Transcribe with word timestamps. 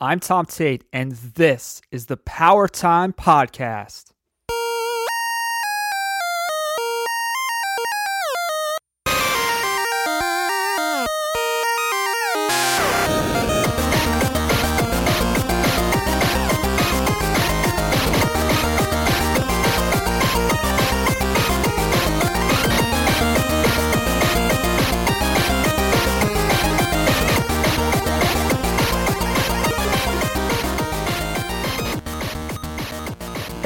I'm 0.00 0.20
Tom 0.20 0.46
Tate, 0.46 0.84
and 0.92 1.10
this 1.10 1.82
is 1.90 2.06
the 2.06 2.16
Power 2.16 2.68
Time 2.68 3.12
Podcast. 3.12 4.12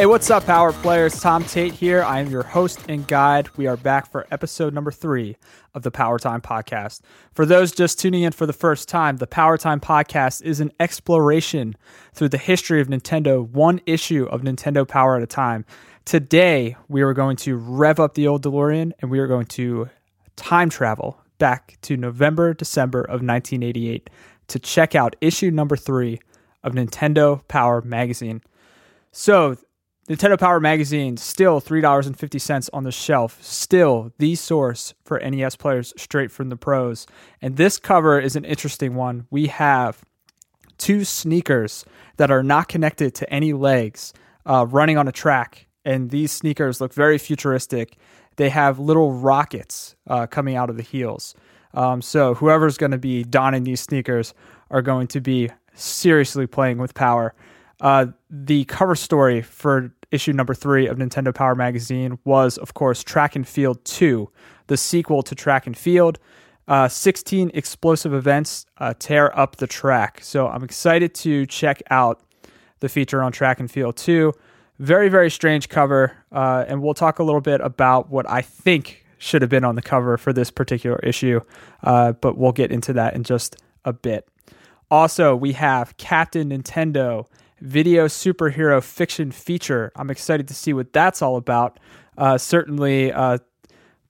Hey, 0.03 0.07
what's 0.07 0.31
up, 0.31 0.47
Power 0.47 0.73
Players? 0.73 1.21
Tom 1.21 1.45
Tate 1.45 1.75
here. 1.75 2.03
I 2.03 2.19
am 2.19 2.29
your 2.29 2.43
host 2.43 2.81
and 2.89 3.07
guide. 3.07 3.49
We 3.57 3.69
are 3.69 3.77
back 3.77 4.11
for 4.11 4.27
episode 4.33 4.75
number 4.75 4.91
three 4.91 5.37
of 5.75 5.85
the 5.85 5.93
Power 5.93 6.19
Time 6.19 6.41
Podcast. 6.41 7.03
For 7.35 7.47
those 7.47 7.71
just 7.71 8.01
tuning 8.01 8.25
in 8.25 8.33
for 8.33 8.45
the 8.45 8.53
first 8.53 8.89
time, 8.89 9.19
the 9.19 9.29
Power 9.29 9.57
Time 9.57 9.79
Podcast 9.79 10.43
is 10.43 10.59
an 10.59 10.73
exploration 10.81 11.77
through 12.15 12.31
the 12.31 12.37
history 12.37 12.81
of 12.81 12.89
Nintendo, 12.89 13.49
one 13.49 13.81
issue 13.87 14.25
of 14.25 14.41
Nintendo 14.41 14.89
Power 14.89 15.15
at 15.15 15.23
a 15.23 15.27
time. 15.29 15.65
Today, 16.05 16.75
we 16.89 17.03
are 17.03 17.15
going 17.15 17.37
to 17.37 17.55
rev 17.57 18.01
up 18.01 18.15
the 18.15 18.27
old 18.27 18.43
DeLorean 18.43 18.91
and 18.99 19.09
we 19.09 19.21
are 19.21 19.29
going 19.29 19.47
to 19.47 19.89
time 20.35 20.69
travel 20.69 21.21
back 21.39 21.79
to 21.83 21.97
November, 21.97 22.55
December 22.55 23.03
of 23.03 23.23
1988 23.23 24.11
to 24.49 24.59
check 24.59 24.97
out 24.97 25.15
issue 25.21 25.53
number 25.53 25.77
three 25.77 26.19
of 26.65 26.73
Nintendo 26.73 27.47
Power 27.47 27.83
Magazine. 27.83 28.43
So, 29.13 29.59
Nintendo 30.09 30.39
Power 30.39 30.59
Magazine, 30.59 31.17
still 31.17 31.61
$3.50 31.61 32.71
on 32.73 32.83
the 32.83 32.91
shelf, 32.91 33.41
still 33.41 34.13
the 34.19 34.35
source 34.35 34.95
for 35.05 35.21
NES 35.21 35.55
players 35.55 35.93
straight 35.97 36.33
from 36.33 36.49
the 36.49 36.57
pros. 36.57 37.07
And 37.41 37.57
this 37.57 37.79
cover 37.79 38.19
is 38.19 38.35
an 38.35 38.45
interesting 38.45 38.97
one. 38.97 39.27
We 39.31 39.47
have 39.47 40.05
two 40.77 41.05
sneakers 41.05 41.85
that 42.17 42.33
are 42.33 42.43
not 42.43 42.67
connected 42.67 43.15
to 43.15 43.33
any 43.33 43.53
legs 43.53 44.13
uh, 44.45 44.67
running 44.69 44.99
on 44.99 45.07
a 45.07 45.13
track. 45.13 45.69
And 45.85 46.11
these 46.11 46.33
sneakers 46.33 46.81
look 46.81 46.93
very 46.93 47.17
futuristic. 47.19 47.97
They 48.37 48.49
have 48.49 48.81
little 48.81 49.13
rockets 49.13 49.95
uh, 50.09 50.27
coming 50.27 50.57
out 50.57 50.69
of 50.69 50.77
the 50.77 50.83
heels. 50.83 51.37
Um, 51.75 52.03
so, 52.03 52.35
whoever's 52.35 52.77
going 52.77 52.91
to 52.91 52.99
be 52.99 53.25
donning 53.25 53.65
these 53.65 53.81
sneakers 53.81 54.35
are 54.71 54.83
going 54.83 55.07
to 55.09 55.21
be 55.21 55.51
seriously 55.75 56.47
playing 56.47 56.79
with 56.79 56.93
power. 56.95 57.35
Uh, 57.83 58.07
the 58.31 58.65
cover 58.67 58.95
story 58.95 59.43
for 59.43 59.93
issue 60.13 60.33
number 60.33 60.55
three 60.55 60.87
of 60.87 60.99
Nintendo 60.99 61.35
Power 61.35 61.55
Magazine 61.55 62.19
was, 62.25 62.57
of 62.59 62.75
course, 62.75 63.03
Track 63.03 63.35
and 63.35 63.47
Field 63.47 63.85
2, 63.85 64.31
the 64.69 64.77
sequel 64.77 65.23
to 65.23 65.35
Track 65.35 65.67
and 65.67 65.77
Field. 65.77 66.19
Uh, 66.69 66.87
16 66.87 67.51
explosive 67.55 68.15
events 68.15 68.67
uh, 68.79 68.95
tear 68.99 69.37
up 69.37 69.57
the 69.57 69.67
track. 69.67 70.21
So 70.23 70.47
I'm 70.47 70.63
excited 70.63 71.13
to 71.17 71.45
check 71.47 71.83
out 71.91 72.23
the 72.79 72.89
feature 72.89 73.21
on 73.21 73.33
Track 73.33 73.59
and 73.59 73.71
Field 73.71 73.97
2. 73.97 74.33
Very, 74.79 75.09
very 75.09 75.31
strange 75.31 75.69
cover. 75.69 76.17
Uh, 76.31 76.65
and 76.69 76.81
we'll 76.81 76.95
talk 76.95 77.19
a 77.19 77.25
little 77.25 77.41
bit 77.41 77.61
about 77.61 78.11
what 78.11 78.31
I 78.31 78.43
think 78.43 79.05
should 79.19 79.43
have 79.43 79.51
been 79.51 79.65
on 79.65 79.75
the 79.75 79.83
cover 79.83 80.17
for 80.17 80.33
this 80.33 80.51
particular 80.53 80.99
issue. 81.01 81.41
Uh, 81.83 82.13
but 82.13 82.39
we'll 82.39 82.53
get 82.53 82.71
into 82.71 82.93
that 82.93 83.15
in 83.15 83.25
just 83.25 83.57
a 83.85 83.93
bit. 83.93 84.29
Also, 84.91 85.35
we 85.35 85.53
have 85.53 85.97
Captain 85.97 86.51
Nintendo 86.51 87.27
video 87.63 88.07
superhero 88.07 88.83
fiction 88.83 89.31
feature. 89.31 89.93
I'm 89.97 90.11
excited 90.11 90.49
to 90.49 90.55
see 90.55 90.73
what 90.73 90.93
that's 90.93 91.23
all 91.23 91.37
about. 91.37 91.79
Uh, 92.19 92.37
certainly, 92.37 93.13
uh, 93.13 93.39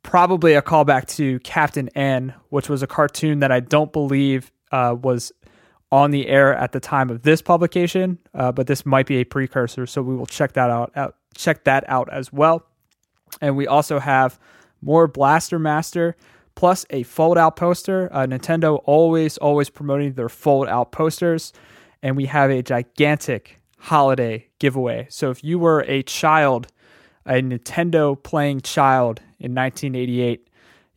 probably 0.02 0.54
a 0.54 0.62
callback 0.62 1.06
to 1.16 1.38
Captain 1.40 1.88
N, 1.94 2.34
which 2.48 2.68
was 2.68 2.82
a 2.82 2.86
cartoon 2.86 3.40
that 3.40 3.52
I 3.52 3.60
don't 3.60 3.92
believe 3.92 4.50
uh, 4.72 4.96
was 5.00 5.32
on 5.92 6.10
the 6.10 6.26
air 6.28 6.54
at 6.56 6.72
the 6.72 6.80
time 6.80 7.10
of 7.10 7.22
this 7.22 7.42
publication, 7.42 8.18
uh, 8.34 8.50
but 8.50 8.66
this 8.66 8.86
might 8.86 9.06
be 9.06 9.16
a 9.16 9.24
precursor. 9.24 9.86
So 9.86 10.02
we 10.02 10.16
will 10.16 10.26
check 10.26 10.54
that 10.54 10.70
out, 10.70 10.90
out 10.96 11.16
check 11.34 11.64
that 11.64 11.84
out 11.86 12.10
as 12.10 12.32
well. 12.32 12.66
And 13.40 13.56
we 13.56 13.66
also 13.66 13.98
have 13.98 14.38
more 14.80 15.06
Blaster 15.06 15.58
Master 15.58 16.16
plus 16.54 16.86
a 16.90 17.02
fold 17.02 17.36
out 17.36 17.56
poster. 17.56 18.08
Uh, 18.12 18.26
Nintendo 18.26 18.80
always, 18.84 19.36
always 19.38 19.69
promoting 19.69 20.14
their 20.14 20.30
fold 20.30 20.69
out 20.69 20.92
posters 20.92 21.52
and 22.02 22.16
we 22.16 22.26
have 22.26 22.50
a 22.50 22.62
gigantic 22.62 23.60
holiday 23.78 24.46
giveaway. 24.58 25.06
So 25.10 25.30
if 25.30 25.42
you 25.42 25.58
were 25.58 25.84
a 25.88 26.02
child, 26.02 26.68
a 27.26 27.34
Nintendo 27.34 28.20
playing 28.20 28.60
child 28.60 29.20
in 29.38 29.54
1988, 29.54 30.48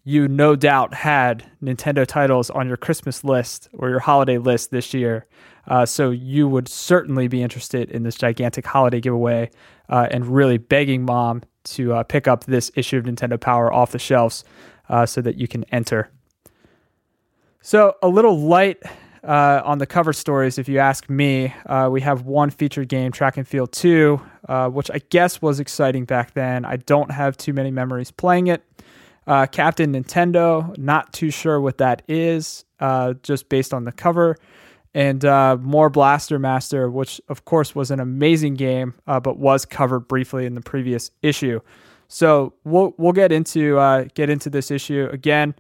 you 0.04 0.28
no 0.28 0.56
doubt 0.56 0.94
had 0.94 1.44
Nintendo 1.64 2.06
titles 2.06 2.52
on 2.52 2.68
your 2.68 2.78
Christmas 2.78 3.24
list 3.24 3.70
or 3.74 3.90
your 3.90 4.00
holiday 4.00 4.38
list 4.38 4.70
this 4.70 4.94
year. 4.94 5.26
Uh, 5.68 5.84
so 5.84 6.12
you 6.12 6.48
would 6.48 6.68
certainly 6.68 7.28
be 7.28 7.42
interested 7.42 7.90
in 7.90 8.04
this 8.04 8.16
gigantic 8.16 8.68
holiday 8.68 9.02
giveaway 9.02 9.50
uh, 9.90 10.08
and 10.12 10.28
really 10.28 10.60
begging 10.60 11.04
mom 11.04 11.42
to 11.64 11.94
uh, 11.94 12.04
pick 12.04 12.28
up 12.28 12.44
this 12.44 12.72
issue 12.76 12.98
of 12.98 13.06
Nintendo 13.06 13.40
Power 13.40 13.74
off 13.74 13.92
the 13.92 14.00
shelves 14.00 14.44
uh, 14.90 15.08
so 15.08 15.22
that 15.22 15.38
you 15.38 15.48
can 15.48 15.66
enter. 15.72 16.12
So 17.62 17.96
a 18.04 18.08
little 18.08 18.40
light 18.40 18.84
uh, 19.26 19.62
on 19.66 19.80
the 19.80 19.88
cover 19.88 20.14
stories, 20.14 20.58
if 20.58 20.70
you 20.70 20.80
ask 20.80 21.10
me, 21.10 21.54
uh, 21.66 21.90
we 21.92 22.02
have 22.02 22.24
one 22.24 22.50
featured 22.50 22.88
game, 22.88 23.12
Track 23.12 23.38
and 23.38 23.48
Field 23.48 23.72
2, 23.72 24.22
uh, 24.48 24.70
which 24.70 24.92
I 24.92 25.02
guess 25.10 25.42
was 25.42 25.60
exciting 25.60 26.06
back 26.06 26.34
then. 26.34 26.64
I 26.64 26.78
don't 26.78 27.12
have 27.12 27.36
too 27.36 27.52
many 27.52 27.72
memories 27.72 28.12
playing 28.12 28.48
it. 28.48 28.64
Uh, 29.26 29.48
Captain 29.48 29.94
Nintendo, 29.94 30.78
not 30.78 31.12
too 31.12 31.32
sure 31.32 31.60
what 31.60 31.80
that 31.80 32.04
is, 32.08 32.66
uh, 32.80 33.14
just 33.24 33.50
based 33.50 33.74
on 33.74 33.84
the 33.84 33.92
cover. 33.92 34.38
And 34.94 35.26
uh, 35.26 35.58
more 35.60 35.90
Blaster 35.90 36.38
Master, 36.38 36.90
which 36.90 37.20
of 37.28 37.44
course 37.46 37.74
was 37.74 37.90
an 37.92 38.00
amazing 38.00 38.54
game, 38.54 38.94
but 39.06 39.38
was 39.38 39.66
covered 39.66 40.02
briefly 40.02 40.46
in 40.46 40.54
the 40.54 40.62
previous 40.62 41.12
issue. 41.22 41.60
So 42.08 42.54
we'll 42.64 42.94
we'll 42.98 43.12
get 43.12 43.34
into 43.34 44.08
get 44.14 44.30
into 44.30 44.50
this 44.50 44.72
issue 44.72 45.10
again. 45.12 45.56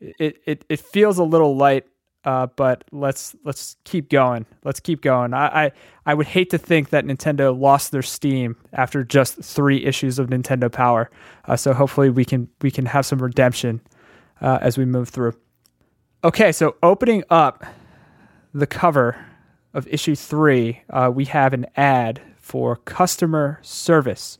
It, 0.00 0.40
it 0.46 0.64
it 0.68 0.80
feels 0.80 1.18
a 1.18 1.22
little 1.22 1.54
light 1.56 1.86
uh, 2.26 2.48
but 2.56 2.84
let's 2.90 3.36
let's 3.44 3.76
keep 3.84 4.10
going. 4.10 4.44
Let's 4.64 4.80
keep 4.80 5.00
going. 5.00 5.32
I, 5.32 5.66
I, 5.66 5.72
I 6.06 6.14
would 6.14 6.26
hate 6.26 6.50
to 6.50 6.58
think 6.58 6.90
that 6.90 7.04
Nintendo 7.04 7.58
lost 7.58 7.92
their 7.92 8.02
steam 8.02 8.56
after 8.72 9.04
just 9.04 9.36
three 9.36 9.84
issues 9.84 10.18
of 10.18 10.28
Nintendo 10.28 10.70
Power. 10.70 11.08
Uh, 11.44 11.56
so 11.56 11.72
hopefully 11.72 12.10
we 12.10 12.24
can 12.24 12.48
we 12.62 12.72
can 12.72 12.84
have 12.86 13.06
some 13.06 13.20
redemption 13.20 13.80
uh, 14.40 14.58
as 14.60 14.76
we 14.76 14.84
move 14.84 15.08
through. 15.08 15.34
Okay, 16.24 16.50
so 16.50 16.74
opening 16.82 17.22
up 17.30 17.64
the 18.52 18.66
cover 18.66 19.16
of 19.72 19.86
issue 19.86 20.16
three, 20.16 20.82
uh, 20.90 21.10
we 21.14 21.26
have 21.26 21.52
an 21.52 21.66
ad 21.76 22.20
for 22.36 22.74
customer 22.74 23.60
service. 23.62 24.38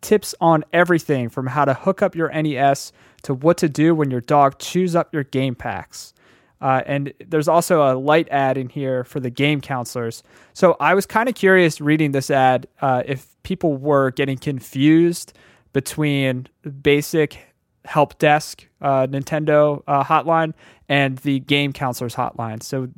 Tips 0.00 0.34
on 0.40 0.64
everything 0.72 1.28
from 1.28 1.48
how 1.48 1.66
to 1.66 1.74
hook 1.74 2.00
up 2.00 2.14
your 2.14 2.30
NES 2.30 2.92
to 3.24 3.34
what 3.34 3.58
to 3.58 3.68
do 3.68 3.94
when 3.94 4.10
your 4.10 4.20
dog 4.22 4.58
chews 4.58 4.96
up 4.96 5.12
your 5.12 5.24
game 5.24 5.54
packs. 5.54 6.14
Uh, 6.60 6.82
and 6.86 7.12
there's 7.26 7.48
also 7.48 7.82
a 7.82 7.94
light 7.96 8.28
ad 8.30 8.58
in 8.58 8.68
here 8.68 9.04
for 9.04 9.20
the 9.20 9.30
game 9.30 9.60
counselors. 9.60 10.22
So 10.54 10.76
I 10.80 10.94
was 10.94 11.06
kind 11.06 11.28
of 11.28 11.34
curious 11.34 11.80
reading 11.80 12.12
this 12.12 12.30
ad 12.30 12.66
uh, 12.80 13.02
if 13.06 13.36
people 13.42 13.76
were 13.76 14.10
getting 14.10 14.38
confused 14.38 15.32
between 15.72 16.48
basic 16.82 17.38
help 17.84 18.18
desk 18.18 18.66
uh, 18.82 19.06
Nintendo 19.06 19.82
uh, 19.86 20.04
hotline 20.04 20.52
and 20.88 21.18
the 21.18 21.40
game 21.40 21.72
counselors 21.72 22.14
hotline. 22.14 22.62
So 22.62 22.88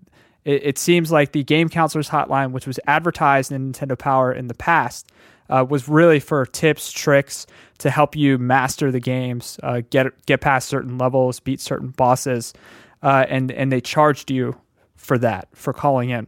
it, 0.45 0.63
it, 0.65 0.79
seems 0.79 1.13
like 1.13 1.33
the 1.33 1.45
game 1.45 1.69
counselors 1.69 2.09
hotline, 2.09 2.53
which 2.53 2.67
was 2.67 2.81
advertised 2.87 3.53
in 3.53 3.73
Nintendo 3.73 3.97
Power 3.99 4.33
in 4.33 4.49
the 4.49 4.55
past, 4.55 5.13
uh, 5.49 5.65
was 5.69 5.89
really 5.89 6.19
for 6.19 6.47
tips, 6.47 6.91
tricks 6.93 7.47
to 7.79 7.91
help 7.91 8.17
you 8.17 8.39
master 8.39 8.91
the 8.91 9.01
games, 9.01 9.59
uh, 9.63 9.83
get 9.91 10.07
get 10.27 10.41
past 10.41 10.69
certain 10.69 10.97
levels, 10.97 11.41
beat 11.41 11.61
certain 11.61 11.89
bosses 11.89 12.53
uh, 13.03 13.27
and 13.29 13.51
and 13.51 13.71
they 13.71 13.81
charged 13.81 14.31
you 14.31 14.61
for 14.97 15.19
that 15.19 15.49
for 15.55 15.73
calling 15.73 16.11
in. 16.11 16.27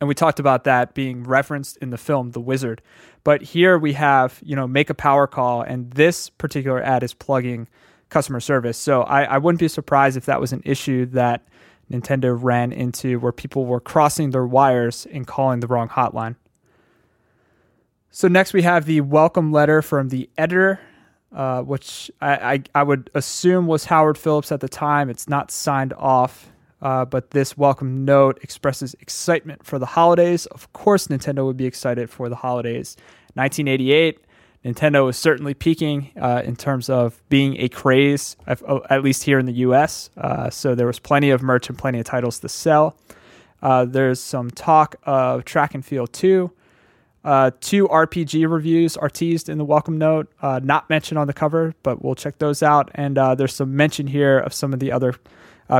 And 0.00 0.08
we 0.08 0.14
talked 0.14 0.38
about 0.38 0.64
that 0.64 0.94
being 0.94 1.24
referenced 1.24 1.78
in 1.78 1.90
the 1.90 1.96
film 1.96 2.32
The 2.32 2.40
Wizard. 2.40 2.82
But 3.24 3.42
here 3.42 3.78
we 3.78 3.94
have, 3.94 4.38
you 4.42 4.54
know, 4.54 4.66
make 4.66 4.90
a 4.90 4.94
power 4.94 5.26
call, 5.26 5.62
and 5.62 5.90
this 5.92 6.28
particular 6.28 6.82
ad 6.82 7.02
is 7.02 7.14
plugging 7.14 7.66
customer 8.08 8.40
service. 8.40 8.76
So 8.76 9.02
I, 9.02 9.24
I 9.24 9.38
wouldn't 9.38 9.60
be 9.60 9.68
surprised 9.68 10.16
if 10.16 10.26
that 10.26 10.40
was 10.40 10.52
an 10.52 10.62
issue 10.64 11.06
that 11.06 11.46
Nintendo 11.90 12.36
ran 12.40 12.72
into 12.72 13.18
where 13.18 13.32
people 13.32 13.64
were 13.64 13.80
crossing 13.80 14.30
their 14.30 14.46
wires 14.46 15.06
and 15.12 15.26
calling 15.26 15.60
the 15.60 15.66
wrong 15.66 15.88
hotline. 15.88 16.36
So 18.10 18.28
next 18.28 18.52
we 18.52 18.62
have 18.62 18.86
the 18.86 19.00
welcome 19.02 19.52
letter 19.52 19.82
from 19.82 20.08
the 20.08 20.28
editor 20.38 20.80
uh, 21.34 21.62
which 21.62 22.10
I, 22.20 22.54
I, 22.54 22.62
I, 22.74 22.82
would 22.82 23.10
assume 23.14 23.66
was 23.66 23.84
Howard 23.86 24.16
Phillips 24.16 24.52
at 24.52 24.60
the 24.60 24.68
time. 24.68 25.10
It's 25.10 25.28
not 25.28 25.50
signed 25.50 25.92
off 25.94 26.50
Uh, 26.82 27.04
but 27.04 27.30
this 27.30 27.56
welcome 27.56 28.04
note 28.04 28.38
expresses 28.42 28.94
excitement 29.00 29.64
for 29.64 29.78
the 29.78 29.86
holidays. 29.86 30.46
Of 30.46 30.70
course, 30.72 31.08
Nintendo 31.08 31.44
would 31.46 31.56
be 31.56 31.64
excited 31.64 32.10
for 32.10 32.28
the 32.28 32.36
holidays. 32.36 32.96
1988, 33.34 34.20
Nintendo 34.64 35.04
was 35.04 35.16
certainly 35.16 35.54
peaking 35.54 36.10
uh, 36.20 36.42
in 36.44 36.54
terms 36.54 36.90
of 36.90 37.22
being 37.28 37.56
a 37.60 37.68
craze, 37.68 38.36
oh, 38.68 38.82
at 38.90 39.02
least 39.02 39.24
here 39.24 39.38
in 39.38 39.46
the 39.46 39.54
US. 39.66 40.10
Uh, 40.16 40.50
so 40.50 40.74
there 40.74 40.86
was 40.86 40.98
plenty 40.98 41.30
of 41.30 41.42
merch 41.42 41.68
and 41.68 41.78
plenty 41.78 41.98
of 41.98 42.04
titles 42.04 42.40
to 42.40 42.48
sell. 42.48 42.96
Uh, 43.62 43.84
there's 43.84 44.20
some 44.20 44.50
talk 44.50 44.96
of 45.04 45.44
Track 45.44 45.74
and 45.74 45.84
Field 45.84 46.12
2. 46.12 46.50
Uh, 47.26 47.50
two 47.60 47.88
RPG 47.88 48.50
reviews 48.50 48.96
are 48.96 49.10
teased 49.10 49.48
in 49.48 49.58
the 49.58 49.64
welcome 49.64 49.98
note, 49.98 50.32
uh, 50.40 50.60
not 50.62 50.88
mentioned 50.88 51.18
on 51.18 51.26
the 51.26 51.32
cover, 51.34 51.74
but 51.82 52.02
we'll 52.02 52.14
check 52.14 52.38
those 52.38 52.62
out. 52.62 52.90
And 52.94 53.18
uh, 53.18 53.34
there's 53.34 53.54
some 53.54 53.76
mention 53.76 54.06
here 54.06 54.38
of 54.38 54.54
some 54.54 54.72
of 54.72 54.78
the 54.78 54.92
other 54.92 55.14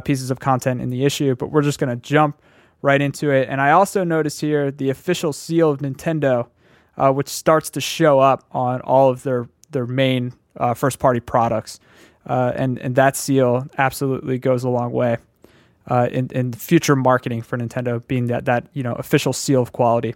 pieces 0.04 0.32
of 0.32 0.40
content 0.40 0.82
in 0.82 0.90
the 0.90 1.04
issue, 1.04 1.36
but 1.36 1.52
we're 1.52 1.62
just 1.62 1.78
going 1.78 1.90
to 1.90 1.96
jump 1.96 2.42
right 2.82 3.00
into 3.00 3.30
it. 3.30 3.48
And 3.48 3.60
I 3.60 3.70
also 3.70 4.02
noticed 4.02 4.40
here 4.40 4.72
the 4.72 4.90
official 4.90 5.32
seal 5.32 5.70
of 5.70 5.78
Nintendo 5.78 6.48
uh, 6.96 7.12
which 7.12 7.28
starts 7.28 7.70
to 7.70 7.80
show 7.80 8.18
up 8.18 8.44
on 8.52 8.80
all 8.82 9.10
of 9.10 9.22
their 9.22 9.48
their 9.70 9.86
main 9.86 10.32
uh, 10.56 10.74
first 10.74 10.98
party 10.98 11.20
products, 11.20 11.80
uh, 12.26 12.52
and 12.54 12.78
and 12.78 12.94
that 12.96 13.16
seal 13.16 13.66
absolutely 13.78 14.38
goes 14.38 14.64
a 14.64 14.68
long 14.68 14.92
way 14.92 15.18
uh, 15.88 16.08
in 16.10 16.28
in 16.28 16.52
future 16.52 16.96
marketing 16.96 17.42
for 17.42 17.58
Nintendo, 17.58 18.06
being 18.06 18.26
that 18.26 18.46
that 18.46 18.66
you 18.72 18.82
know 18.82 18.94
official 18.94 19.32
seal 19.32 19.62
of 19.62 19.72
quality. 19.72 20.14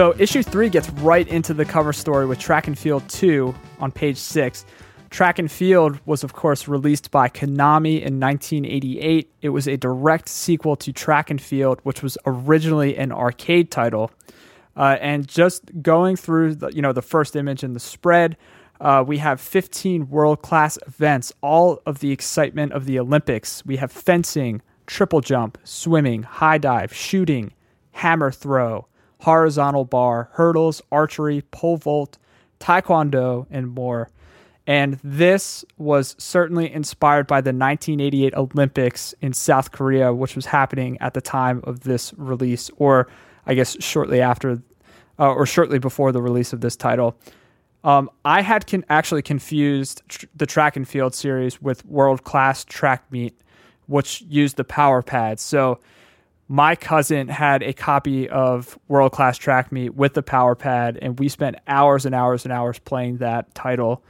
So, 0.00 0.14
issue 0.16 0.42
three 0.42 0.70
gets 0.70 0.88
right 0.92 1.28
into 1.28 1.52
the 1.52 1.66
cover 1.66 1.92
story 1.92 2.24
with 2.24 2.38
Track 2.38 2.66
and 2.66 2.78
Field 2.78 3.06
2 3.10 3.54
on 3.80 3.92
page 3.92 4.16
six. 4.16 4.64
Track 5.10 5.38
and 5.38 5.52
Field 5.52 6.00
was, 6.06 6.24
of 6.24 6.32
course, 6.32 6.66
released 6.66 7.10
by 7.10 7.28
Konami 7.28 8.00
in 8.00 8.18
1988. 8.18 9.30
It 9.42 9.50
was 9.50 9.68
a 9.68 9.76
direct 9.76 10.30
sequel 10.30 10.74
to 10.76 10.90
Track 10.90 11.28
and 11.28 11.38
Field, 11.38 11.80
which 11.82 12.02
was 12.02 12.16
originally 12.24 12.96
an 12.96 13.12
arcade 13.12 13.70
title. 13.70 14.10
Uh, 14.74 14.96
and 15.02 15.28
just 15.28 15.64
going 15.82 16.16
through 16.16 16.54
the, 16.54 16.68
you 16.68 16.80
know, 16.80 16.94
the 16.94 17.02
first 17.02 17.36
image 17.36 17.62
in 17.62 17.74
the 17.74 17.78
spread, 17.78 18.38
uh, 18.80 19.04
we 19.06 19.18
have 19.18 19.38
15 19.38 20.08
world 20.08 20.40
class 20.40 20.78
events, 20.86 21.30
all 21.42 21.82
of 21.84 21.98
the 21.98 22.10
excitement 22.10 22.72
of 22.72 22.86
the 22.86 22.98
Olympics. 22.98 23.62
We 23.66 23.76
have 23.76 23.92
fencing, 23.92 24.62
triple 24.86 25.20
jump, 25.20 25.58
swimming, 25.64 26.22
high 26.22 26.56
dive, 26.56 26.90
shooting, 26.94 27.52
hammer 27.92 28.30
throw, 28.30 28.86
horizontal 29.20 29.84
bar, 29.84 30.30
hurdles, 30.32 30.82
archery, 30.90 31.42
pole 31.50 31.76
vault, 31.76 32.18
taekwondo, 32.58 33.46
and 33.50 33.68
more. 33.68 34.10
And 34.66 34.98
this 35.02 35.64
was 35.78 36.14
certainly 36.18 36.72
inspired 36.72 37.26
by 37.26 37.40
the 37.40 37.48
1988 37.48 38.34
Olympics 38.34 39.14
in 39.20 39.32
South 39.32 39.72
Korea, 39.72 40.12
which 40.12 40.36
was 40.36 40.46
happening 40.46 40.96
at 41.00 41.14
the 41.14 41.20
time 41.20 41.60
of 41.64 41.80
this 41.80 42.12
release, 42.16 42.70
or 42.76 43.08
I 43.46 43.54
guess 43.54 43.76
shortly 43.82 44.20
after, 44.20 44.62
uh, 45.18 45.32
or 45.32 45.46
shortly 45.46 45.78
before 45.78 46.12
the 46.12 46.22
release 46.22 46.52
of 46.52 46.60
this 46.60 46.76
title. 46.76 47.16
Um, 47.82 48.10
I 48.24 48.42
had 48.42 48.66
con- 48.66 48.84
actually 48.88 49.22
confused 49.22 50.02
tr- 50.08 50.26
the 50.36 50.46
track 50.46 50.76
and 50.76 50.86
field 50.86 51.14
series 51.14 51.60
with 51.60 51.84
world 51.86 52.24
class 52.24 52.64
track 52.64 53.10
meet, 53.10 53.34
which 53.86 54.22
used 54.22 54.56
the 54.56 54.64
power 54.64 55.02
pads. 55.02 55.42
So 55.42 55.80
my 56.50 56.74
cousin 56.74 57.28
had 57.28 57.62
a 57.62 57.72
copy 57.72 58.28
of 58.28 58.76
World 58.88 59.12
Class 59.12 59.38
Track 59.38 59.70
Meet 59.70 59.94
with 59.94 60.14
the 60.14 60.22
power 60.22 60.56
pad, 60.56 60.98
and 61.00 61.16
we 61.16 61.28
spent 61.28 61.54
hours 61.68 62.04
and 62.04 62.12
hours 62.12 62.44
and 62.44 62.52
hours 62.52 62.80
playing 62.80 63.18
that 63.18 63.54
title, 63.54 64.02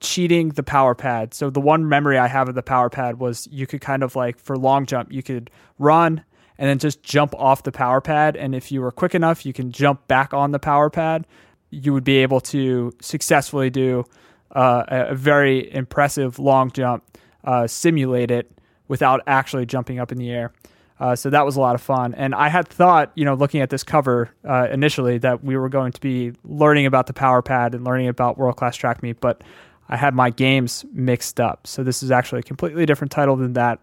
cheating 0.00 0.48
the 0.48 0.64
power 0.64 0.96
pad. 0.96 1.34
So 1.34 1.50
the 1.50 1.60
one 1.60 1.88
memory 1.88 2.18
I 2.18 2.26
have 2.26 2.48
of 2.48 2.56
the 2.56 2.64
power 2.64 2.90
pad 2.90 3.20
was 3.20 3.46
you 3.52 3.68
could 3.68 3.80
kind 3.80 4.02
of 4.02 4.16
like 4.16 4.40
for 4.40 4.56
long 4.56 4.86
jump, 4.86 5.12
you 5.12 5.22
could 5.22 5.52
run 5.78 6.24
and 6.58 6.68
then 6.68 6.80
just 6.80 7.04
jump 7.04 7.32
off 7.36 7.62
the 7.62 7.70
power 7.70 8.00
pad, 8.00 8.34
and 8.34 8.56
if 8.56 8.72
you 8.72 8.80
were 8.80 8.90
quick 8.90 9.14
enough, 9.14 9.46
you 9.46 9.52
can 9.52 9.70
jump 9.70 10.08
back 10.08 10.34
on 10.34 10.50
the 10.50 10.58
power 10.58 10.90
pad. 10.90 11.28
You 11.70 11.92
would 11.92 12.02
be 12.02 12.16
able 12.16 12.40
to 12.40 12.92
successfully 13.00 13.70
do 13.70 14.04
uh, 14.50 14.82
a 14.88 15.14
very 15.14 15.72
impressive 15.72 16.40
long 16.40 16.72
jump, 16.72 17.04
uh, 17.44 17.68
simulate 17.68 18.32
it 18.32 18.50
without 18.88 19.20
actually 19.28 19.64
jumping 19.64 20.00
up 20.00 20.10
in 20.10 20.18
the 20.18 20.32
air. 20.32 20.52
Uh, 21.00 21.14
so 21.14 21.30
that 21.30 21.44
was 21.44 21.56
a 21.56 21.60
lot 21.60 21.74
of 21.74 21.80
fun. 21.80 22.14
And 22.14 22.34
I 22.34 22.48
had 22.48 22.66
thought, 22.66 23.12
you 23.14 23.24
know, 23.24 23.34
looking 23.34 23.60
at 23.60 23.70
this 23.70 23.84
cover 23.84 24.30
uh, 24.48 24.68
initially, 24.70 25.18
that 25.18 25.44
we 25.44 25.56
were 25.56 25.68
going 25.68 25.92
to 25.92 26.00
be 26.00 26.32
learning 26.44 26.86
about 26.86 27.06
the 27.06 27.12
Power 27.12 27.40
Pad 27.42 27.74
and 27.74 27.84
learning 27.84 28.08
about 28.08 28.36
World 28.36 28.56
Class 28.56 28.76
Track 28.76 29.02
Meet, 29.02 29.20
but 29.20 29.42
I 29.88 29.96
had 29.96 30.14
my 30.14 30.30
games 30.30 30.84
mixed 30.92 31.40
up. 31.40 31.66
So 31.66 31.82
this 31.82 32.02
is 32.02 32.10
actually 32.10 32.40
a 32.40 32.42
completely 32.42 32.84
different 32.84 33.10
title 33.10 33.36
than 33.36 33.54
that. 33.54 33.80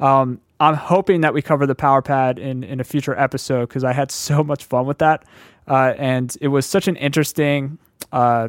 Um, 0.00 0.40
I'm 0.60 0.74
hoping 0.74 1.20
that 1.22 1.32
we 1.32 1.42
cover 1.42 1.66
the 1.66 1.74
Power 1.74 2.02
Pad 2.02 2.38
in, 2.38 2.64
in 2.64 2.80
a 2.80 2.84
future 2.84 3.18
episode 3.18 3.68
because 3.68 3.84
I 3.84 3.92
had 3.92 4.10
so 4.28 4.42
much 4.42 4.64
fun 4.64 4.86
with 4.86 4.98
that. 4.98 5.24
Uh, 5.66 5.94
and 5.96 6.36
it 6.40 6.48
was 6.48 6.66
such 6.66 6.88
an 6.88 6.96
interesting 6.96 7.78
uh, 8.12 8.48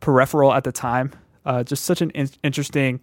peripheral 0.00 0.52
at 0.52 0.64
the 0.64 0.72
time, 0.72 1.12
uh, 1.44 1.64
just 1.64 1.84
such 1.84 2.02
an 2.02 2.10
in- 2.10 2.30
interesting 2.42 3.00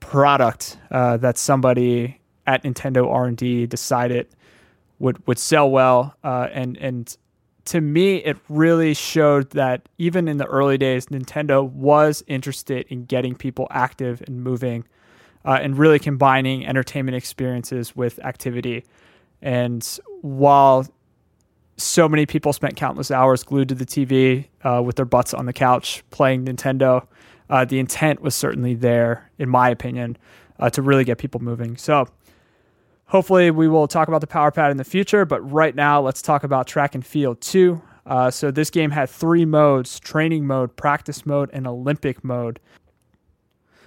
product 0.00 0.76
uh, 0.90 1.16
that 1.18 1.38
somebody 1.38 2.20
at 2.46 2.64
Nintendo 2.64 3.08
R 3.08 3.26
and 3.26 3.36
D 3.36 3.66
decided 3.66 4.28
would 4.98 5.26
would 5.26 5.38
sell 5.38 5.70
well, 5.70 6.14
uh, 6.22 6.48
and 6.52 6.76
and 6.78 7.16
to 7.66 7.80
me, 7.80 8.16
it 8.16 8.36
really 8.48 8.94
showed 8.94 9.50
that 9.50 9.88
even 9.98 10.26
in 10.26 10.36
the 10.36 10.46
early 10.46 10.78
days, 10.78 11.06
Nintendo 11.06 11.68
was 11.70 12.24
interested 12.26 12.86
in 12.88 13.04
getting 13.04 13.34
people 13.34 13.68
active 13.70 14.22
and 14.26 14.42
moving, 14.42 14.84
uh, 15.44 15.58
and 15.60 15.78
really 15.78 15.98
combining 15.98 16.66
entertainment 16.66 17.16
experiences 17.16 17.94
with 17.94 18.18
activity. 18.20 18.84
And 19.40 19.84
while 20.22 20.86
so 21.76 22.08
many 22.08 22.26
people 22.26 22.52
spent 22.52 22.76
countless 22.76 23.10
hours 23.10 23.42
glued 23.42 23.68
to 23.68 23.74
the 23.74 23.86
TV 23.86 24.46
uh, 24.62 24.82
with 24.84 24.96
their 24.96 25.04
butts 25.04 25.34
on 25.34 25.46
the 25.46 25.52
couch 25.52 26.02
playing 26.10 26.44
Nintendo, 26.44 27.06
uh, 27.50 27.64
the 27.64 27.78
intent 27.78 28.20
was 28.22 28.34
certainly 28.34 28.74
there, 28.74 29.30
in 29.38 29.48
my 29.48 29.68
opinion, 29.68 30.16
uh, 30.58 30.70
to 30.70 30.82
really 30.82 31.04
get 31.04 31.18
people 31.18 31.42
moving. 31.42 31.76
So 31.76 32.08
Hopefully, 33.12 33.50
we 33.50 33.68
will 33.68 33.86
talk 33.86 34.08
about 34.08 34.22
the 34.22 34.26
Power 34.26 34.50
Pad 34.50 34.70
in 34.70 34.78
the 34.78 34.84
future, 34.84 35.26
but 35.26 35.42
right 35.42 35.74
now, 35.74 36.00
let's 36.00 36.22
talk 36.22 36.44
about 36.44 36.66
Track 36.66 36.94
and 36.94 37.04
Field 37.04 37.42
2. 37.42 37.82
Uh, 38.06 38.30
so, 38.30 38.50
this 38.50 38.70
game 38.70 38.90
had 38.90 39.10
three 39.10 39.44
modes 39.44 40.00
training 40.00 40.46
mode, 40.46 40.74
practice 40.76 41.26
mode, 41.26 41.50
and 41.52 41.66
Olympic 41.66 42.24
mode. 42.24 42.58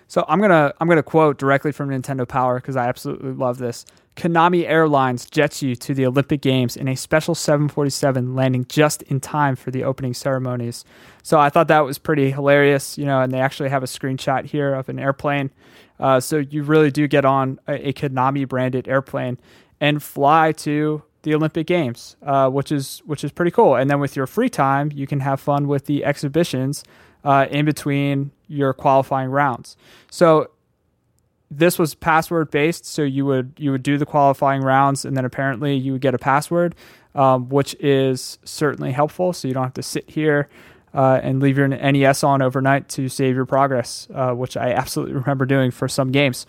So 0.07 0.23
I'm 0.27 0.39
gonna 0.39 0.71
I'm 0.79 0.87
gonna 0.87 1.01
quote 1.01 1.39
directly 1.39 1.71
from 1.71 1.89
Nintendo 1.89 2.27
Power 2.27 2.59
because 2.59 2.75
I 2.75 2.87
absolutely 2.87 3.31
love 3.31 3.57
this. 3.57 3.85
Konami 4.15 4.69
Airlines 4.69 5.25
jets 5.25 5.61
you 5.61 5.75
to 5.75 5.93
the 5.93 6.05
Olympic 6.05 6.41
Games 6.41 6.77
in 6.77 6.87
a 6.87 6.95
special 6.95 7.35
747 7.35 8.35
landing 8.35 8.65
just 8.69 9.01
in 9.03 9.19
time 9.19 9.55
for 9.55 9.71
the 9.71 9.83
opening 9.83 10.13
ceremonies. 10.13 10.85
So 11.23 11.39
I 11.39 11.49
thought 11.49 11.67
that 11.67 11.83
was 11.83 11.97
pretty 11.97 12.31
hilarious, 12.31 12.97
you 12.97 13.05
know, 13.05 13.19
and 13.21 13.33
they 13.33 13.39
actually 13.39 13.69
have 13.69 13.83
a 13.83 13.87
screenshot 13.87 14.45
here 14.45 14.75
of 14.75 14.87
an 14.87 14.99
airplane 14.99 15.49
uh, 15.99 16.19
so 16.19 16.37
you 16.37 16.63
really 16.63 16.91
do 16.91 17.07
get 17.07 17.25
on 17.25 17.59
a, 17.67 17.89
a, 17.89 17.93
Konami 17.93 18.47
branded 18.47 18.87
airplane 18.87 19.37
and 19.79 20.01
fly 20.01 20.51
to 20.51 21.03
the 21.23 21.33
Olympic 21.33 21.67
Games, 21.67 22.15
uh, 22.23 22.49
which 22.49 22.71
is 22.71 23.01
which 23.05 23.23
is 23.23 23.31
pretty 23.31 23.51
cool. 23.51 23.75
And 23.75 23.89
then 23.89 23.99
with 23.99 24.15
your 24.15 24.27
free 24.27 24.49
time, 24.49 24.91
you 24.93 25.07
can 25.07 25.21
have 25.21 25.39
fun 25.39 25.67
with 25.67 25.85
the 25.85 26.05
exhibitions 26.05 26.83
uh, 27.23 27.47
in 27.49 27.65
between 27.65 28.31
your 28.47 28.73
qualifying 28.73 29.29
rounds. 29.29 29.77
So 30.11 30.51
this 31.49 31.79
was 31.79 31.95
password 31.95 32.51
based, 32.51 32.85
so 32.85 33.01
you 33.01 33.25
would 33.25 33.53
you 33.57 33.71
would 33.71 33.83
do 33.83 33.97
the 33.97 34.05
qualifying 34.05 34.61
rounds, 34.61 35.05
and 35.05 35.15
then 35.15 35.25
apparently 35.25 35.75
you 35.75 35.93
would 35.93 36.01
get 36.01 36.13
a 36.13 36.19
password, 36.19 36.75
um, 37.15 37.49
which 37.49 37.75
is 37.79 38.37
certainly 38.43 38.91
helpful. 38.91 39.33
So 39.33 39.47
you 39.47 39.53
don't 39.53 39.63
have 39.63 39.73
to 39.73 39.83
sit 39.83 40.09
here 40.09 40.49
uh, 40.95 41.19
and 41.21 41.41
leave 41.41 41.57
your 41.57 41.67
NES 41.67 42.23
on 42.23 42.41
overnight 42.41 42.87
to 42.89 43.09
save 43.09 43.35
your 43.35 43.45
progress, 43.45 44.07
uh, 44.15 44.31
which 44.31 44.55
I 44.55 44.71
absolutely 44.71 45.13
remember 45.21 45.45
doing 45.45 45.69
for 45.69 45.87
some 45.87 46.11
games. 46.11 46.47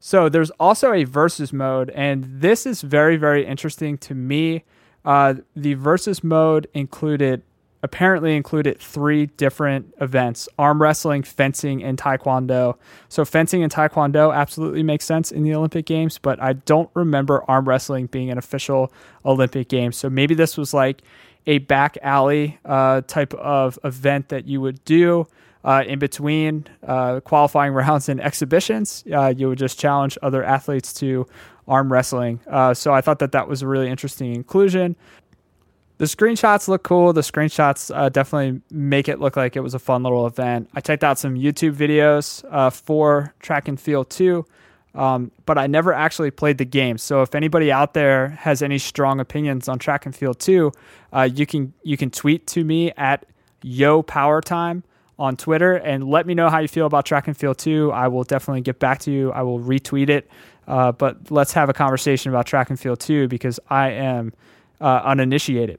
So 0.00 0.28
there's 0.28 0.50
also 0.52 0.92
a 0.92 1.04
versus 1.04 1.52
mode, 1.52 1.90
and 1.90 2.24
this 2.24 2.66
is 2.66 2.80
very, 2.80 3.16
very 3.16 3.46
interesting 3.46 3.98
to 3.98 4.14
me. 4.14 4.64
Uh, 5.04 5.34
the 5.54 5.74
versus 5.74 6.24
mode 6.24 6.68
included 6.74 7.42
apparently 7.82 8.34
included 8.34 8.80
three 8.80 9.26
different 9.26 9.94
events 10.00 10.48
arm 10.58 10.82
wrestling, 10.82 11.22
fencing, 11.22 11.84
and 11.84 11.98
taekwondo. 11.98 12.76
So, 13.08 13.24
fencing 13.24 13.62
and 13.62 13.72
taekwondo 13.72 14.34
absolutely 14.34 14.82
makes 14.82 15.04
sense 15.04 15.30
in 15.30 15.44
the 15.44 15.54
Olympic 15.54 15.86
Games, 15.86 16.18
but 16.18 16.40
I 16.42 16.54
don't 16.54 16.90
remember 16.94 17.44
arm 17.48 17.68
wrestling 17.68 18.06
being 18.06 18.30
an 18.30 18.38
official 18.38 18.92
Olympic 19.24 19.68
game. 19.68 19.92
So, 19.92 20.10
maybe 20.10 20.34
this 20.34 20.56
was 20.56 20.74
like 20.74 21.02
a 21.46 21.58
back 21.58 21.96
alley 22.02 22.58
uh, 22.64 23.02
type 23.02 23.34
of 23.34 23.78
event 23.84 24.28
that 24.28 24.46
you 24.46 24.60
would 24.60 24.84
do. 24.84 25.26
Uh, 25.64 25.82
in 25.84 25.98
between 25.98 26.64
uh, 26.86 27.18
qualifying 27.20 27.72
rounds 27.74 28.08
and 28.08 28.20
exhibitions, 28.20 29.02
uh, 29.12 29.34
you 29.36 29.48
would 29.48 29.58
just 29.58 29.80
challenge 29.80 30.16
other 30.22 30.44
athletes 30.44 30.92
to 30.92 31.26
arm 31.66 31.92
wrestling. 31.92 32.38
Uh, 32.46 32.72
so 32.72 32.94
I 32.94 33.00
thought 33.00 33.18
that 33.18 33.32
that 33.32 33.48
was 33.48 33.62
a 33.62 33.66
really 33.66 33.88
interesting 33.88 34.32
inclusion 34.32 34.94
the 35.98 36.04
screenshots 36.04 36.68
look 36.68 36.82
cool. 36.82 37.14
The 37.14 37.22
screenshots 37.22 37.90
uh, 37.94 38.10
definitely 38.10 38.60
make 38.70 39.08
it 39.08 39.18
look 39.18 39.34
like 39.34 39.56
it 39.56 39.60
was 39.60 39.72
a 39.72 39.78
fun 39.78 40.02
little 40.02 40.26
event. 40.26 40.68
I 40.74 40.82
checked 40.82 41.02
out 41.02 41.18
some 41.18 41.36
YouTube 41.36 41.74
videos 41.74 42.44
for 42.70 43.34
track 43.40 43.66
and 43.66 43.80
field 43.80 44.10
too, 44.10 44.44
um, 44.96 45.30
but 45.44 45.58
I 45.58 45.66
never 45.66 45.92
actually 45.92 46.30
played 46.30 46.58
the 46.58 46.64
game. 46.64 46.98
So 46.98 47.22
if 47.22 47.34
anybody 47.34 47.70
out 47.70 47.94
there 47.94 48.28
has 48.30 48.62
any 48.62 48.78
strong 48.78 49.20
opinions 49.20 49.68
on 49.68 49.78
track 49.78 50.06
and 50.06 50.16
field 50.16 50.40
two, 50.40 50.72
uh, 51.12 51.28
you 51.32 51.46
can 51.46 51.72
you 51.82 51.96
can 51.96 52.10
tweet 52.10 52.46
to 52.48 52.64
me 52.64 52.92
at 52.96 53.26
Yo 53.62 54.02
Power 54.02 54.40
Time 54.40 54.82
on 55.18 55.36
Twitter 55.36 55.74
and 55.74 56.04
let 56.08 56.26
me 56.26 56.34
know 56.34 56.48
how 56.48 56.58
you 56.58 56.68
feel 56.68 56.86
about 56.86 57.06
track 57.06 57.26
and 57.28 57.36
field 57.36 57.58
two. 57.58 57.92
I 57.92 58.08
will 58.08 58.24
definitely 58.24 58.62
get 58.62 58.78
back 58.78 58.98
to 59.00 59.10
you. 59.10 59.32
I 59.32 59.42
will 59.42 59.60
retweet 59.60 60.08
it. 60.08 60.30
Uh, 60.66 60.92
but 60.92 61.30
let's 61.30 61.52
have 61.52 61.68
a 61.68 61.72
conversation 61.72 62.30
about 62.30 62.46
track 62.46 62.70
and 62.70 62.80
field 62.80 63.00
two 63.00 63.28
because 63.28 63.60
I 63.68 63.90
am 63.90 64.32
uh, 64.80 65.02
uninitiated. 65.04 65.78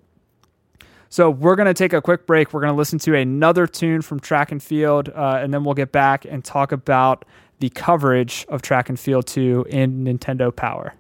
So 1.10 1.30
we're 1.30 1.56
going 1.56 1.68
to 1.68 1.74
take 1.74 1.94
a 1.94 2.02
quick 2.02 2.26
break. 2.28 2.54
We're 2.54 2.62
going 2.62 2.74
to 2.74 2.78
listen 2.78 3.00
to 3.00 3.16
another 3.16 3.66
tune 3.66 4.02
from 4.02 4.20
track 4.20 4.52
and 4.52 4.62
field, 4.62 5.10
uh, 5.10 5.40
and 5.42 5.54
then 5.54 5.64
we'll 5.64 5.74
get 5.74 5.92
back 5.92 6.26
and 6.26 6.44
talk 6.44 6.72
about 6.72 7.24
the 7.60 7.70
coverage 7.70 8.46
of 8.50 8.62
track 8.62 8.90
and 8.90 9.00
field 9.00 9.28
2 9.28 9.68
in 9.70 10.04
Nintendo 10.04 10.56
Power. 10.56 10.94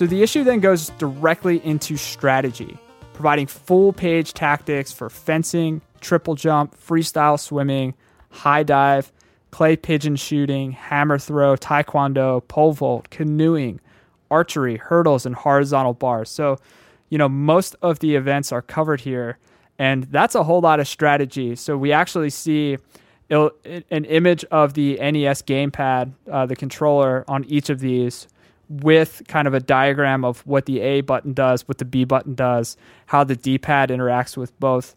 So 0.00 0.06
the 0.06 0.22
issue 0.22 0.44
then 0.44 0.60
goes 0.60 0.88
directly 0.96 1.62
into 1.62 1.98
strategy, 1.98 2.78
providing 3.12 3.46
full 3.46 3.92
page 3.92 4.32
tactics 4.32 4.92
for 4.92 5.10
fencing, 5.10 5.82
triple 6.00 6.34
jump, 6.34 6.74
freestyle 6.74 7.38
swimming, 7.38 7.92
high 8.30 8.62
dive, 8.62 9.12
clay 9.50 9.76
pigeon 9.76 10.16
shooting, 10.16 10.72
hammer 10.72 11.18
throw, 11.18 11.54
taekwondo, 11.54 12.40
pole 12.48 12.72
vault, 12.72 13.10
canoeing, 13.10 13.78
archery, 14.30 14.78
hurdles, 14.78 15.26
and 15.26 15.34
horizontal 15.34 15.92
bars. 15.92 16.30
So, 16.30 16.56
you 17.10 17.18
know, 17.18 17.28
most 17.28 17.76
of 17.82 17.98
the 17.98 18.16
events 18.16 18.52
are 18.52 18.62
covered 18.62 19.02
here, 19.02 19.36
and 19.78 20.04
that's 20.04 20.34
a 20.34 20.44
whole 20.44 20.62
lot 20.62 20.80
of 20.80 20.88
strategy. 20.88 21.56
So 21.56 21.76
we 21.76 21.92
actually 21.92 22.30
see 22.30 22.78
an 23.28 24.04
image 24.06 24.46
of 24.46 24.72
the 24.72 24.94
NES 24.94 25.42
gamepad, 25.42 26.14
uh, 26.32 26.46
the 26.46 26.56
controller 26.56 27.22
on 27.28 27.44
each 27.44 27.68
of 27.68 27.80
these 27.80 28.28
with 28.70 29.22
kind 29.26 29.48
of 29.48 29.52
a 29.52 29.60
diagram 29.60 30.24
of 30.24 30.46
what 30.46 30.64
the 30.64 30.80
A 30.80 31.00
button 31.00 31.32
does, 31.32 31.66
what 31.66 31.78
the 31.78 31.84
B 31.84 32.04
button 32.04 32.34
does, 32.34 32.76
how 33.06 33.24
the 33.24 33.34
D 33.34 33.58
pad 33.58 33.90
interacts 33.90 34.36
with 34.36 34.58
both. 34.60 34.94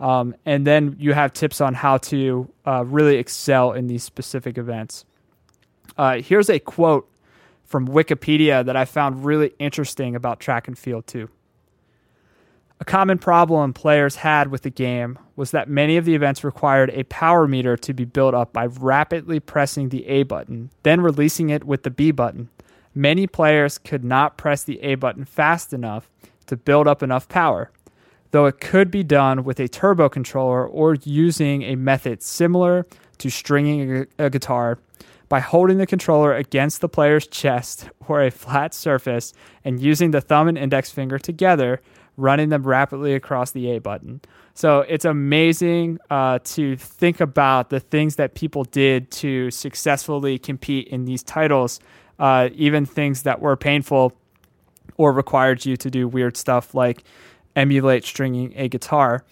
Um, 0.00 0.34
and 0.44 0.66
then 0.66 0.96
you 0.98 1.12
have 1.12 1.32
tips 1.32 1.60
on 1.60 1.74
how 1.74 1.98
to 1.98 2.50
uh, 2.66 2.84
really 2.84 3.16
excel 3.16 3.72
in 3.72 3.86
these 3.86 4.02
specific 4.02 4.58
events. 4.58 5.04
Uh, 5.96 6.20
here's 6.20 6.50
a 6.50 6.58
quote 6.58 7.08
from 7.64 7.86
Wikipedia 7.86 8.64
that 8.64 8.74
I 8.74 8.84
found 8.84 9.24
really 9.24 9.52
interesting 9.60 10.16
about 10.16 10.40
track 10.40 10.66
and 10.66 10.76
field, 10.76 11.06
too. 11.06 11.30
A 12.80 12.84
common 12.84 13.18
problem 13.18 13.72
players 13.72 14.16
had 14.16 14.48
with 14.48 14.62
the 14.62 14.70
game 14.70 15.16
was 15.36 15.52
that 15.52 15.68
many 15.68 15.96
of 15.96 16.04
the 16.04 16.16
events 16.16 16.42
required 16.42 16.90
a 16.90 17.04
power 17.04 17.46
meter 17.46 17.76
to 17.76 17.94
be 17.94 18.04
built 18.04 18.34
up 18.34 18.52
by 18.52 18.66
rapidly 18.66 19.38
pressing 19.38 19.90
the 19.90 20.04
A 20.08 20.24
button, 20.24 20.70
then 20.82 21.00
releasing 21.00 21.50
it 21.50 21.62
with 21.62 21.84
the 21.84 21.90
B 21.90 22.10
button 22.10 22.50
many 22.94 23.26
players 23.26 23.78
could 23.78 24.04
not 24.04 24.36
press 24.36 24.62
the 24.62 24.80
A 24.82 24.94
button 24.94 25.24
fast 25.24 25.72
enough 25.72 26.08
to 26.46 26.56
build 26.56 26.86
up 26.86 27.02
enough 27.02 27.28
power, 27.28 27.70
though 28.30 28.46
it 28.46 28.60
could 28.60 28.90
be 28.90 29.02
done 29.02 29.44
with 29.44 29.60
a 29.60 29.68
turbo 29.68 30.08
controller 30.08 30.66
or 30.66 30.96
using 31.04 31.62
a 31.62 31.76
method 31.76 32.22
similar 32.22 32.86
to 33.18 33.30
stringing 33.30 34.06
a, 34.18 34.30
guitar 34.30 34.78
by 35.28 35.40
holding 35.40 35.78
the 35.78 35.86
controller 35.86 36.34
against 36.34 36.80
the 36.80 36.88
player's 36.88 37.26
chest 37.26 37.88
or 38.08 38.22
a 38.22 38.30
flat 38.30 38.74
surface 38.74 39.32
and 39.64 39.80
using 39.80 40.10
the 40.10 40.20
thumb 40.20 40.48
and 40.48 40.58
index 40.58 40.90
finger 40.90 41.18
together, 41.18 41.80
running 42.16 42.48
them 42.48 42.64
rapidly 42.64 43.14
across 43.14 43.52
the 43.52 43.70
A 43.70 43.78
button. 43.78 44.20
So 44.54 44.80
it's 44.82 45.04
amazing 45.04 45.98
uh, 46.10 46.38
to 46.44 46.76
think 46.76 47.20
about 47.20 47.70
the 47.70 47.80
things 47.80 48.16
that 48.16 48.34
people 48.34 48.64
did 48.64 49.10
to 49.12 49.50
successfully 49.50 50.38
compete 50.38 50.86
in 50.88 51.06
these 51.06 51.24
titles 51.24 51.80
uh, 52.18 52.48
even 52.54 52.86
things 52.86 53.22
that 53.22 53.40
were 53.40 53.56
painful 53.56 54.12
or 54.96 55.12
required 55.12 55.64
you 55.64 55.76
to 55.76 55.90
do 55.90 56.06
weird 56.06 56.36
stuff 56.36 56.74
like 56.74 57.04
emulate 57.56 58.04
stringing 58.04 58.52
a 58.56 58.68
guitar. 58.68 59.24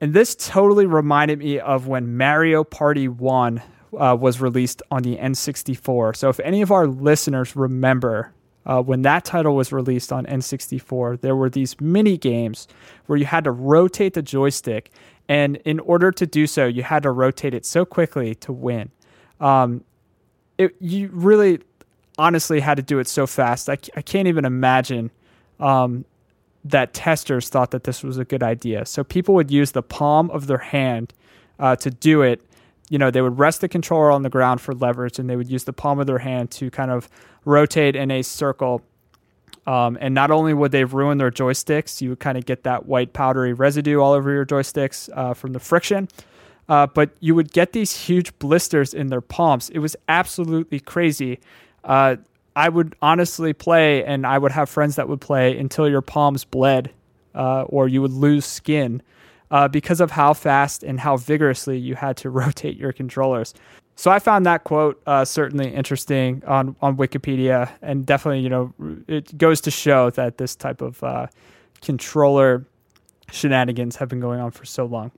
And 0.00 0.14
this 0.14 0.34
totally 0.34 0.86
reminded 0.86 1.40
me 1.40 1.58
of 1.58 1.86
when 1.86 2.16
Mario 2.16 2.64
Party 2.64 3.08
1 3.08 3.62
uh, 3.98 4.16
was 4.18 4.40
released 4.40 4.82
on 4.90 5.02
the 5.02 5.16
N64. 5.16 6.16
So, 6.16 6.28
if 6.28 6.40
any 6.40 6.62
of 6.62 6.70
our 6.70 6.86
listeners 6.86 7.54
remember 7.56 8.32
uh, 8.66 8.82
when 8.82 9.02
that 9.02 9.24
title 9.24 9.56
was 9.56 9.72
released 9.72 10.12
on 10.12 10.26
N64, 10.26 11.20
there 11.20 11.34
were 11.34 11.50
these 11.50 11.80
mini 11.80 12.16
games 12.16 12.68
where 13.06 13.18
you 13.18 13.24
had 13.24 13.44
to 13.44 13.50
rotate 13.50 14.14
the 14.14 14.22
joystick. 14.22 14.90
And 15.28 15.56
in 15.58 15.80
order 15.80 16.10
to 16.12 16.26
do 16.26 16.46
so, 16.46 16.66
you 16.66 16.82
had 16.82 17.02
to 17.04 17.10
rotate 17.10 17.54
it 17.54 17.64
so 17.64 17.84
quickly 17.84 18.34
to 18.36 18.52
win. 18.52 18.90
Um, 19.38 19.84
it, 20.58 20.74
you 20.80 21.08
really 21.12 21.60
honestly 22.20 22.60
had 22.60 22.76
to 22.76 22.82
do 22.82 22.98
it 22.98 23.08
so 23.08 23.26
fast. 23.26 23.70
I, 23.70 23.78
I 23.96 24.02
can't 24.02 24.28
even 24.28 24.44
imagine 24.44 25.10
um, 25.58 26.04
that 26.64 26.92
testers 26.92 27.48
thought 27.48 27.70
that 27.70 27.84
this 27.84 28.04
was 28.04 28.18
a 28.18 28.24
good 28.26 28.42
idea. 28.42 28.84
So 28.84 29.02
people 29.02 29.34
would 29.36 29.50
use 29.50 29.72
the 29.72 29.82
palm 29.82 30.30
of 30.30 30.46
their 30.46 30.58
hand 30.58 31.14
uh, 31.58 31.76
to 31.76 31.90
do 31.90 32.20
it. 32.20 32.42
You 32.90 32.98
know, 32.98 33.10
they 33.10 33.22
would 33.22 33.38
rest 33.38 33.62
the 33.62 33.68
controller 33.68 34.10
on 34.10 34.22
the 34.22 34.28
ground 34.28 34.60
for 34.60 34.74
leverage 34.74 35.18
and 35.18 35.30
they 35.30 35.36
would 35.36 35.50
use 35.50 35.64
the 35.64 35.72
palm 35.72 35.98
of 35.98 36.06
their 36.06 36.18
hand 36.18 36.50
to 36.52 36.70
kind 36.70 36.90
of 36.90 37.08
rotate 37.46 37.96
in 37.96 38.10
a 38.10 38.20
circle. 38.20 38.82
Um, 39.66 39.96
and 40.00 40.14
not 40.14 40.30
only 40.30 40.52
would 40.52 40.72
they 40.72 40.84
ruin 40.84 41.16
their 41.16 41.30
joysticks, 41.30 42.02
you 42.02 42.10
would 42.10 42.20
kind 42.20 42.36
of 42.36 42.44
get 42.44 42.64
that 42.64 42.84
white 42.84 43.14
powdery 43.14 43.54
residue 43.54 43.98
all 43.98 44.12
over 44.12 44.30
your 44.30 44.44
joysticks 44.44 45.08
uh, 45.16 45.32
from 45.32 45.54
the 45.54 45.60
friction. 45.60 46.08
Uh, 46.68 46.86
but 46.86 47.10
you 47.20 47.34
would 47.34 47.52
get 47.52 47.72
these 47.72 47.96
huge 47.96 48.38
blisters 48.38 48.92
in 48.92 49.06
their 49.08 49.20
palms. 49.20 49.70
It 49.70 49.78
was 49.78 49.96
absolutely 50.08 50.80
crazy. 50.80 51.40
Uh, 51.84 52.16
I 52.56 52.68
would 52.68 52.94
honestly 53.00 53.52
play, 53.52 54.04
and 54.04 54.26
I 54.26 54.38
would 54.38 54.52
have 54.52 54.68
friends 54.68 54.96
that 54.96 55.08
would 55.08 55.20
play 55.20 55.56
until 55.56 55.88
your 55.88 56.02
palms 56.02 56.44
bled, 56.44 56.90
uh, 57.34 57.62
or 57.62 57.88
you 57.88 58.02
would 58.02 58.12
lose 58.12 58.44
skin, 58.44 59.02
uh, 59.50 59.68
because 59.68 60.00
of 60.00 60.10
how 60.10 60.34
fast 60.34 60.82
and 60.82 60.98
how 61.00 61.16
vigorously 61.16 61.78
you 61.78 61.94
had 61.94 62.16
to 62.18 62.30
rotate 62.40 62.76
your 62.76 62.92
controllers. 62.92 63.54
So 63.96 64.10
I 64.10 64.18
found 64.18 64.46
that 64.46 64.64
quote 64.64 65.00
uh, 65.06 65.24
certainly 65.26 65.72
interesting 65.74 66.42
on 66.46 66.74
on 66.80 66.96
Wikipedia, 66.96 67.70
and 67.82 68.06
definitely, 68.06 68.40
you 68.40 68.48
know, 68.48 68.72
it 69.06 69.36
goes 69.36 69.60
to 69.62 69.70
show 69.70 70.10
that 70.10 70.38
this 70.38 70.56
type 70.56 70.80
of 70.80 71.02
uh, 71.04 71.26
controller 71.82 72.64
shenanigans 73.30 73.96
have 73.96 74.08
been 74.08 74.20
going 74.20 74.40
on 74.40 74.50
for 74.52 74.64
so 74.64 74.86
long. 74.86 75.10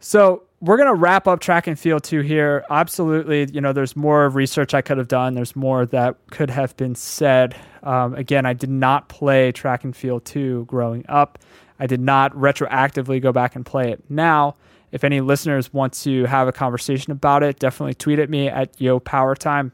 So 0.00 0.44
we're 0.60 0.76
going 0.76 0.88
to 0.88 0.94
wrap 0.94 1.26
up 1.26 1.40
track 1.40 1.66
and 1.66 1.78
field 1.78 2.04
two 2.04 2.20
here. 2.20 2.64
Absolutely, 2.70 3.48
you 3.52 3.60
know, 3.60 3.72
there's 3.72 3.96
more 3.96 4.28
research 4.28 4.74
I 4.74 4.82
could 4.82 4.98
have 4.98 5.08
done. 5.08 5.34
There's 5.34 5.56
more 5.56 5.86
that 5.86 6.16
could 6.30 6.50
have 6.50 6.76
been 6.76 6.94
said. 6.94 7.56
Um, 7.82 8.14
again, 8.14 8.44
I 8.44 8.52
did 8.52 8.70
not 8.70 9.08
play 9.08 9.52
track 9.52 9.84
and 9.84 9.96
field 9.96 10.24
two 10.24 10.66
growing 10.66 11.04
up. 11.08 11.38
I 11.78 11.86
did 11.86 12.00
not 12.00 12.32
retroactively 12.34 13.22
go 13.22 13.32
back 13.32 13.56
and 13.56 13.64
play 13.64 13.90
it. 13.90 14.04
Now, 14.10 14.56
if 14.92 15.02
any 15.02 15.22
listeners 15.22 15.72
want 15.72 15.94
to 15.94 16.24
have 16.26 16.46
a 16.46 16.52
conversation 16.52 17.10
about 17.10 17.42
it, 17.42 17.58
definitely 17.58 17.94
tweet 17.94 18.18
at 18.18 18.28
me 18.28 18.48
at 18.48 18.78
Yo 18.78 19.00
Power 19.00 19.34
Time. 19.34 19.72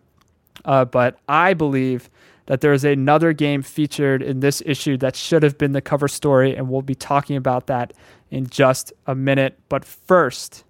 Uh, 0.65 0.85
but 0.85 1.19
I 1.29 1.55
believe 1.55 2.09
that 2.47 2.61
there 2.61 2.73
is 2.73 2.85
another 2.85 3.33
game 3.33 3.63
featured 3.63 4.23
in 4.23 4.39
this 4.39 4.63
issue 4.65 4.97
that 4.99 5.17
should 5.17 5.43
have 5.43 5.59
been 5.59 5.73
the 5.73 5.81
cover 5.81 6.07
story, 6.07 6.55
and 6.55 6.69
we'll 6.69 6.83
be 6.83 6.95
talking 6.95 7.37
about 7.37 7.67
that 7.67 7.93
in 8.31 8.47
just 8.47 8.93
a 9.07 9.17
minute. 9.17 9.59
But 9.69 9.85
first, 9.85 10.65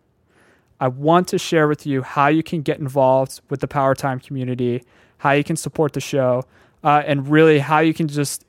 I 0.81 0.89
want 0.89 1.29
to 1.29 1.39
share 1.39 1.69
with 1.69 1.87
you 1.87 2.03
how 2.03 2.29
you 2.29 2.43
can 2.43 2.63
get 2.63 2.79
involved 2.79 3.41
with 3.49 3.61
the 3.61 3.69
Power 3.69 3.95
Time 3.95 4.21
community, 4.21 4.83
how 5.19 5.33
you 5.33 5.45
can 5.45 5.57
support 5.57 5.93
the 5.95 6.01
show, 6.01 6.45
uh, 6.85 7.03
and 7.07 7.29
really 7.29 7.59
how 7.59 7.79
you 7.79 7.95
can 7.95 8.09
just 8.09 8.45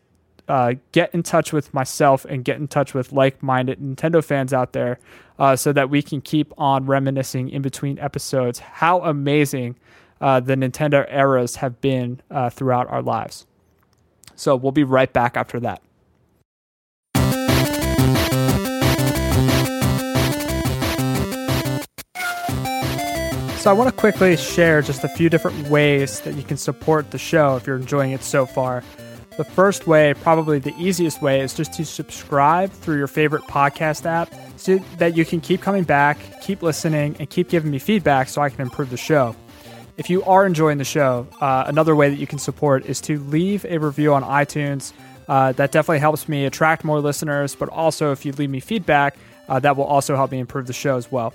uh, 0.48 0.74
get 0.92 1.14
in 1.14 1.24
touch 1.24 1.52
with 1.52 1.74
myself 1.74 2.26
and 2.26 2.44
get 2.46 2.58
in 2.58 2.68
touch 2.68 2.94
with 2.94 3.12
like 3.12 3.42
minded 3.44 3.80
Nintendo 3.80 4.24
fans 4.24 4.54
out 4.54 4.74
there 4.74 5.00
uh, 5.40 5.56
so 5.56 5.74
that 5.74 5.90
we 5.90 6.02
can 6.02 6.22
keep 6.22 6.54
on 6.58 6.86
reminiscing 6.86 7.50
in 7.50 7.62
between 7.62 8.00
episodes 8.00 8.60
how 8.60 9.02
amazing 9.02 9.76
uh, 10.22 10.40
the 10.40 10.56
Nintendo 10.56 11.06
eras 11.12 11.58
have 11.58 11.80
been 11.82 12.22
uh, 12.32 12.50
throughout 12.50 12.90
our 12.90 13.02
lives. 13.02 13.46
So 14.36 14.56
we'll 14.56 14.72
be 14.72 14.84
right 14.84 15.12
back 15.12 15.36
after 15.36 15.60
that. 15.62 15.82
So 23.68 23.72
I 23.72 23.74
want 23.74 23.94
to 23.94 24.00
quickly 24.00 24.38
share 24.38 24.82
just 24.82 25.04
a 25.04 25.10
few 25.10 25.30
different 25.30 25.68
ways 25.68 26.22
that 26.22 26.36
you 26.36 26.44
can 26.44 26.56
support 26.56 27.12
the 27.12 27.18
show 27.18 27.58
if 27.58 27.68
you're 27.68 27.76
enjoying 27.76 28.14
it 28.14 28.24
so 28.24 28.46
far. 28.46 28.82
The 29.36 29.44
first 29.44 29.88
way, 29.88 30.14
probably 30.14 30.58
the 30.60 30.74
easiest 30.80 31.22
way, 31.22 31.42
is 31.42 31.54
just 31.54 31.74
to 31.74 31.84
subscribe 31.84 32.72
through 32.72 32.98
your 32.98 33.08
favorite 33.08 33.44
podcast 33.44 34.06
app 34.06 34.34
so 34.56 34.78
that 35.00 35.18
you 35.18 35.26
can 35.26 35.42
keep 35.42 35.62
coming 35.62 35.84
back, 35.84 36.18
keep 36.42 36.62
listening, 36.62 37.18
and 37.20 37.30
keep 37.30 37.50
giving 37.50 37.70
me 37.70 37.78
feedback 37.78 38.30
so 38.30 38.42
I 38.42 38.50
can 38.50 38.62
improve 38.62 38.90
the 38.90 38.96
show. 38.96 39.36
If 39.98 40.10
you 40.10 40.24
are 40.24 40.46
enjoying 40.46 40.78
the 40.78 40.86
show, 40.86 41.28
uh, 41.42 41.66
another 41.68 41.94
way 41.94 42.10
that 42.10 42.20
you 42.20 42.26
can 42.26 42.40
support 42.40 42.86
is 42.86 43.02
to 43.02 43.20
leave 43.20 43.66
a 43.66 43.80
review 43.80 44.14
on 44.14 44.24
iTunes. 44.24 44.94
Uh, 45.28 45.52
that 45.52 45.74
definitely 45.74 46.00
helps 46.00 46.30
me 46.30 46.46
attract 46.46 46.86
more 46.86 47.02
listeners, 47.02 47.54
but 47.54 47.68
also 47.68 48.14
if 48.14 48.26
you 48.26 48.32
leave 48.32 48.50
me 48.50 48.62
feedback, 48.62 49.18
uh, 49.50 49.60
that 49.60 49.76
will 49.76 49.84
also 49.84 50.16
help 50.16 50.32
me 50.32 50.40
improve 50.40 50.68
the 50.68 50.74
show 50.74 50.96
as 50.96 51.12
well. 51.12 51.34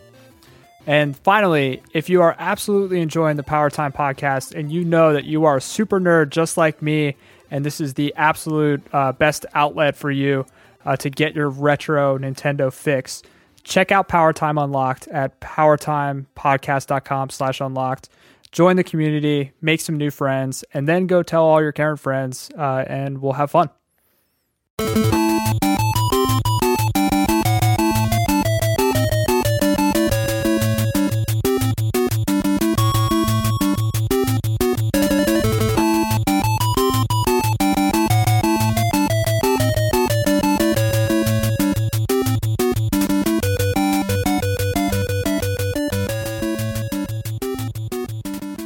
And 0.86 1.16
finally, 1.16 1.82
if 1.92 2.08
you 2.08 2.22
are 2.22 2.34
absolutely 2.38 3.00
enjoying 3.00 3.36
the 3.36 3.42
Power 3.42 3.70
Time 3.70 3.92
podcast 3.92 4.54
and 4.54 4.72
you 4.72 4.84
know 4.84 5.12
that 5.12 5.24
you 5.24 5.44
are 5.44 5.58
a 5.58 5.60
super 5.60 6.00
nerd 6.00 6.30
just 6.30 6.56
like 6.56 6.82
me, 6.82 7.16
and 7.50 7.64
this 7.64 7.80
is 7.80 7.94
the 7.94 8.12
absolute 8.16 8.82
uh, 8.92 9.12
best 9.12 9.46
outlet 9.54 9.94
for 9.96 10.10
you 10.10 10.44
uh, 10.84 10.96
to 10.96 11.10
get 11.10 11.34
your 11.34 11.48
retro 11.48 12.18
Nintendo 12.18 12.72
fix, 12.72 13.22
check 13.62 13.92
out 13.92 14.08
Power 14.08 14.32
Time 14.32 14.58
Unlocked 14.58 15.06
at 15.08 15.38
powertimepodcast.com 15.40 17.30
slash 17.30 17.60
unlocked. 17.60 18.08
Join 18.50 18.76
the 18.76 18.84
community, 18.84 19.52
make 19.62 19.80
some 19.80 19.96
new 19.96 20.10
friends, 20.10 20.64
and 20.74 20.88
then 20.88 21.06
go 21.06 21.22
tell 21.22 21.44
all 21.44 21.62
your 21.62 21.72
current 21.72 22.00
friends, 22.00 22.50
uh, 22.58 22.84
and 22.86 23.22
we'll 23.22 23.32
have 23.32 23.50
fun. 23.50 23.70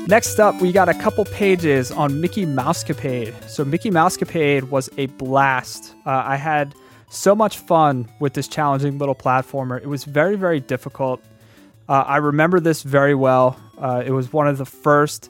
Next 0.09 0.39
up, 0.39 0.61
we 0.61 0.71
got 0.71 0.89
a 0.89 0.95
couple 0.95 1.25
pages 1.25 1.91
on 1.91 2.21
Mickey 2.21 2.47
Mousecapade. 2.47 3.49
So, 3.49 3.65
Mickey 3.65 3.91
Mousecapade 3.91 4.71
was 4.71 4.89
a 4.97 5.07
blast. 5.07 5.97
Uh, 6.07 6.23
I 6.25 6.37
had 6.37 6.77
so 7.09 7.35
much 7.35 7.59
fun 7.59 8.09
with 8.21 8.35
this 8.35 8.47
challenging 8.47 8.99
little 8.99 9.17
platformer. 9.17 9.83
It 9.83 9.89
was 9.89 10.05
very, 10.05 10.37
very 10.37 10.61
difficult. 10.61 11.21
Uh, 11.89 12.05
I 12.07 12.19
remember 12.19 12.61
this 12.61 12.85
very 12.85 13.17
well. 13.17 13.59
Uh, 13.79 14.05
it 14.07 14.13
was 14.13 14.33
one 14.33 14.47
of 14.47 14.59
the 14.59 14.65
first 14.65 15.29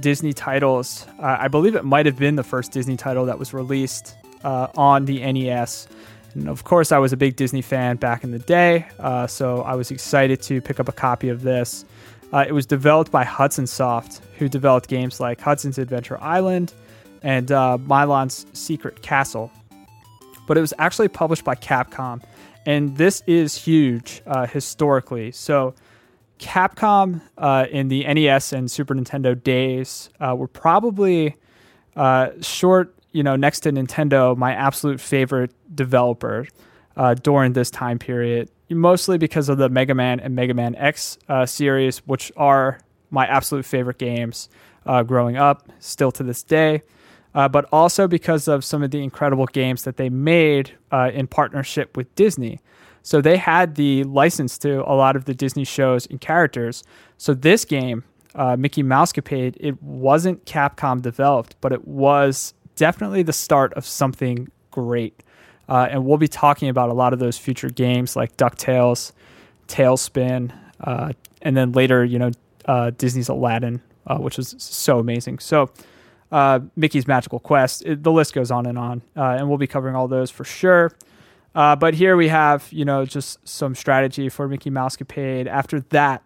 Disney 0.00 0.32
titles. 0.32 1.06
Uh, 1.18 1.36
I 1.40 1.48
believe 1.48 1.74
it 1.74 1.84
might 1.84 2.06
have 2.06 2.16
been 2.16 2.36
the 2.36 2.42
first 2.42 2.72
Disney 2.72 2.96
title 2.96 3.26
that 3.26 3.38
was 3.38 3.52
released 3.52 4.14
uh, 4.42 4.68
on 4.74 5.04
the 5.04 5.20
NES. 5.20 5.86
And 6.32 6.48
of 6.48 6.64
course, 6.64 6.92
I 6.92 6.98
was 6.98 7.12
a 7.12 7.16
big 7.18 7.36
Disney 7.36 7.62
fan 7.62 7.96
back 7.96 8.24
in 8.24 8.30
the 8.30 8.38
day, 8.38 8.86
uh, 8.98 9.26
so 9.26 9.60
I 9.62 9.74
was 9.74 9.90
excited 9.90 10.40
to 10.42 10.62
pick 10.62 10.80
up 10.80 10.88
a 10.88 10.92
copy 10.92 11.28
of 11.28 11.42
this. 11.42 11.84
Uh, 12.32 12.44
it 12.46 12.52
was 12.52 12.66
developed 12.66 13.10
by 13.10 13.24
Hudson 13.24 13.66
Soft, 13.66 14.20
who 14.38 14.48
developed 14.48 14.88
games 14.88 15.20
like 15.20 15.40
Hudson's 15.40 15.78
Adventure 15.78 16.20
Island 16.20 16.72
and 17.22 17.50
uh, 17.50 17.78
Milon's 17.78 18.46
Secret 18.52 19.02
Castle. 19.02 19.50
But 20.46 20.58
it 20.58 20.60
was 20.60 20.74
actually 20.78 21.08
published 21.08 21.44
by 21.44 21.54
Capcom, 21.54 22.22
and 22.66 22.96
this 22.96 23.22
is 23.26 23.56
huge 23.56 24.22
uh, 24.26 24.46
historically. 24.46 25.32
So, 25.32 25.74
Capcom 26.38 27.22
uh, 27.38 27.66
in 27.70 27.88
the 27.88 28.04
NES 28.04 28.52
and 28.52 28.70
Super 28.70 28.94
Nintendo 28.94 29.40
days 29.40 30.10
uh, 30.20 30.34
were 30.36 30.48
probably 30.48 31.36
uh, 31.96 32.30
short, 32.40 32.94
you 33.12 33.22
know, 33.22 33.36
next 33.36 33.60
to 33.60 33.72
Nintendo, 33.72 34.36
my 34.36 34.52
absolute 34.52 35.00
favorite 35.00 35.52
developer 35.74 36.46
uh, 36.96 37.14
during 37.14 37.52
this 37.52 37.70
time 37.70 37.98
period 37.98 38.50
mostly 38.70 39.18
because 39.18 39.48
of 39.48 39.58
the 39.58 39.68
Mega 39.68 39.94
Man 39.94 40.20
and 40.20 40.34
Mega 40.34 40.54
Man 40.54 40.74
X 40.76 41.18
uh, 41.28 41.46
series, 41.46 41.98
which 42.06 42.32
are 42.36 42.78
my 43.10 43.26
absolute 43.26 43.64
favorite 43.64 43.98
games 43.98 44.48
uh, 44.86 45.02
growing 45.02 45.36
up, 45.36 45.68
still 45.78 46.12
to 46.12 46.22
this 46.22 46.42
day. 46.42 46.82
Uh, 47.34 47.48
but 47.48 47.66
also 47.72 48.06
because 48.06 48.46
of 48.46 48.64
some 48.64 48.82
of 48.82 48.92
the 48.92 49.02
incredible 49.02 49.46
games 49.46 49.82
that 49.82 49.96
they 49.96 50.08
made 50.08 50.70
uh, 50.92 51.10
in 51.12 51.26
partnership 51.26 51.96
with 51.96 52.12
Disney. 52.14 52.60
So 53.02 53.20
they 53.20 53.36
had 53.36 53.74
the 53.74 54.04
license 54.04 54.56
to 54.58 54.88
a 54.88 54.94
lot 54.94 55.16
of 55.16 55.24
the 55.24 55.34
Disney 55.34 55.64
shows 55.64 56.06
and 56.06 56.20
characters. 56.20 56.84
So 57.18 57.34
this 57.34 57.64
game, 57.64 58.04
uh, 58.36 58.56
Mickey 58.56 58.82
Mousecapade, 58.82 59.56
it 59.58 59.82
wasn't 59.82 60.44
Capcom 60.46 61.02
developed, 61.02 61.56
but 61.60 61.72
it 61.72 61.86
was 61.86 62.54
definitely 62.76 63.22
the 63.22 63.32
start 63.32 63.72
of 63.74 63.84
something 63.84 64.48
great. 64.70 65.23
Uh, 65.68 65.88
and 65.90 66.04
we'll 66.04 66.18
be 66.18 66.28
talking 66.28 66.68
about 66.68 66.90
a 66.90 66.92
lot 66.92 67.12
of 67.12 67.18
those 67.18 67.38
future 67.38 67.70
games 67.70 68.16
like 68.16 68.36
DuckTales, 68.36 69.12
TaleSpin, 69.68 70.52
uh, 70.80 71.12
and 71.42 71.56
then 71.56 71.72
later, 71.72 72.04
you 72.04 72.18
know, 72.18 72.30
uh, 72.66 72.90
Disney's 72.96 73.28
Aladdin, 73.28 73.80
uh, 74.06 74.18
which 74.18 74.36
was 74.36 74.54
so 74.58 74.98
amazing. 74.98 75.38
So, 75.38 75.70
uh, 76.32 76.60
Mickey's 76.76 77.06
Magical 77.06 77.38
Quest, 77.38 77.82
it, 77.86 78.02
the 78.02 78.12
list 78.12 78.34
goes 78.34 78.50
on 78.50 78.66
and 78.66 78.78
on. 78.78 79.02
Uh, 79.16 79.36
and 79.38 79.48
we'll 79.48 79.58
be 79.58 79.66
covering 79.66 79.94
all 79.94 80.08
those 80.08 80.30
for 80.30 80.44
sure. 80.44 80.92
but 81.54 81.94
here 81.94 82.16
we 82.16 82.28
have, 82.28 82.66
you 82.72 82.84
know, 82.84 83.04
just 83.04 83.46
some 83.46 83.74
strategy 83.74 84.28
for 84.28 84.48
Mickey 84.48 84.70
Mousecapade. 84.70 85.46
After 85.46 85.80
that, 85.80 86.22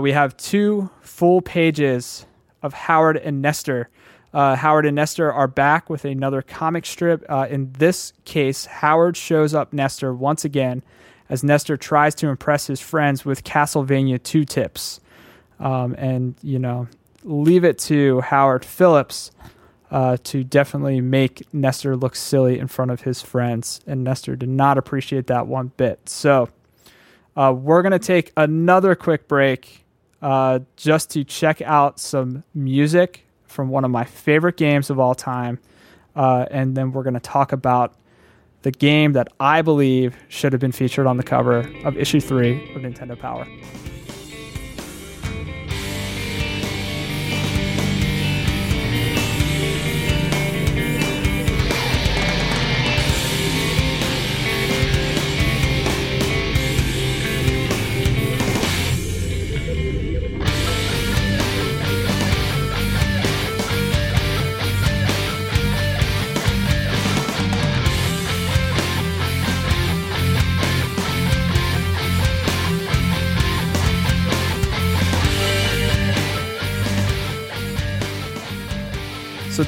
we 0.00 0.12
have 0.12 0.36
two 0.36 0.90
full 1.02 1.42
pages 1.42 2.26
of 2.62 2.72
Howard 2.72 3.16
and 3.16 3.40
Nestor 3.40 3.88
uh, 4.32 4.56
Howard 4.56 4.86
and 4.86 4.96
Nestor 4.96 5.32
are 5.32 5.48
back 5.48 5.88
with 5.88 6.04
another 6.04 6.42
comic 6.42 6.84
strip. 6.84 7.24
Uh, 7.28 7.46
in 7.48 7.72
this 7.72 8.12
case, 8.24 8.66
Howard 8.66 9.16
shows 9.16 9.54
up 9.54 9.72
Nestor 9.72 10.12
once 10.14 10.44
again 10.44 10.82
as 11.28 11.42
Nestor 11.42 11.76
tries 11.76 12.14
to 12.16 12.28
impress 12.28 12.66
his 12.66 12.80
friends 12.80 13.24
with 13.24 13.44
Castlevania 13.44 14.22
2 14.22 14.44
tips. 14.44 15.00
Um, 15.60 15.94
and, 15.98 16.34
you 16.42 16.58
know, 16.58 16.88
leave 17.24 17.64
it 17.64 17.78
to 17.80 18.20
Howard 18.20 18.64
Phillips 18.64 19.30
uh, 19.90 20.18
to 20.24 20.44
definitely 20.44 21.00
make 21.00 21.42
Nestor 21.52 21.96
look 21.96 22.14
silly 22.14 22.58
in 22.58 22.68
front 22.68 22.90
of 22.90 23.02
his 23.02 23.22
friends. 23.22 23.80
And 23.86 24.04
Nestor 24.04 24.36
did 24.36 24.48
not 24.48 24.78
appreciate 24.78 25.26
that 25.28 25.46
one 25.46 25.72
bit. 25.76 26.08
So 26.08 26.48
uh, 27.36 27.54
we're 27.56 27.82
going 27.82 27.92
to 27.92 27.98
take 27.98 28.32
another 28.36 28.94
quick 28.94 29.26
break 29.26 29.84
uh, 30.20 30.60
just 30.76 31.10
to 31.10 31.24
check 31.24 31.62
out 31.62 31.98
some 31.98 32.44
music 32.54 33.24
from 33.48 33.68
one 33.68 33.84
of 33.84 33.90
my 33.90 34.04
favorite 34.04 34.56
games 34.56 34.90
of 34.90 35.00
all 35.00 35.14
time. 35.14 35.58
Uh, 36.14 36.46
and 36.50 36.76
then 36.76 36.92
we're 36.92 37.02
going 37.02 37.14
to 37.14 37.20
talk 37.20 37.52
about 37.52 37.94
the 38.62 38.70
game 38.70 39.12
that 39.12 39.28
I 39.38 39.62
believe 39.62 40.16
should 40.28 40.52
have 40.52 40.60
been 40.60 40.72
featured 40.72 41.06
on 41.06 41.16
the 41.16 41.22
cover 41.22 41.58
of 41.84 41.96
issue 41.96 42.20
three 42.20 42.56
of 42.74 42.82
Nintendo 42.82 43.18
Power. 43.18 43.46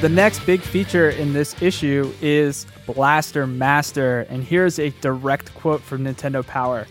The 0.01 0.09
next 0.09 0.43
big 0.47 0.61
feature 0.61 1.11
in 1.11 1.31
this 1.31 1.61
issue 1.61 2.11
is 2.23 2.65
Blaster 2.87 3.45
Master, 3.45 4.21
and 4.31 4.43
here's 4.43 4.79
a 4.79 4.89
direct 4.99 5.53
quote 5.53 5.79
from 5.79 6.03
Nintendo 6.03 6.45
Power. 6.45 6.87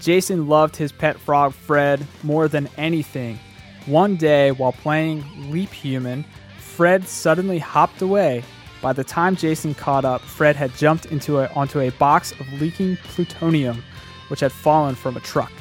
Jason 0.00 0.48
loved 0.48 0.74
his 0.74 0.90
pet 0.90 1.18
frog 1.18 1.52
Fred 1.52 2.06
more 2.22 2.48
than 2.48 2.66
anything. 2.78 3.38
One 3.84 4.16
day, 4.16 4.52
while 4.52 4.72
playing 4.72 5.22
Leap 5.50 5.70
Human, 5.70 6.24
Fred 6.58 7.06
suddenly 7.06 7.58
hopped 7.58 8.00
away. 8.00 8.42
By 8.80 8.94
the 8.94 9.04
time 9.04 9.36
Jason 9.36 9.74
caught 9.74 10.06
up, 10.06 10.22
Fred 10.22 10.56
had 10.56 10.74
jumped 10.76 11.04
into 11.06 11.40
a, 11.40 11.48
onto 11.48 11.80
a 11.80 11.90
box 11.90 12.32
of 12.40 12.50
leaking 12.54 12.96
plutonium, 13.04 13.84
which 14.28 14.40
had 14.40 14.50
fallen 14.50 14.94
from 14.94 15.18
a 15.18 15.20
truck. 15.20 15.52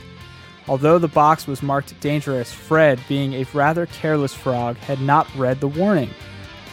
Although 0.70 1.00
the 1.00 1.10
box 1.10 1.46
was 1.46 1.62
marked 1.62 2.00
dangerous, 2.00 2.54
Fred, 2.54 3.02
being 3.10 3.34
a 3.34 3.46
rather 3.54 3.86
careless 3.86 4.34
frog, 4.34 4.78
had 4.78 5.02
not 5.02 5.28
read 5.36 5.60
the 5.60 5.68
warning. 5.68 6.10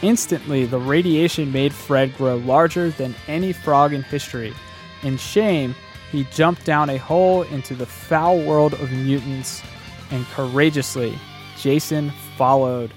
Instantly, 0.03 0.65
the 0.65 0.79
radiation 0.79 1.53
made 1.53 1.73
Fred 1.73 2.13
grow 2.17 2.35
larger 2.35 2.89
than 2.89 3.15
any 3.29 3.53
frog 3.53 3.93
in 3.93 4.03
history. 4.03 4.53
In 5.01 5.15
shame, 5.15 5.73
he 6.11 6.25
jumped 6.25 6.65
down 6.65 6.89
a 6.89 6.97
hole 6.97 7.43
into 7.43 7.73
the 7.73 7.85
foul 7.85 8.37
world 8.43 8.73
of 8.73 8.91
mutants, 8.91 9.63
and 10.11 10.25
courageously, 10.27 11.17
Jason 11.57 12.11
followed. 12.37 12.93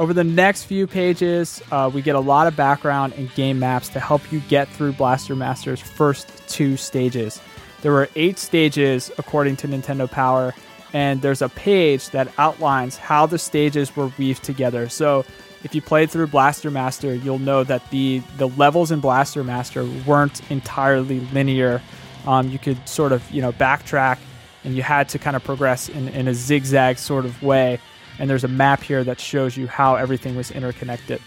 Over 0.00 0.14
the 0.14 0.24
next 0.24 0.64
few 0.64 0.86
pages, 0.86 1.60
uh, 1.70 1.90
we 1.92 2.00
get 2.00 2.16
a 2.16 2.20
lot 2.20 2.46
of 2.46 2.56
background 2.56 3.12
and 3.18 3.32
game 3.34 3.58
maps 3.58 3.90
to 3.90 4.00
help 4.00 4.32
you 4.32 4.40
get 4.48 4.66
through 4.66 4.94
Blaster 4.94 5.36
Master's 5.36 5.78
first 5.78 6.26
two 6.48 6.78
stages. 6.78 7.38
There 7.82 7.92
were 7.92 8.08
eight 8.16 8.38
stages 8.38 9.12
according 9.18 9.56
to 9.56 9.68
Nintendo 9.68 10.10
Power, 10.10 10.54
and 10.94 11.20
there's 11.20 11.42
a 11.42 11.50
page 11.50 12.08
that 12.10 12.32
outlines 12.38 12.96
how 12.96 13.26
the 13.26 13.38
stages 13.38 13.94
were 13.94 14.10
weaved 14.16 14.42
together. 14.42 14.88
So 14.88 15.26
if 15.64 15.74
you 15.74 15.82
played 15.82 16.10
through 16.10 16.28
Blaster 16.28 16.70
Master, 16.70 17.14
you'll 17.14 17.38
know 17.38 17.62
that 17.64 17.90
the 17.90 18.22
the 18.38 18.48
levels 18.48 18.90
in 18.90 19.00
Blaster 19.00 19.44
Master 19.44 19.84
weren't 20.06 20.50
entirely 20.50 21.20
linear. 21.34 21.82
Um, 22.26 22.48
you 22.48 22.58
could 22.58 22.88
sort 22.88 23.12
of 23.12 23.30
you 23.30 23.42
know 23.42 23.52
backtrack, 23.52 24.16
and 24.64 24.74
you 24.74 24.82
had 24.82 25.10
to 25.10 25.18
kind 25.18 25.36
of 25.36 25.44
progress 25.44 25.90
in, 25.90 26.08
in 26.08 26.26
a 26.26 26.32
zigzag 26.32 26.96
sort 26.96 27.26
of 27.26 27.42
way 27.42 27.78
and 28.20 28.30
there's 28.30 28.44
a 28.44 28.48
map 28.48 28.82
here 28.82 29.02
that 29.02 29.18
shows 29.18 29.56
you 29.56 29.66
how 29.66 29.96
everything 29.96 30.36
was 30.36 30.50
interconnected. 30.52 31.20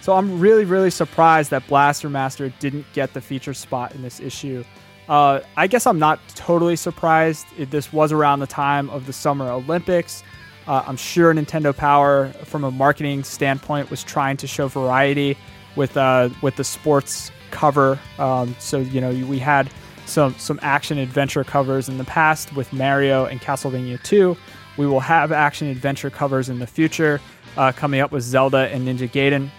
So 0.00 0.14
I'm 0.14 0.40
really, 0.40 0.64
really 0.64 0.90
surprised 0.90 1.50
that 1.50 1.66
Blaster 1.66 2.08
Master 2.08 2.48
didn't 2.60 2.86
get 2.92 3.12
the 3.12 3.20
feature 3.20 3.52
spot 3.52 3.94
in 3.94 4.02
this 4.02 4.20
issue. 4.20 4.64
Uh, 5.08 5.40
I 5.56 5.66
guess 5.66 5.86
I'm 5.86 5.98
not 5.98 6.20
totally 6.28 6.76
surprised. 6.76 7.46
This 7.58 7.92
was 7.92 8.12
around 8.12 8.40
the 8.40 8.46
time 8.46 8.88
of 8.90 9.06
the 9.06 9.12
Summer 9.12 9.50
Olympics. 9.50 10.22
Uh, 10.66 10.84
I'm 10.86 10.96
sure 10.96 11.34
Nintendo 11.34 11.76
Power, 11.76 12.28
from 12.44 12.62
a 12.62 12.70
marketing 12.70 13.24
standpoint, 13.24 13.90
was 13.90 14.04
trying 14.04 14.36
to 14.38 14.46
show 14.46 14.68
variety 14.68 15.36
with 15.74 15.96
uh, 15.96 16.30
with 16.40 16.54
the 16.56 16.64
sports 16.64 17.32
cover. 17.50 17.98
Um, 18.18 18.54
so 18.60 18.78
you 18.78 19.00
know 19.00 19.10
we 19.26 19.40
had 19.40 19.70
some 20.06 20.34
some 20.38 20.60
action 20.62 20.98
adventure 20.98 21.42
covers 21.42 21.88
in 21.88 21.98
the 21.98 22.04
past 22.04 22.54
with 22.54 22.72
Mario 22.72 23.24
and 23.24 23.40
Castlevania 23.40 24.00
2. 24.02 24.36
We 24.76 24.86
will 24.86 25.00
have 25.00 25.32
action 25.32 25.68
adventure 25.68 26.10
covers 26.10 26.48
in 26.48 26.58
the 26.58 26.66
future 26.66 27.20
uh, 27.56 27.72
coming 27.72 28.00
up 28.00 28.12
with 28.12 28.22
Zelda 28.22 28.68
and 28.72 28.86
Ninja 28.86 29.10
Gaiden 29.10 29.50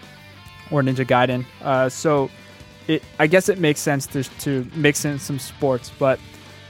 or 0.71 0.81
Ninja 0.81 1.05
Gaiden. 1.05 1.45
Uh, 1.61 1.89
so 1.89 2.29
it, 2.87 3.03
I 3.19 3.27
guess 3.27 3.49
it 3.49 3.59
makes 3.59 3.79
sense 3.79 4.07
to, 4.07 4.23
to 4.23 4.67
mix 4.75 5.05
in 5.05 5.19
some 5.19 5.39
sports, 5.39 5.91
but 5.99 6.19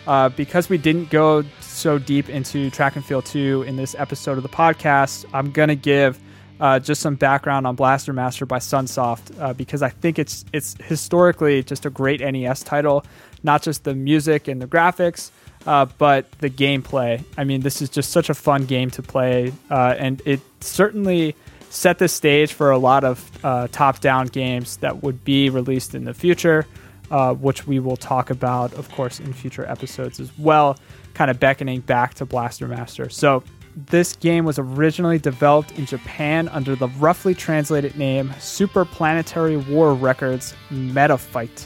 uh, 0.05 0.29
because 0.29 0.69
we 0.69 0.77
didn't 0.77 1.09
go 1.09 1.43
so 1.61 1.97
deep 1.97 2.29
into 2.29 2.69
track 2.69 2.95
and 2.95 3.05
field 3.05 3.25
2 3.25 3.63
in 3.63 3.77
this 3.77 3.95
episode 3.97 4.37
of 4.37 4.43
the 4.43 4.49
podcast, 4.49 5.25
I'm 5.33 5.51
to 5.69 5.75
give 5.75 6.19
uh, 6.59 6.79
just 6.79 7.01
some 7.01 7.15
background 7.15 7.65
on 7.65 7.75
Blaster 7.75 8.13
Master 8.13 8.45
by 8.45 8.59
Sunsoft 8.59 9.39
uh, 9.41 9.53
because 9.53 9.81
I 9.81 9.89
think 9.89 10.19
it's 10.19 10.45
it's 10.53 10.75
historically 10.83 11.63
just 11.63 11.85
a 11.85 11.89
great 11.89 12.21
NES 12.21 12.63
title, 12.63 13.05
not 13.43 13.61
just 13.61 13.83
the 13.83 13.95
music 13.95 14.47
and 14.47 14.61
the 14.61 14.67
graphics, 14.67 15.31
uh, 15.65 15.85
but 15.97 16.31
the 16.39 16.49
gameplay. 16.49 17.23
I 17.37 17.43
mean, 17.43 17.61
this 17.61 17.81
is 17.81 17.89
just 17.89 18.11
such 18.11 18.29
a 18.29 18.33
fun 18.33 18.65
game 18.65 18.89
to 18.91 19.01
play, 19.01 19.53
uh, 19.69 19.95
and 19.97 20.21
it 20.25 20.41
certainly 20.61 21.35
set 21.69 21.97
the 21.99 22.07
stage 22.07 22.53
for 22.53 22.71
a 22.71 22.77
lot 22.77 23.03
of 23.03 23.29
uh, 23.43 23.67
top-down 23.71 24.27
games 24.27 24.77
that 24.77 25.01
would 25.01 25.23
be 25.23 25.49
released 25.49 25.95
in 25.95 26.03
the 26.05 26.13
future, 26.13 26.67
uh, 27.09 27.33
which 27.33 27.65
we 27.65 27.79
will 27.79 27.97
talk 27.97 28.29
about, 28.29 28.73
of 28.73 28.89
course, 28.91 29.19
in 29.19 29.33
future 29.33 29.65
episodes 29.67 30.19
as 30.19 30.31
well. 30.37 30.77
Kind 31.13 31.31
of 31.31 31.39
beckoning 31.39 31.81
back 31.81 32.13
to 32.15 32.25
Blaster 32.25 32.67
Master. 32.67 33.09
So. 33.09 33.43
This 33.75 34.15
game 34.15 34.45
was 34.45 34.59
originally 34.59 35.17
developed 35.17 35.71
in 35.79 35.87
Japan 35.87 36.47
under 36.49 36.75
the 36.75 36.89
roughly 36.99 37.33
translated 37.33 37.97
name 37.97 38.31
Super 38.39 38.85
Planetary 38.85 39.57
War 39.57 39.95
Records 39.95 40.53
Metafight. 40.69 41.65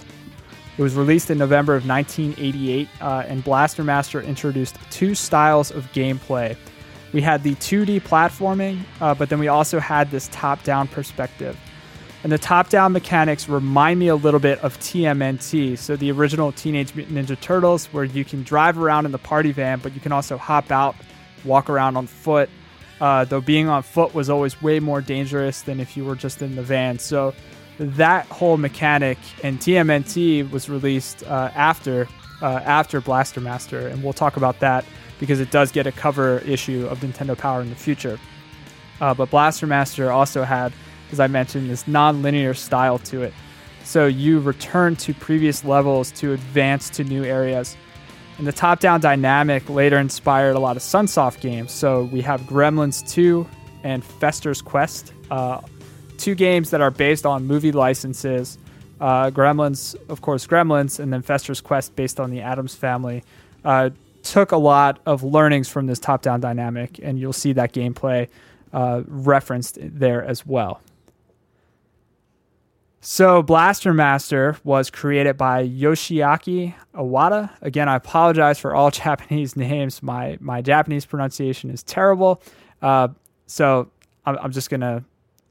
It 0.78 0.82
was 0.82 0.94
released 0.94 1.32
in 1.32 1.40
November 1.40 1.76
of 1.76 1.88
1988, 1.88 2.88
uh, 3.02 3.24
and 3.28 3.44
Blaster 3.44 3.84
Master 3.84 4.22
introduced 4.22 4.78
two 4.92 5.16
styles 5.16 5.72
of 5.72 5.92
gameplay. 5.92 6.56
We 7.14 7.22
had 7.22 7.42
the 7.42 7.56
2D 7.56 8.02
platforming, 8.02 8.84
uh, 9.02 9.16
but 9.16 9.30
then 9.30 9.40
we 9.40 9.48
also 9.48 9.80
had 9.80 10.12
this 10.12 10.30
top 10.32 10.62
down 10.64 10.88
perspective. 10.88 11.58
And 12.24 12.32
the 12.32 12.38
top 12.38 12.70
down 12.70 12.92
mechanics 12.92 13.50
remind 13.50 14.00
me 14.00 14.10
a 14.10 14.16
little 14.16 14.40
bit 14.40 14.60
of 14.60 14.78
TMNT, 14.80 15.80
so 15.80 15.96
the 15.96 16.12
original 16.12 16.52
Teenage 16.52 16.94
Mutant 16.94 17.18
Ninja 17.18 17.40
Turtles, 17.40 17.88
where 17.88 18.04
you 18.04 18.24
can 18.24 18.44
drive 18.44 18.78
around 18.78 19.06
in 19.06 19.12
the 19.12 19.18
party 19.18 19.52
van, 19.52 19.80
but 19.80 19.96
you 19.96 20.00
can 20.00 20.12
also 20.12 20.38
hop 20.38 20.72
out, 20.72 20.96
walk 21.44 21.72
around 21.72 21.98
on 21.98 22.06
foot. 22.06 22.50
Uh, 23.00 23.24
though 23.26 23.42
being 23.42 23.68
on 23.68 23.84
foot 23.84 24.14
was 24.14 24.30
always 24.30 24.60
way 24.62 24.80
more 24.80 25.02
dangerous 25.02 25.62
than 25.62 25.80
if 25.80 25.96
you 25.96 26.04
were 26.04 26.16
just 26.16 26.42
in 26.42 26.56
the 26.56 26.64
van. 26.64 26.98
So 26.98 27.34
that 27.80 28.26
whole 28.28 28.58
mechanic 28.58 29.18
and 29.44 29.60
TMNT 29.60 30.50
was 30.52 30.70
released 30.70 31.24
uh, 31.24 31.52
after 31.56 32.08
uh, 32.42 32.62
after 32.66 33.02
Blaster 33.02 33.42
Master, 33.42 33.88
and 33.88 34.04
we'll 34.04 34.14
talk 34.14 34.38
about 34.38 34.60
that 34.60 34.86
because 35.20 35.40
it 35.40 35.50
does 35.50 35.72
get 35.72 35.88
a 35.88 35.92
cover 35.92 36.40
issue 36.40 36.86
of 36.88 37.00
Nintendo 37.00 37.36
Power 37.38 37.62
in 37.62 37.70
the 37.70 37.76
future. 37.76 38.20
Uh, 39.02 39.14
but 39.14 39.30
Blaster 39.30 39.68
Master 39.68 40.12
also 40.12 40.44
had, 40.44 40.74
as 41.12 41.20
I 41.20 41.28
mentioned, 41.28 41.70
this 41.70 41.88
non-linear 41.88 42.54
style 42.54 43.00
to 43.00 43.24
it. 43.24 43.34
So 43.84 44.06
you 44.06 44.40
return 44.40 44.96
to 44.98 45.14
previous 45.14 45.64
levels 45.64 46.12
to 46.14 46.34
advance 46.34 46.90
to 46.92 47.04
new 47.04 47.24
areas. 47.24 47.78
And 48.38 48.46
the 48.46 48.52
top-down 48.52 49.02
dynamic 49.02 49.68
later 49.70 49.98
inspired 49.98 50.56
a 50.56 50.60
lot 50.60 50.78
of 50.78 50.84
Sunsoft 50.84 51.40
games. 51.40 51.72
So 51.72 52.04
we 52.04 52.22
have 52.22 52.42
Gremlins 52.42 53.08
2 53.10 53.48
and 53.84 54.04
Fester's 54.04 54.62
Quest, 54.62 55.14
uh, 55.32 55.62
two 56.18 56.36
games 56.36 56.72
that 56.72 56.82
are 56.82 56.92
based 56.92 57.26
on 57.26 57.46
movie 57.46 57.72
licenses. 57.72 58.58
Uh, 59.00 59.30
Gremlins, 59.30 59.96
of 60.10 60.22
course, 60.22 60.48
Gremlins, 60.48 61.00
and 61.00 61.14
then 61.14 61.22
Fester's 61.22 61.62
Quest, 61.62 61.96
based 61.96 62.20
on 62.20 62.32
the 62.32 62.42
Addams 62.42 62.76
family, 62.76 63.24
uh, 63.64 63.92
took 64.24 64.52
a 64.52 64.58
lot 64.58 65.00
of 65.06 65.24
learnings 65.24 65.70
from 65.70 65.86
this 65.86 66.00
top-down 66.00 66.42
dynamic, 66.42 67.00
and 67.02 67.20
you'll 67.20 67.34
see 67.34 67.54
that 67.54 67.74
gameplay 67.74 68.28
uh, 68.74 69.04
referenced 69.08 69.78
there 69.82 70.24
as 70.24 70.46
well. 70.46 70.82
So, 73.00 73.42
Blaster 73.42 73.94
Master 73.94 74.58
was 74.64 74.90
created 74.90 75.38
by 75.38 75.66
Yoshiaki 75.66 76.74
Iwata. 76.94 77.52
Again, 77.62 77.88
I 77.88 77.96
apologize 77.96 78.60
for 78.60 78.76
all 78.76 78.92
Japanese 79.06 79.56
names. 79.56 80.04
My 80.04 80.38
my 80.42 80.62
Japanese 80.62 81.06
pronunciation 81.06 81.70
is 81.70 81.84
terrible. 81.84 82.42
Uh, 82.82 83.10
so, 83.46 83.90
I'm, 84.26 84.38
I'm 84.40 84.52
just 84.52 84.70
gonna 84.70 85.06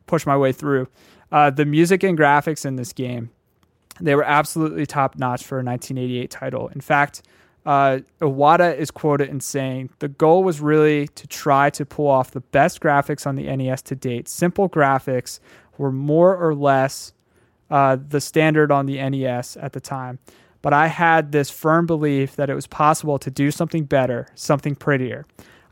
push 0.07 0.27
my 0.27 0.37
way 0.37 0.53
through. 0.53 0.88
Uh, 1.33 1.51
the 1.51 1.64
music 1.64 2.03
and 2.03 2.16
graphics 2.16 2.64
in 2.64 2.77
this 2.77 2.92
game, 2.92 3.31
they 4.01 4.14
were 4.14 4.25
absolutely 4.25 4.87
top 4.87 5.16
notch 5.16 5.45
for 5.45 5.57
a 5.57 5.64
1988 5.64 6.31
title. 6.31 6.69
In 6.69 6.81
fact, 6.81 7.23
uh, 7.64 7.99
Iwata 8.21 8.77
is 8.77 8.92
quoted 8.92 9.29
in 9.29 9.40
saying, 9.40 9.90
The 9.99 10.09
goal 10.09 10.45
was 10.45 10.61
really 10.61 11.09
to 11.09 11.27
try 11.27 11.71
to 11.71 11.85
pull 11.85 12.07
off 12.07 12.31
the 12.31 12.40
best 12.40 12.81
graphics 12.81 13.27
on 13.27 13.35
the 13.35 13.55
NES 13.55 13.83
to 13.83 13.97
date. 13.97 14.29
Simple 14.29 14.69
graphics 14.69 15.40
were 15.77 15.90
more 15.90 16.37
or 16.37 16.55
less 16.55 17.12
uh, 17.71 17.97
the 18.09 18.21
standard 18.21 18.71
on 18.71 18.87
the 18.87 18.99
NES 19.11 19.57
at 19.57 19.73
the 19.73 19.81
time. 19.81 20.21
But 20.62 20.73
I 20.73 20.87
had 20.87 21.33
this 21.33 21.51
firm 21.51 21.87
belief 21.87 22.37
that 22.37 22.51
it 22.51 22.55
was 22.55 22.66
possible 22.66 23.19
to 23.19 23.31
do 23.31 23.51
something 23.51 23.85
better, 23.85 24.29
something 24.35 24.75
prettier. 24.75 25.27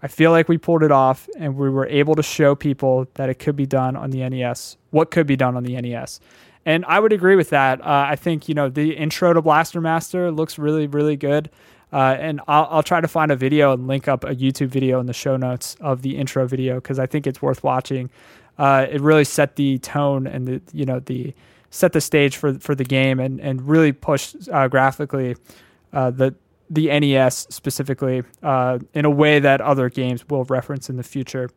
I 0.05 0.07
feel 0.07 0.33
like 0.33 0.51
we 0.51 0.59
pulled 0.59 0.83
it 0.83 0.93
off 0.93 1.31
and 1.39 1.57
we 1.57 1.71
were 1.71 1.87
able 1.87 2.15
to 2.15 2.23
show 2.23 2.55
people 2.55 3.09
that 3.15 3.31
it 3.31 3.39
could 3.39 3.57
be 3.57 3.65
done 3.65 3.97
on 3.97 4.11
the 4.11 4.29
NES, 4.29 4.77
what 4.91 5.11
could 5.11 5.27
be 5.27 5.35
done 5.35 5.57
on 5.57 5.63
the 5.63 5.81
NES. 5.81 6.21
And 6.67 6.85
I 6.85 7.01
would 7.01 7.15
agree 7.15 7.37
with 7.37 7.49
that. 7.49 7.81
Uh, 7.81 8.05
I 8.09 8.15
think 8.15 8.47
you 8.47 8.55
know 8.55 8.69
the 8.69 8.95
intro 8.99 9.33
to 9.33 9.41
Blaster 9.41 9.81
Master 9.81 10.31
looks 10.31 10.59
really 10.59 10.87
really 10.87 11.17
good. 11.17 11.51
Uh, 11.91 12.17
and 12.19 12.43
I'll, 12.49 12.67
I'll, 12.71 12.83
try 12.83 13.01
to 13.01 13.09
find 13.09 13.31
a 13.31 13.37
video 13.37 13.73
and 13.73 13.87
link 13.87 14.09
up 14.09 14.25
a 14.25 14.35
YouTube 14.35 14.67
video 14.67 14.99
in 14.99 15.07
the 15.07 15.13
show 15.13 15.37
notes 15.37 15.77
of 15.81 16.03
the 16.03 16.17
intro 16.17 16.45
video 16.45 16.75
because 16.75 16.99
I 16.99 17.07
think 17.07 17.27
it's 17.27 17.41
worth 17.41 17.63
watching. 17.63 18.11
Uh, 18.59 18.87
it 18.91 19.01
really 19.01 19.25
set 19.25 19.57
the 19.57 19.79
tone 19.79 20.27
and 20.27 20.47
the 20.47 20.61
you 20.75 20.85
know 20.85 21.01
the 21.01 21.33
set 21.71 21.93
the 21.93 22.01
stage 22.03 22.37
for 22.37 22.55
for 22.59 22.75
the 22.75 22.85
game 22.85 23.21
and 23.21 23.41
and 23.41 23.67
really 23.67 23.93
pushed 23.93 24.51
uh, 24.51 24.69
graphically 24.69 25.37
uh, 25.95 26.11
the 26.11 26.35
the 26.71 26.87
NES 26.99 27.47
specifically 27.51 28.23
uh, 28.43 28.79
in 28.95 29.05
a 29.05 29.11
way 29.11 29.39
that 29.39 29.61
other 29.61 29.89
games 29.89 30.29
will 30.29 30.45
reference 30.45 30.89
in 30.89 30.97
the 30.97 31.03
future. 31.03 31.51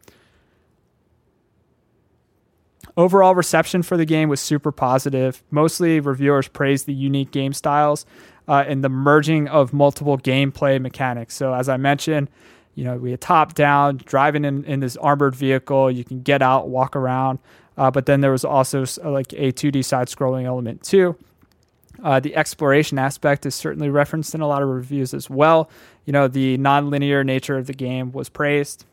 Overall 2.95 3.35
reception 3.35 3.83
for 3.83 3.95
the 3.95 4.05
game 4.05 4.27
was 4.27 4.41
super 4.41 4.71
positive. 4.71 5.43
Mostly 5.51 5.99
reviewers 5.99 6.47
praised 6.47 6.87
the 6.87 6.93
unique 6.93 7.31
game 7.31 7.53
styles 7.53 8.05
uh, 8.47 8.63
and 8.67 8.83
the 8.83 8.89
merging 8.89 9.47
of 9.47 9.71
multiple 9.71 10.17
gameplay 10.17 10.81
mechanics. 10.81 11.35
So 11.35 11.53
as 11.53 11.69
I 11.69 11.77
mentioned, 11.77 12.29
you 12.73 12.83
know, 12.83 12.97
we 12.97 13.11
had 13.11 13.21
top 13.21 13.53
down, 13.53 13.97
driving 13.97 14.45
in, 14.45 14.63
in 14.65 14.79
this 14.79 14.97
armored 14.97 15.35
vehicle. 15.35 15.91
You 15.91 16.03
can 16.03 16.21
get 16.21 16.41
out, 16.41 16.69
walk 16.69 16.95
around. 16.95 17.39
Uh, 17.77 17.91
but 17.91 18.07
then 18.07 18.21
there 18.21 18.31
was 18.31 18.43
also 18.43 18.81
like 19.03 19.33
a 19.33 19.51
2D 19.51 19.85
side 19.85 20.07
scrolling 20.07 20.45
element 20.45 20.83
too. 20.83 21.15
Uh, 22.03 22.19
the 22.19 22.35
exploration 22.35 22.99
aspect 22.99 23.45
is 23.45 23.55
certainly 23.55 23.89
referenced 23.89 24.35
in 24.35 24.41
a 24.41 24.47
lot 24.47 24.61
of 24.61 24.69
reviews 24.69 25.13
as 25.13 25.29
well. 25.29 25.69
You 26.05 26.13
know, 26.13 26.27
the 26.27 26.57
non-linear 26.57 27.23
nature 27.23 27.57
of 27.57 27.67
the 27.67 27.73
game 27.73 28.11
was 28.11 28.29
praised. 28.29 28.85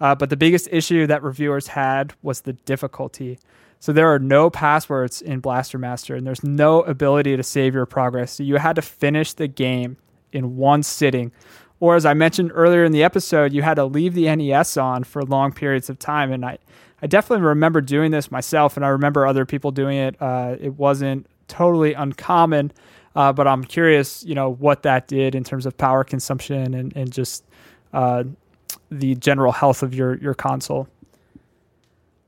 Uh, 0.00 0.14
but 0.14 0.30
the 0.30 0.36
biggest 0.36 0.68
issue 0.72 1.06
that 1.06 1.22
reviewers 1.22 1.68
had 1.68 2.14
was 2.22 2.42
the 2.42 2.54
difficulty. 2.54 3.38
So 3.78 3.92
there 3.92 4.12
are 4.12 4.18
no 4.18 4.50
passwords 4.50 5.22
in 5.22 5.40
Blaster 5.40 5.78
Master, 5.78 6.14
and 6.14 6.26
there's 6.26 6.44
no 6.44 6.82
ability 6.82 7.36
to 7.36 7.42
save 7.42 7.74
your 7.74 7.86
progress. 7.86 8.32
So 8.32 8.42
you 8.42 8.56
had 8.56 8.76
to 8.76 8.82
finish 8.82 9.32
the 9.32 9.48
game 9.48 9.96
in 10.32 10.56
one 10.56 10.82
sitting. 10.82 11.32
Or 11.80 11.96
as 11.96 12.04
I 12.04 12.12
mentioned 12.12 12.52
earlier 12.54 12.84
in 12.84 12.92
the 12.92 13.02
episode, 13.02 13.52
you 13.52 13.62
had 13.62 13.74
to 13.74 13.84
leave 13.84 14.14
the 14.14 14.34
NES 14.34 14.76
on 14.76 15.04
for 15.04 15.22
long 15.22 15.52
periods 15.52 15.88
of 15.88 15.98
time. 15.98 16.30
And 16.30 16.44
I, 16.44 16.58
I 17.00 17.06
definitely 17.06 17.46
remember 17.46 17.80
doing 17.80 18.10
this 18.10 18.30
myself, 18.30 18.76
and 18.76 18.84
I 18.84 18.88
remember 18.88 19.26
other 19.26 19.46
people 19.46 19.70
doing 19.70 19.96
it. 19.96 20.20
Uh, 20.20 20.56
it 20.60 20.74
wasn't 20.74 21.26
totally 21.50 21.92
uncommon, 21.92 22.72
uh, 23.14 23.32
but 23.32 23.46
I'm 23.46 23.64
curious, 23.64 24.24
you 24.24 24.34
know, 24.34 24.50
what 24.50 24.82
that 24.84 25.08
did 25.08 25.34
in 25.34 25.44
terms 25.44 25.66
of 25.66 25.76
power 25.76 26.04
consumption 26.04 26.74
and, 26.74 26.96
and 26.96 27.12
just 27.12 27.44
uh, 27.92 28.24
the 28.90 29.14
general 29.16 29.52
health 29.52 29.82
of 29.82 29.94
your 29.94 30.16
your 30.18 30.34
console. 30.34 30.88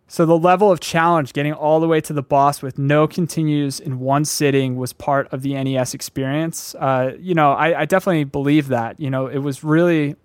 So 0.09 0.27
the 0.27 0.37
level 0.37 0.71
of 0.71 0.81
challenge, 0.81 1.33
getting 1.33 1.55
all 1.55 1.81
the 1.81 1.89
way 1.89 2.03
to 2.03 2.13
the 2.13 2.23
boss 2.23 2.61
with 2.61 2.79
no 2.79 3.09
continues 3.09 3.81
in 3.81 3.99
one 3.99 4.27
sitting, 4.27 4.77
was 4.77 4.93
part 4.93 5.27
of 5.33 5.41
the 5.41 5.55
NES 5.55 5.95
experience. 5.95 6.75
Uh, 6.75 7.13
you 7.19 7.35
know, 7.35 7.53
I, 7.53 7.81
I 7.81 7.85
definitely 7.87 8.25
believe 8.25 8.69
that. 8.69 9.01
You 9.01 9.09
know, 9.09 9.27
it 9.27 9.39
was 9.39 9.65
really 9.65 10.17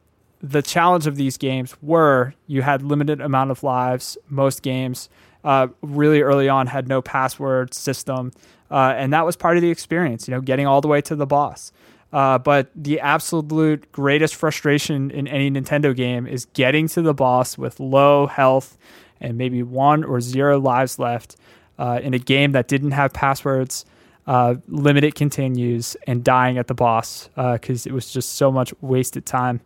the 0.42 0.62
challenge 0.62 1.08
of 1.08 1.16
these 1.16 1.38
games 1.38 1.76
were 1.82 2.34
you 2.48 2.64
had 2.64 2.82
limited 2.82 3.22
amount 3.22 3.52
of 3.52 3.64
lives. 3.64 4.18
Most 4.28 4.62
games, 4.62 5.08
uh, 5.46 5.68
really 5.82 6.22
early 6.22 6.50
on, 6.50 6.68
had 6.68 6.90
no 6.90 7.02
password 7.02 7.74
system, 7.74 8.34
uh, 8.72 8.94
and 8.96 9.14
that 9.14 9.26
was 9.26 9.36
part 9.36 9.58
of 9.58 9.62
the 9.62 9.70
experience. 9.70 10.28
You 10.28 10.34
know, 10.34 10.42
getting 10.42 10.68
all 10.68 10.82
the 10.82 10.88
way 10.88 11.02
to 11.02 11.16
the 11.16 11.26
boss. 11.26 11.72
Uh, 12.14 12.38
but 12.38 12.70
the 12.74 13.00
absolute 13.02 13.92
greatest 13.92 14.36
frustration 14.36 15.12
in 15.12 15.28
any 15.28 15.52
Nintendo 15.52 15.96
game 15.96 16.26
is 16.26 16.46
getting 16.54 16.88
to 16.88 17.02
the 17.02 17.14
boss 17.14 17.58
with 17.58 17.80
low 17.80 18.28
health 18.28 18.78
and 19.20 19.38
maybe 19.38 19.62
one 19.64 20.04
or 20.04 20.22
zero 20.22 20.60
lives 20.60 21.00
left 21.00 21.36
uh, 21.78 22.00
in 22.02 22.14
a 22.14 22.20
game 22.20 22.54
that 22.54 22.68
didn't 22.68 22.92
have 22.92 23.14
passwords, 23.14 23.86
uh, 24.26 24.56
limited 24.68 25.16
continues, 25.16 25.96
and 26.08 26.24
dying 26.24 26.58
at 26.58 26.68
the 26.68 26.74
boss 26.74 27.30
because 27.36 27.86
uh, 27.86 27.90
it 27.90 27.94
was 27.94 28.12
just 28.12 28.36
so 28.36 28.52
much 28.52 28.74
wasted 28.82 29.26
time. 29.26 29.60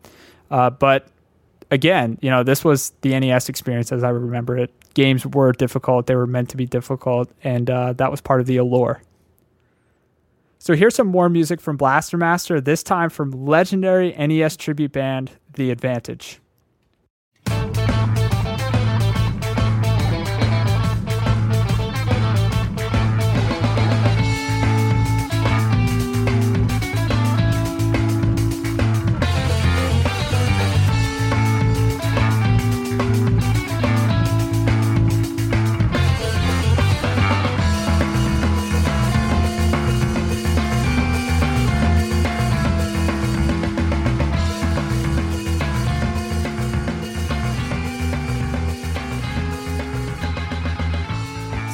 Uh, 0.49 0.69
but 0.69 1.07
again, 1.71 2.19
you 2.21 2.29
know, 2.29 2.43
this 2.43 2.63
was 2.63 2.91
the 3.01 3.17
NES 3.19 3.49
experience 3.49 3.91
as 3.91 4.03
I 4.03 4.09
remember 4.09 4.57
it. 4.57 4.71
Games 4.93 5.25
were 5.25 5.53
difficult; 5.53 6.05
they 6.05 6.15
were 6.15 6.27
meant 6.27 6.49
to 6.49 6.57
be 6.57 6.65
difficult, 6.65 7.31
and 7.43 7.69
uh, 7.69 7.93
that 7.93 8.11
was 8.11 8.21
part 8.21 8.41
of 8.41 8.45
the 8.45 8.57
allure. 8.57 9.01
So 10.59 10.75
here's 10.75 10.93
some 10.93 11.07
more 11.07 11.27
music 11.27 11.59
from 11.59 11.77
Blaster 11.77 12.17
Master, 12.17 12.61
this 12.61 12.83
time 12.83 13.09
from 13.09 13.31
legendary 13.31 14.11
NES 14.11 14.57
tribute 14.57 14.91
band 14.91 15.31
The 15.53 15.71
Advantage. 15.71 16.39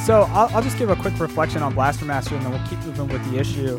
So 0.08 0.22
I'll, 0.22 0.48
I'll, 0.56 0.64
just 0.64 0.78
give 0.78 0.90
a 0.90 0.96
quick 0.96 1.20
reflection 1.20 1.62
on 1.62 1.74
Blaster 1.74 2.06
Master, 2.06 2.34
and 2.34 2.46
then 2.46 2.54
we'll 2.54 2.66
keep 2.70 2.80
moving 2.86 3.10
with 3.10 3.30
the 3.30 3.40
issue. 3.40 3.78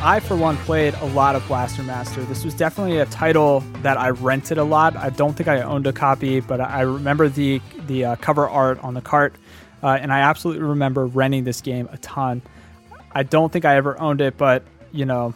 I, 0.00 0.20
for 0.20 0.36
one, 0.36 0.56
played 0.58 0.94
a 0.94 1.06
lot 1.06 1.34
of 1.34 1.44
Blaster 1.48 1.82
Master. 1.82 2.22
This 2.22 2.44
was 2.44 2.54
definitely 2.54 2.98
a 2.98 3.06
title 3.06 3.64
that 3.82 3.98
I 3.98 4.10
rented 4.10 4.58
a 4.58 4.62
lot. 4.62 4.94
I 4.94 5.10
don't 5.10 5.34
think 5.34 5.48
I 5.48 5.62
owned 5.62 5.88
a 5.88 5.92
copy, 5.92 6.38
but 6.38 6.60
I 6.60 6.82
remember 6.82 7.28
the 7.28 7.60
the 7.88 8.04
uh, 8.04 8.16
cover 8.16 8.48
art 8.48 8.78
on 8.84 8.94
the 8.94 9.00
cart, 9.00 9.34
uh, 9.82 9.98
and 10.00 10.12
I 10.12 10.20
absolutely 10.20 10.62
remember 10.62 11.04
renting 11.04 11.42
this 11.42 11.60
game 11.60 11.88
a 11.90 11.98
ton. 11.98 12.42
I 13.10 13.24
don't 13.24 13.52
think 13.52 13.64
I 13.64 13.74
ever 13.74 13.98
owned 13.98 14.20
it, 14.20 14.38
but 14.38 14.62
you 14.92 15.04
know, 15.04 15.34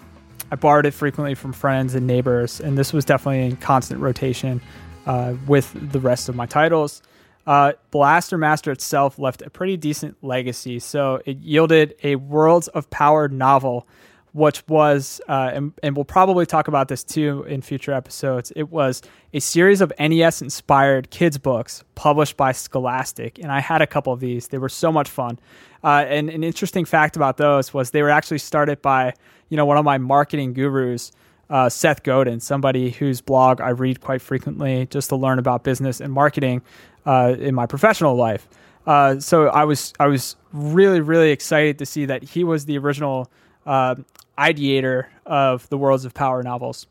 I 0.52 0.54
borrowed 0.54 0.86
it 0.86 0.92
frequently 0.92 1.34
from 1.34 1.52
friends 1.52 1.96
and 1.96 2.06
neighbors, 2.06 2.60
and 2.60 2.78
this 2.78 2.92
was 2.92 3.04
definitely 3.04 3.46
in 3.46 3.56
constant 3.56 4.00
rotation 4.00 4.60
uh, 5.06 5.34
with 5.48 5.74
the 5.90 5.98
rest 5.98 6.28
of 6.28 6.36
my 6.36 6.46
titles. 6.46 7.02
Uh, 7.46 7.72
Blaster 7.90 8.36
Master 8.36 8.70
itself 8.70 9.18
left 9.18 9.42
a 9.42 9.50
pretty 9.50 9.76
decent 9.76 10.16
legacy. 10.22 10.78
So 10.78 11.20
it 11.24 11.38
yielded 11.38 11.94
a 12.02 12.16
Worlds 12.16 12.68
of 12.68 12.88
Power 12.90 13.28
novel, 13.28 13.88
which 14.32 14.66
was, 14.68 15.20
uh, 15.28 15.50
and, 15.52 15.72
and, 15.82 15.96
we'll 15.96 16.04
probably 16.04 16.46
talk 16.46 16.68
about 16.68 16.88
this 16.88 17.02
too 17.02 17.44
in 17.48 17.62
future 17.62 17.92
episodes. 17.92 18.52
It 18.54 18.70
was 18.70 19.02
a 19.34 19.40
series 19.40 19.80
of 19.80 19.92
NES 19.98 20.42
inspired 20.42 21.10
kids' 21.10 21.38
books 21.38 21.82
published 21.94 22.36
by 22.36 22.52
Scholastic. 22.52 23.38
And 23.38 23.50
I 23.50 23.60
had 23.60 23.82
a 23.82 23.86
couple 23.86 24.12
of 24.12 24.20
these, 24.20 24.48
they 24.48 24.58
were 24.58 24.68
so 24.68 24.92
much 24.92 25.08
fun. 25.08 25.38
Uh, 25.82 26.04
and 26.06 26.30
an 26.30 26.44
interesting 26.44 26.84
fact 26.84 27.16
about 27.16 27.38
those 27.38 27.74
was 27.74 27.90
they 27.90 28.02
were 28.02 28.10
actually 28.10 28.38
started 28.38 28.80
by, 28.82 29.14
you 29.48 29.56
know, 29.56 29.64
one 29.64 29.78
of 29.78 29.84
my 29.84 29.98
marketing 29.98 30.52
gurus. 30.52 31.12
Uh, 31.48 31.68
Seth 31.68 32.04
Godin, 32.04 32.38
somebody 32.38 32.90
whose 32.90 33.20
blog 33.20 33.60
I 33.60 33.70
read 33.70 34.00
quite 34.00 34.22
frequently 34.22 34.86
just 34.86 35.08
to 35.08 35.16
learn 35.16 35.40
about 35.40 35.64
business 35.64 36.00
and 36.00 36.12
marketing 36.12 36.62
uh, 37.06 37.34
in 37.38 37.54
my 37.54 37.66
professional 37.66 38.14
life. 38.16 38.48
Uh, 38.86 39.20
so 39.20 39.48
I 39.48 39.64
was 39.64 39.92
I 40.00 40.06
was 40.06 40.36
really 40.52 41.00
really 41.00 41.30
excited 41.30 41.78
to 41.78 41.86
see 41.86 42.06
that 42.06 42.22
he 42.22 42.44
was 42.44 42.64
the 42.64 42.78
original 42.78 43.30
uh, 43.66 43.96
ideator 44.38 45.06
of 45.26 45.68
the 45.68 45.76
Worlds 45.76 46.04
of 46.04 46.14
Power 46.14 46.42
novels, 46.42 46.86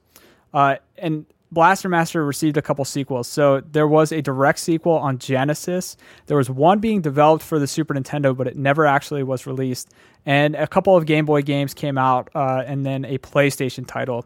uh, 0.53 0.75
and 0.97 1.25
Blaster 1.51 1.89
Master 1.89 2.23
received 2.23 2.57
a 2.57 2.61
couple 2.61 2.85
sequels. 2.85 3.27
So 3.27 3.61
there 3.61 3.87
was 3.87 4.11
a 4.11 4.21
direct 4.21 4.59
sequel 4.59 4.93
on 4.93 5.17
Genesis. 5.17 5.97
There 6.27 6.37
was 6.37 6.49
one 6.49 6.79
being 6.79 7.01
developed 7.01 7.43
for 7.43 7.57
the 7.57 7.65
Super 7.65 7.95
Nintendo, 7.95 8.37
but 8.37 8.47
it 8.47 8.55
never 8.55 8.85
actually 8.85 9.23
was 9.23 9.47
released. 9.47 9.89
And 10.25 10.55
a 10.55 10.67
couple 10.67 10.95
of 10.95 11.05
Game 11.05 11.25
Boy 11.25 11.41
games 11.41 11.73
came 11.73 11.97
out, 11.97 12.29
uh, 12.35 12.63
and 12.67 12.85
then 12.85 13.03
a 13.05 13.17
PlayStation 13.17 13.87
title. 13.87 14.25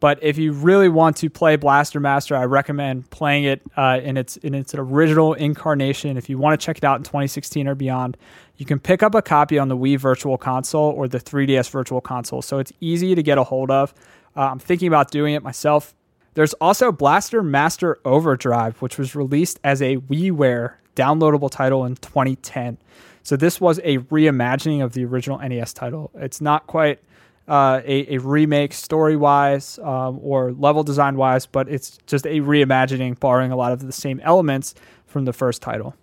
But 0.00 0.22
if 0.22 0.38
you 0.38 0.52
really 0.52 0.88
want 0.88 1.16
to 1.18 1.30
play 1.30 1.56
Blaster 1.56 1.98
Master, 1.98 2.36
I 2.36 2.44
recommend 2.44 3.10
playing 3.10 3.44
it 3.44 3.62
uh, 3.76 4.00
in 4.02 4.16
its 4.16 4.36
in 4.38 4.54
its 4.54 4.74
original 4.74 5.34
incarnation. 5.34 6.16
If 6.16 6.28
you 6.28 6.38
want 6.38 6.58
to 6.58 6.64
check 6.64 6.78
it 6.78 6.84
out 6.84 6.98
in 6.98 7.02
2016 7.02 7.66
or 7.66 7.74
beyond, 7.74 8.16
you 8.56 8.66
can 8.66 8.78
pick 8.78 9.02
up 9.02 9.14
a 9.14 9.22
copy 9.22 9.58
on 9.58 9.68
the 9.68 9.76
Wii 9.76 9.98
Virtual 9.98 10.38
Console 10.38 10.92
or 10.92 11.08
the 11.08 11.18
3DS 11.18 11.70
Virtual 11.70 12.00
Console. 12.00 12.42
So 12.42 12.58
it's 12.58 12.72
easy 12.80 13.14
to 13.14 13.22
get 13.22 13.38
a 13.38 13.44
hold 13.44 13.70
of. 13.70 13.92
Uh, 14.36 14.42
I'm 14.42 14.58
thinking 14.60 14.88
about 14.88 15.10
doing 15.10 15.34
it 15.34 15.42
myself. 15.42 15.94
There's 16.34 16.54
also 16.54 16.92
Blaster 16.92 17.42
Master 17.42 17.98
Overdrive, 18.04 18.80
which 18.80 18.98
was 18.98 19.16
released 19.16 19.58
as 19.64 19.82
a 19.82 19.96
WiiWare 19.96 20.74
downloadable 20.94 21.50
title 21.50 21.84
in 21.84 21.96
2010. 21.96 22.78
So 23.24 23.36
this 23.36 23.60
was 23.60 23.80
a 23.82 23.98
reimagining 23.98 24.82
of 24.82 24.92
the 24.92 25.04
original 25.04 25.38
NES 25.38 25.72
title. 25.72 26.10
It's 26.14 26.40
not 26.40 26.66
quite 26.68 27.00
uh, 27.48 27.80
a, 27.84 28.14
a, 28.14 28.18
remake 28.18 28.74
story 28.74 29.16
wise 29.16 29.78
um, 29.78 30.20
or 30.22 30.52
level 30.52 30.84
design 30.84 31.16
wise, 31.16 31.46
but 31.46 31.68
it's 31.68 31.98
just 32.06 32.26
a 32.26 32.40
reimagining, 32.40 33.18
borrowing 33.18 33.50
a 33.50 33.56
lot 33.56 33.72
of 33.72 33.86
the 33.86 33.92
same 33.92 34.20
elements 34.20 34.74
from 35.06 35.24
the 35.24 35.32
first 35.32 35.62
title. 35.62 35.94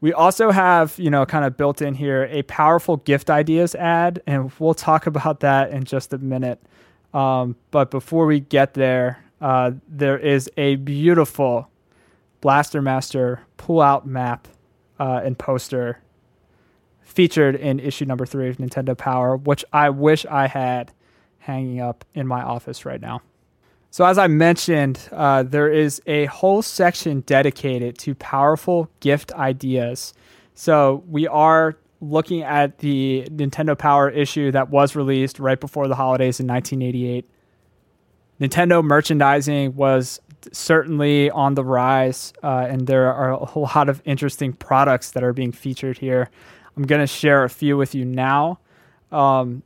We 0.00 0.12
also 0.12 0.50
have, 0.50 0.94
you 0.98 1.10
know, 1.10 1.26
kind 1.26 1.44
of 1.44 1.56
built 1.56 1.82
in 1.82 1.94
here 1.94 2.28
a 2.30 2.42
powerful 2.42 2.96
gift 2.98 3.28
ideas 3.28 3.74
ad, 3.74 4.22
and 4.26 4.50
we'll 4.58 4.74
talk 4.74 5.06
about 5.06 5.40
that 5.40 5.70
in 5.70 5.84
just 5.84 6.12
a 6.12 6.18
minute. 6.18 6.62
Um, 7.12 7.56
but 7.70 7.90
before 7.90 8.26
we 8.26 8.40
get 8.40 8.74
there, 8.74 9.22
uh, 9.40 9.72
there 9.88 10.18
is 10.18 10.50
a 10.56 10.76
beautiful 10.76 11.70
Blaster 12.40 12.80
Master 12.80 13.40
pull 13.56 13.80
out 13.80 14.06
map 14.06 14.48
uh, 14.98 15.20
and 15.24 15.38
poster 15.38 16.00
featured 17.16 17.54
in 17.56 17.80
issue 17.80 18.04
number 18.04 18.26
three 18.26 18.50
of 18.50 18.58
Nintendo 18.58 18.96
Power, 18.96 19.38
which 19.38 19.64
I 19.72 19.88
wish 19.88 20.26
I 20.26 20.46
had 20.46 20.92
hanging 21.38 21.80
up 21.80 22.04
in 22.14 22.26
my 22.26 22.42
office 22.42 22.84
right 22.84 23.00
now. 23.00 23.22
So, 23.90 24.04
as 24.04 24.18
I 24.18 24.26
mentioned, 24.26 25.00
uh, 25.10 25.42
there 25.42 25.72
is 25.72 26.02
a 26.06 26.26
whole 26.26 26.60
section 26.60 27.20
dedicated 27.22 27.96
to 28.00 28.14
powerful 28.14 28.90
gift 29.00 29.32
ideas. 29.32 30.12
So, 30.54 31.02
we 31.08 31.26
are 31.26 31.76
looking 32.02 32.42
at 32.42 32.78
the 32.78 33.26
Nintendo 33.30 33.78
Power 33.78 34.10
issue 34.10 34.52
that 34.52 34.68
was 34.68 34.94
released 34.94 35.40
right 35.40 35.58
before 35.58 35.88
the 35.88 35.94
holidays 35.94 36.38
in 36.38 36.46
1988. 36.46 37.26
Nintendo 38.38 38.84
merchandising 38.84 39.74
was 39.74 40.20
certainly 40.52 41.30
on 41.30 41.54
the 41.54 41.64
rise, 41.64 42.34
uh, 42.42 42.66
and 42.68 42.86
there 42.86 43.10
are 43.10 43.32
a 43.32 43.46
whole 43.46 43.70
lot 43.74 43.88
of 43.88 44.02
interesting 44.04 44.52
products 44.52 45.12
that 45.12 45.24
are 45.24 45.32
being 45.32 45.52
featured 45.52 45.96
here. 45.96 46.28
I'm 46.76 46.84
going 46.84 47.00
to 47.00 47.06
share 47.06 47.44
a 47.44 47.50
few 47.50 47.76
with 47.76 47.94
you 47.94 48.04
now. 48.04 48.58
Um, 49.10 49.62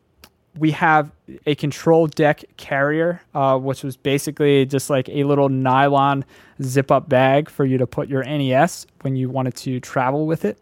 we 0.59 0.73
have 0.73 1.13
a 1.47 1.55
control 1.55 2.07
deck 2.07 2.45
carrier, 2.57 3.23
uh, 3.35 3.57
which 3.59 3.83
was 3.83 3.97
basically 3.97 4.67
just 4.67 4.91
like 4.91 5.09
a 5.09 5.25
little 5.25 5.49
nylon 5.49 6.25
zip 6.63 6.91
up 6.91 7.09
bag 7.09 7.49
for 7.49 7.65
you 7.65 7.79
to 7.79 7.87
put 7.87 8.09
your 8.09 8.23
NES 8.25 8.87
when 9.03 9.17
you 9.17 9.29
wanted 9.31 9.55
to 9.57 9.81
travel 9.81 10.27
with 10.27 10.45
it. 10.45 10.59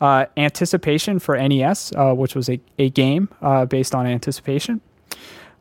Uh, 0.00 0.26
anticipation 0.36 1.18
for 1.18 1.36
NES, 1.36 1.92
uh, 1.96 2.12
which 2.12 2.34
was 2.34 2.48
a, 2.48 2.60
a 2.78 2.90
game 2.90 3.28
uh, 3.40 3.64
based 3.66 3.94
on 3.94 4.06
anticipation. 4.06 4.80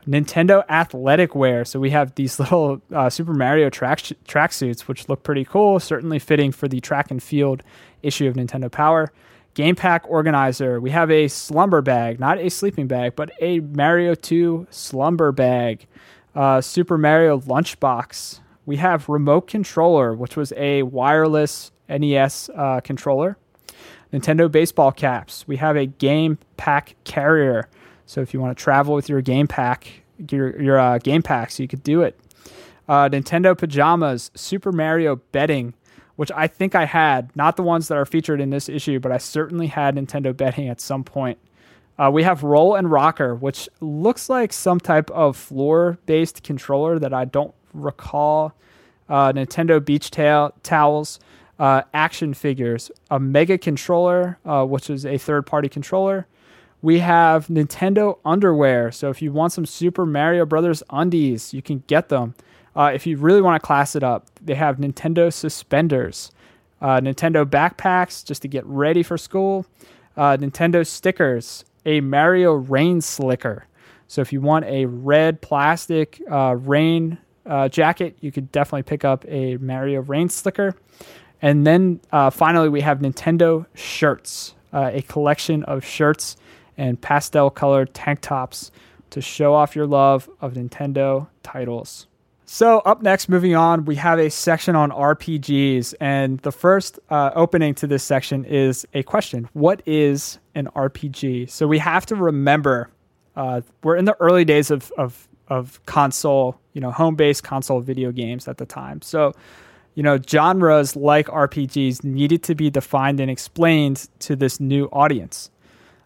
Nintendo 0.08 0.64
athletic 0.68 1.36
wear. 1.36 1.64
So 1.64 1.80
we 1.80 1.92
have 1.92 2.16
these 2.16 2.40
little 2.40 2.82
uh, 2.92 3.10
Super 3.10 3.34
Mario 3.34 3.70
track 3.70 4.00
sh- 4.00 4.14
track 4.28 4.52
suits, 4.52 4.88
which 4.88 5.08
look 5.10 5.24
pretty 5.24 5.46
cool, 5.46 5.80
certainly 5.80 6.18
fitting 6.20 6.52
for 6.52 6.68
the 6.68 6.80
track 6.80 7.12
and 7.12 7.22
field 7.22 7.62
issue 8.02 8.28
of 8.28 8.36
Nintendo 8.36 8.72
Power. 8.72 9.12
Game 9.54 9.76
pack 9.76 10.04
organizer. 10.08 10.80
We 10.80 10.92
have 10.92 11.12
a 11.12 11.28
slumber 11.28 11.82
bag, 11.82 12.20
not 12.20 12.38
a 12.38 12.50
sleeping 12.50 12.88
bag, 12.88 13.16
but 13.16 13.32
a 13.42 13.60
Mario 13.60 14.16
2 14.16 14.68
slumber 14.70 15.32
bag. 15.32 15.88
Uh, 16.34 16.62
Super 16.62 16.98
Mario 16.98 17.40
lunchbox. 17.40 18.40
We 18.66 18.78
have 18.78 19.10
remote 19.10 19.48
controller, 19.48 20.14
which 20.14 20.38
was 20.38 20.54
a 20.56 20.84
wireless 20.84 21.72
NES 21.90 22.50
uh, 22.56 22.80
controller. 22.82 23.38
Nintendo 24.14 24.52
baseball 24.52 24.92
caps. 24.92 25.48
We 25.48 25.58
have 25.58 25.76
a 25.76 25.86
game 25.86 26.38
pack 26.58 26.96
carrier. 27.04 27.68
So 28.06 28.22
if 28.22 28.34
you 28.34 28.40
want 28.40 28.58
to 28.58 28.62
travel 28.62 28.94
with 28.94 29.10
your 29.10 29.22
game 29.22 29.48
pack, 29.48 30.04
your 30.30 30.62
your 30.62 30.80
uh, 30.80 30.98
game 30.98 31.22
packs, 31.22 31.60
you 31.60 31.68
could 31.68 31.84
do 31.84 32.02
it. 32.02 32.20
Uh, 32.88 33.08
Nintendo 33.10 33.58
pajamas, 33.58 34.32
Super 34.36 34.72
Mario 34.72 35.18
bedding, 35.32 35.74
which 36.16 36.32
I 36.36 36.48
think 36.48 36.76
I 36.76 36.86
had, 36.86 37.36
not 37.36 37.56
the 37.56 37.64
ones 37.64 37.88
that 37.88 37.98
are 37.98 38.06
featured 38.06 38.42
in 38.42 38.50
this 38.50 38.70
issue, 38.70 39.00
but 39.00 39.12
I 39.12 39.18
certainly 39.18 39.68
had 39.68 39.96
Nintendo 39.96 40.36
bedding 40.36 40.70
at 40.70 40.82
some 40.82 41.04
point. 41.04 41.38
Uh, 41.98 42.10
we 42.12 42.24
have 42.24 42.44
Roll 42.44 42.76
and 42.76 42.90
Rocker, 42.90 43.36
which 43.36 43.70
looks 43.80 44.30
like 44.30 44.54
some 44.54 44.80
type 44.80 45.12
of 45.12 45.38
floor 45.38 46.00
based 46.06 46.44
controller 46.44 46.98
that 47.00 47.14
I 47.14 47.26
don't 47.26 47.54
recall. 47.74 48.54
Uh, 49.10 49.34
Nintendo 49.34 49.84
beach 49.84 50.10
tail, 50.10 50.54
towels, 50.64 51.20
uh, 51.60 51.84
action 51.94 52.34
figures, 52.34 52.90
a 53.12 53.20
Mega 53.20 53.58
controller, 53.58 54.40
uh, 54.46 54.66
which 54.66 54.90
is 54.90 55.06
a 55.06 55.18
third 55.18 55.46
party 55.46 55.70
controller. 55.70 56.26
We 56.82 57.00
have 57.00 57.48
Nintendo 57.48 58.18
underwear. 58.26 58.92
So 58.92 59.10
if 59.10 59.22
you 59.22 59.32
want 59.32 59.54
some 59.54 59.68
Super 59.68 60.06
Mario 60.06 60.46
Brothers 60.46 60.82
undies, 60.90 61.54
you 61.54 61.62
can 61.62 61.84
get 61.86 62.10
them. 62.10 62.34
Uh, 62.76 62.92
if 62.94 63.06
you 63.06 63.18
really 63.18 63.42
want 63.42 63.62
to 63.62 63.66
class 63.66 63.96
it 63.96 64.04
up, 64.04 64.28
they 64.42 64.56
have 64.56 64.78
Nintendo 64.78 65.32
suspenders, 65.32 66.32
uh, 66.82 67.00
Nintendo 67.00 67.46
backpacks 67.46 68.26
just 68.26 68.42
to 68.42 68.48
get 68.48 68.66
ready 68.66 69.04
for 69.04 69.18
school, 69.18 69.66
uh, 70.18 70.38
Nintendo 70.38 70.86
stickers, 70.86 71.66
a 71.86 72.00
Mario 72.02 72.54
rain 72.54 73.02
slicker. 73.02 73.68
So 74.08 74.22
if 74.22 74.34
you 74.34 74.42
want 74.42 74.66
a 74.66 74.86
red 74.86 75.42
plastic 75.42 76.22
uh, 76.30 76.56
rain 76.58 77.18
uh, 77.46 77.70
jacket, 77.70 78.18
you 78.22 78.32
could 78.32 78.52
definitely 78.52 78.84
pick 78.84 79.06
up 79.06 79.26
a 79.28 79.58
Mario 79.58 80.02
rain 80.02 80.30
slicker. 80.30 80.76
And 81.42 81.66
then 81.66 82.02
uh, 82.12 82.30
finally, 82.30 82.70
we 82.70 82.82
have 82.82 83.00
Nintendo 83.00 83.66
shirts, 83.74 84.54
a 84.74 85.02
collection 85.04 85.64
of 85.64 85.84
shirts 85.84 86.38
and 86.78 87.02
pastel 87.02 87.50
colored 87.50 87.94
tank 87.94 88.22
tops 88.22 88.72
to 89.10 89.22
show 89.22 89.54
off 89.54 89.76
your 89.76 89.88
love 89.88 90.30
of 90.40 90.54
Nintendo 90.54 91.28
titles. 91.44 92.08
So, 92.54 92.80
up 92.80 93.02
next, 93.02 93.30
moving 93.30 93.56
on, 93.56 93.86
we 93.86 93.96
have 93.96 94.20
a 94.20 94.30
section 94.30 94.76
on 94.76 94.92
RPGs. 94.92 95.94
And 96.02 96.38
the 96.40 96.52
first 96.52 97.00
uh, 97.10 97.32
opening 97.34 97.74
to 97.76 97.88
this 97.88 98.04
section 98.04 98.44
is 98.44 98.86
a 98.94 99.04
question 99.04 99.48
What 99.54 99.82
is 99.86 100.38
an 100.54 100.68
RPG? 100.76 101.50
So, 101.50 101.66
we 101.66 101.78
have 101.78 102.06
to 102.08 102.16
remember 102.18 102.90
uh, 103.38 103.62
we're 103.84 103.96
in 103.96 104.04
the 104.04 104.18
early 104.20 104.44
days 104.44 104.70
of, 104.70 104.92
of, 104.98 105.30
of 105.48 105.80
console, 105.86 106.60
you 106.74 106.82
know, 106.82 106.92
home 106.92 107.16
based 107.16 107.46
console 107.46 107.80
video 107.80 108.12
games 108.12 108.50
at 108.50 108.58
the 108.58 108.66
time. 108.66 109.02
So, 109.02 109.32
you 109.96 110.04
know, 110.04 110.20
genres 110.22 110.98
like 110.98 111.28
RPGs 111.28 112.04
needed 112.04 112.44
to 112.44 112.54
be 112.54 112.70
defined 112.70 113.22
and 113.22 113.32
explained 113.32 114.10
to 114.20 114.36
this 114.36 114.60
new 114.60 114.88
audience. 114.88 115.52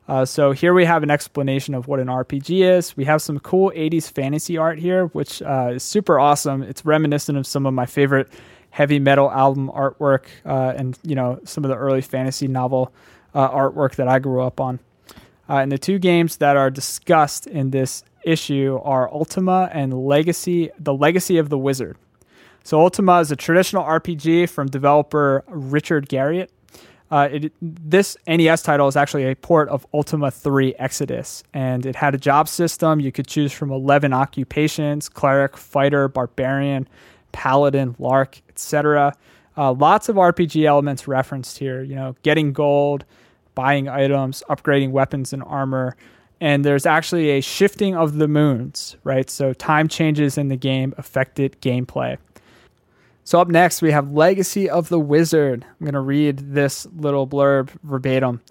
Uh, 0.08 0.24
so 0.24 0.52
here 0.52 0.74
we 0.74 0.86
have 0.86 1.02
an 1.02 1.10
explanation 1.10 1.74
of 1.74 1.88
what 1.88 2.00
an 2.00 2.08
RPG 2.08 2.62
is. 2.78 2.96
We 2.96 3.06
have 3.06 3.22
some 3.22 3.39
cool 3.39 3.72
80s 3.76 4.12
fantasy 4.12 4.58
art 4.58 4.78
here, 4.78 5.08
which 5.08 5.41
uh, 5.41 5.72
is 5.74 5.84
super 5.84 6.20
awesome. 6.20 6.62
It's 6.62 6.86
reminiscent 6.86 7.38
of 7.38 7.48
some 7.48 7.65
of 7.65 7.74
my 7.74 7.88
favorite 7.88 8.30
heavy 8.70 9.00
metal 9.00 9.32
album 9.32 9.72
artwork 9.74 10.26
uh, 10.46 10.74
and 10.76 11.00
you 11.02 11.15
know 11.15 11.39
some 11.46 11.63
of 11.63 11.70
the 11.70 11.78
early 11.78 12.02
fantasy 12.02 12.46
novel 12.46 12.91
uh, 13.34 13.50
artwork 13.50 13.96
that 13.96 14.08
I 14.08 14.20
grew 14.20 14.41
up 14.41 14.60
on. 14.60 14.80
Uh, 15.50 15.58
and 15.58 15.72
the 15.72 15.78
two 15.78 15.98
games 15.98 16.38
that 16.38 16.58
are 16.58 16.70
discussed 16.70 17.48
in 17.48 17.72
this 17.72 18.04
issue 18.24 18.80
are 18.84 19.12
Ultima 19.12 19.70
and 19.72 19.94
Legacy: 19.94 20.70
The 20.78 20.94
Legacy 20.94 21.38
of 21.38 21.50
the 21.50 21.58
Wizard. 21.58 21.98
So 22.63 22.82
Ultima 22.82 23.20
is 23.20 23.32
a 23.32 23.36
traditional 23.36 23.84
RPG 23.84 24.50
from 24.50 24.68
developer 24.68 25.44
Richard 25.48 26.10
Garriott. 26.10 26.50
Uh, 27.12 27.30
it, 27.32 27.54
this 27.62 28.18
NES 28.28 28.63
title 28.63 28.88
is 28.88 28.96
actually 28.96 29.30
a 29.30 29.36
port 29.36 29.70
of 29.70 29.86
Ultima 29.94 30.32
3 30.32 30.74
Exodus, 30.80 31.44
and 31.54 31.86
it 31.86 31.96
had 31.96 32.15
a 32.15 32.18
job 32.18 32.48
system. 32.48 33.00
You 33.00 33.12
could 33.12 33.28
choose 33.28 33.52
from 33.52 33.72
11 33.72 34.12
occupations 34.12 35.08
cleric, 35.08 35.56
fighter, 35.56 36.08
barbarian, 36.08 36.88
paladin, 37.32 37.96
lark, 38.00 38.41
etc. 38.50 39.13
Uh, 39.58 39.74
lots 39.74 40.10
of 40.10 40.15
RPG 40.15 40.65
elements 40.65 41.08
referenced 41.08 41.58
here, 41.60 41.84
you 41.84 41.96
know, 41.96 42.15
getting 42.24 42.54
gold, 42.54 43.06
buying 43.54 43.88
items, 43.88 44.44
upgrading 44.50 44.91
weapons 44.91 45.32
and 45.32 45.44
armor. 45.44 45.96
And 46.41 46.65
there's 46.65 46.86
actually 46.86 47.30
a 47.32 47.41
shifting 47.41 47.96
of 47.96 48.15
the 48.18 48.28
moons, 48.28 48.98
right? 49.04 49.30
So 49.30 49.54
time 49.54 49.88
changes 49.88 50.38
in 50.38 50.50
the 50.50 50.58
game 50.58 50.94
affected 50.98 51.60
gameplay. 51.62 52.18
So, 53.28 53.42
up 53.42 53.48
next, 53.48 53.82
we 53.82 53.90
have 53.90 54.12
Legacy 54.12 54.70
of 54.70 54.90
the 54.90 55.00
Wizard. 55.00 55.66
I'm 55.66 55.84
going 55.84 55.96
to 55.96 56.00
read 56.00 56.54
this 56.54 56.86
little 56.96 57.26
blurb 57.26 57.72
verbatim. 57.82 58.42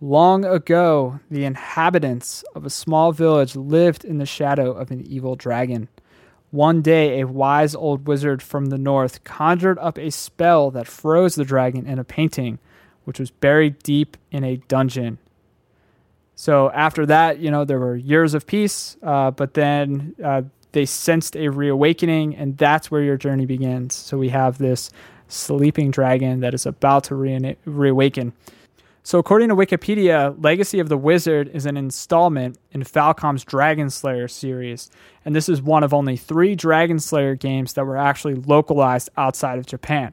Long 0.00 0.44
ago, 0.44 1.20
the 1.30 1.44
inhabitants 1.44 2.44
of 2.52 2.66
a 2.66 2.70
small 2.70 3.12
village 3.12 3.54
lived 3.54 4.04
in 4.04 4.18
the 4.18 4.26
shadow 4.26 4.72
of 4.72 4.90
an 4.90 5.06
evil 5.06 5.36
dragon. 5.36 5.88
One 6.50 6.82
day, 6.82 7.20
a 7.20 7.28
wise 7.28 7.76
old 7.76 8.08
wizard 8.08 8.42
from 8.42 8.66
the 8.66 8.76
north 8.76 9.22
conjured 9.22 9.78
up 9.78 9.98
a 9.98 10.10
spell 10.10 10.72
that 10.72 10.88
froze 10.88 11.36
the 11.36 11.44
dragon 11.44 11.86
in 11.86 12.00
a 12.00 12.04
painting, 12.04 12.58
which 13.04 13.20
was 13.20 13.30
buried 13.30 13.78
deep 13.84 14.16
in 14.32 14.42
a 14.42 14.56
dungeon. 14.66 15.18
So, 16.34 16.72
after 16.72 17.06
that, 17.06 17.38
you 17.38 17.52
know, 17.52 17.64
there 17.64 17.78
were 17.78 17.94
years 17.94 18.34
of 18.34 18.48
peace, 18.48 18.96
uh, 19.00 19.30
but 19.30 19.54
then 19.54 20.16
uh, 20.24 20.42
they 20.78 20.86
sensed 20.86 21.34
a 21.34 21.48
reawakening, 21.48 22.36
and 22.36 22.56
that's 22.56 22.88
where 22.88 23.02
your 23.02 23.16
journey 23.16 23.46
begins. 23.46 23.96
So 23.96 24.16
we 24.16 24.28
have 24.28 24.58
this 24.58 24.92
sleeping 25.26 25.90
dragon 25.90 26.38
that 26.38 26.54
is 26.54 26.66
about 26.66 27.02
to 27.04 27.16
re- 27.16 27.56
reawaken. 27.64 28.32
So, 29.02 29.18
according 29.18 29.48
to 29.48 29.56
Wikipedia, 29.56 30.36
Legacy 30.40 30.78
of 30.78 30.88
the 30.88 30.96
Wizard 30.96 31.48
is 31.52 31.66
an 31.66 31.76
installment 31.76 32.58
in 32.70 32.84
Falcom's 32.84 33.42
Dragon 33.42 33.90
Slayer 33.90 34.28
series, 34.28 34.88
and 35.24 35.34
this 35.34 35.48
is 35.48 35.60
one 35.60 35.82
of 35.82 35.92
only 35.92 36.16
three 36.16 36.54
Dragon 36.54 37.00
Slayer 37.00 37.34
games 37.34 37.72
that 37.72 37.84
were 37.84 37.96
actually 37.96 38.36
localized 38.36 39.10
outside 39.16 39.58
of 39.58 39.66
Japan. 39.66 40.12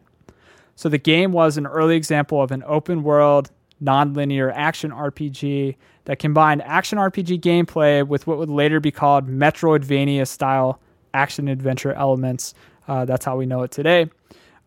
So, 0.75 0.89
the 0.89 0.97
game 0.97 1.31
was 1.31 1.57
an 1.57 1.67
early 1.67 1.95
example 1.95 2.41
of 2.41 2.51
an 2.51 2.63
open 2.65 3.03
world, 3.03 3.51
non-linear 3.79 4.49
action 4.49 4.89
RPG 4.89 5.75
that 6.05 6.19
combined 6.19 6.61
action 6.63 6.97
RPG 6.97 7.41
gameplay 7.41 8.07
with 8.07 8.25
what 8.27 8.37
would 8.37 8.49
later 8.49 8.79
be 8.79 8.91
called 8.91 9.27
Metroidvania 9.27 10.27
style 10.27 10.79
action 11.13 11.47
adventure 11.47 11.93
elements. 11.93 12.53
Uh, 12.87 13.05
that's 13.05 13.25
how 13.25 13.37
we 13.37 13.45
know 13.45 13.63
it 13.63 13.71
today. 13.71 14.09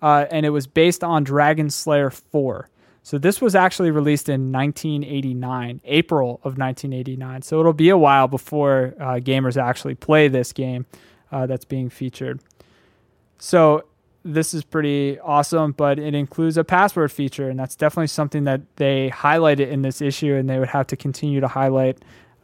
Uh, 0.00 0.26
and 0.30 0.44
it 0.46 0.50
was 0.50 0.66
based 0.66 1.02
on 1.02 1.24
Dragon 1.24 1.70
Slayer 1.70 2.10
4. 2.10 2.68
So 3.02 3.16
this 3.16 3.40
was 3.40 3.54
actually 3.54 3.90
released 3.90 4.28
in 4.28 4.52
1989, 4.52 5.80
April 5.84 6.34
of 6.44 6.58
1989. 6.58 7.42
So 7.42 7.58
it'll 7.58 7.72
be 7.72 7.88
a 7.88 7.96
while 7.96 8.28
before 8.28 8.94
uh, 9.00 9.14
gamers 9.14 9.56
actually 9.56 9.94
play 9.94 10.28
this 10.28 10.52
game 10.52 10.84
uh, 11.32 11.46
that's 11.46 11.64
being 11.64 11.88
featured. 11.88 12.40
So 13.38 13.84
this 14.24 14.52
is 14.52 14.64
pretty 14.64 15.18
awesome, 15.20 15.72
but 15.72 15.98
it 15.98 16.14
includes 16.14 16.56
a 16.56 16.64
password 16.64 17.12
feature, 17.12 17.48
and 17.48 17.58
that's 17.58 17.76
definitely 17.76 18.08
something 18.08 18.44
that 18.44 18.60
they 18.76 19.10
highlighted 19.10 19.70
in 19.70 19.82
this 19.82 20.00
issue, 20.00 20.34
and 20.34 20.48
they 20.48 20.58
would 20.58 20.68
have 20.68 20.86
to 20.88 20.96
continue 20.96 21.40
to 21.40 21.48
highlight 21.48 21.98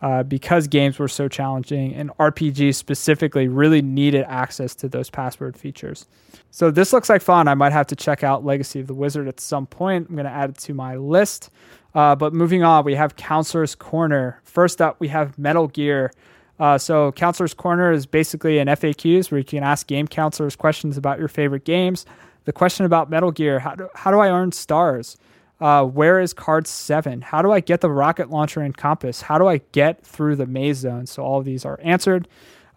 uh, 0.05 0.23
because 0.23 0.69
games 0.69 0.99
were 0.99 1.09
so 1.09 1.29
challenging 1.29 1.95
and 1.95 2.11
RPGs 2.19 2.75
specifically 2.75 3.49
really 3.49 3.81
needed 3.81 4.25
access 4.29 4.75
to 4.75 4.89
those 4.89 5.09
password 5.09 5.57
features. 5.57 6.07
So 6.51 6.71
this 6.71 6.93
looks 6.93 7.09
like 7.09 7.23
fun. 7.23 7.49
I 7.49 7.55
might 7.55 7.73
have 7.73 7.87
to 7.87 7.97
check 7.97 8.23
out 8.23 8.45
Legacy 8.45 8.81
of 8.81 8.87
the 8.87 8.93
Wizard 8.93 9.29
at 9.29 9.41
some 9.41 9.67
point. 9.67 10.09
I'm 10.11 10.15
going 10.15 10.27
to 10.27 10.31
add 10.31 10.51
it 10.51 10.59
to 10.59 10.75
my 10.75 10.97
list. 10.97 11.49
Uh, 11.95 12.15
but 12.15 12.35
moving 12.35 12.63
on, 12.63 12.85
we 12.85 12.95
have 12.97 13.17
Counselor's 13.17 13.75
Corner. 13.75 14.41
First 14.45 14.83
up, 14.83 15.01
we 15.01 15.09
have 15.09 15.39
Metal 15.39 15.69
Gear. 15.69 16.13
Uh, 16.59 16.79
so 16.79 17.13
Counselor's 17.13 17.55
Corner 17.55 17.93
is 17.93 18.07
basically 18.07 18.59
an 18.59 18.69
FAQs 18.69 19.31
where 19.31 19.39
you 19.39 19.45
can 19.45 19.65
ask 19.65 19.87
game 19.87 20.07
counselors 20.07 20.57
questions 20.57 20.97
about 20.97 21.19
your 21.19 21.29
favorite 21.29 21.65
games. 21.65 22.07
The 22.45 22.53
question 22.53 22.87
about 22.87 23.11
Metal 23.11 23.33
Gear: 23.33 23.59
How 23.59 23.75
do, 23.75 23.89
how 23.95 24.11
do 24.11 24.21
I 24.21 24.31
earn 24.31 24.53
stars? 24.53 25.17
Uh, 25.61 25.85
where 25.85 26.21
is 26.21 26.35
card 26.35 26.67
seven? 26.67 27.23
How 27.23 27.41
do 27.41 27.53
I 27.53 27.61
get 27.61 27.81
the 27.81 27.91
rocket 27.91 28.31
launcher 28.31 28.61
and 28.61 28.77
compass? 28.77 29.23
How 29.23 29.39
do 29.39 29.47
I 29.47 29.59
get 29.73 30.05
through 30.05 30.37
the 30.37 30.47
maze 30.47 30.79
zone? 30.79 31.07
So 31.07 31.23
all 31.23 31.39
of 31.39 31.45
these 31.45 31.65
are 31.65 31.79
answered. 31.83 32.29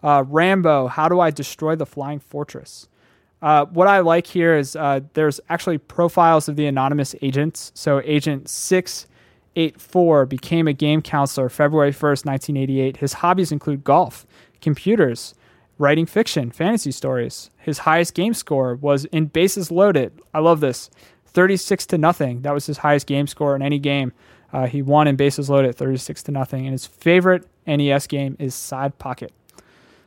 Uh, 0.02 0.24
Rambo, 0.26 0.86
how 0.86 1.08
do 1.08 1.20
I 1.20 1.30
destroy 1.30 1.74
the 1.74 1.86
flying 1.86 2.20
fortress? 2.20 2.88
Uh, 3.42 3.66
what 3.66 3.86
I 3.86 4.00
like 4.00 4.26
here 4.26 4.56
is 4.56 4.74
uh, 4.74 5.00
there's 5.14 5.40
actually 5.48 5.78
profiles 5.78 6.48
of 6.48 6.56
the 6.56 6.66
anonymous 6.66 7.14
agents. 7.20 7.72
So 7.74 8.00
agent 8.04 8.48
684 9.58 10.26
became 10.26 10.68
a 10.68 10.72
game 10.72 11.02
counselor 11.02 11.48
February 11.48 11.90
1st, 11.90 12.24
1988. 12.24 12.98
His 12.98 13.14
hobbies 13.14 13.50
include 13.50 13.82
golf, 13.82 14.24
computers, 14.60 15.34
writing 15.78 16.06
fiction, 16.06 16.52
fantasy 16.52 16.92
stories. 16.92 17.50
His 17.58 17.78
highest 17.78 18.14
game 18.14 18.34
score 18.34 18.76
was 18.76 19.04
in 19.06 19.26
bases 19.26 19.72
loaded. 19.72 20.20
I 20.32 20.38
love 20.38 20.60
this. 20.60 20.90
36 21.26 21.86
to 21.86 21.98
nothing. 21.98 22.42
That 22.42 22.54
was 22.54 22.66
his 22.66 22.78
highest 22.78 23.08
game 23.08 23.26
score 23.26 23.56
in 23.56 23.62
any 23.62 23.80
game. 23.80 24.12
Uh, 24.52 24.66
he 24.66 24.80
won 24.80 25.08
in 25.08 25.16
bases 25.16 25.50
loaded 25.50 25.74
36 25.74 26.22
to 26.22 26.30
nothing. 26.30 26.64
And 26.64 26.72
his 26.72 26.86
favorite 26.86 27.44
NES 27.66 28.06
game 28.06 28.36
is 28.38 28.54
Side 28.54 28.96
Pocket. 29.00 29.32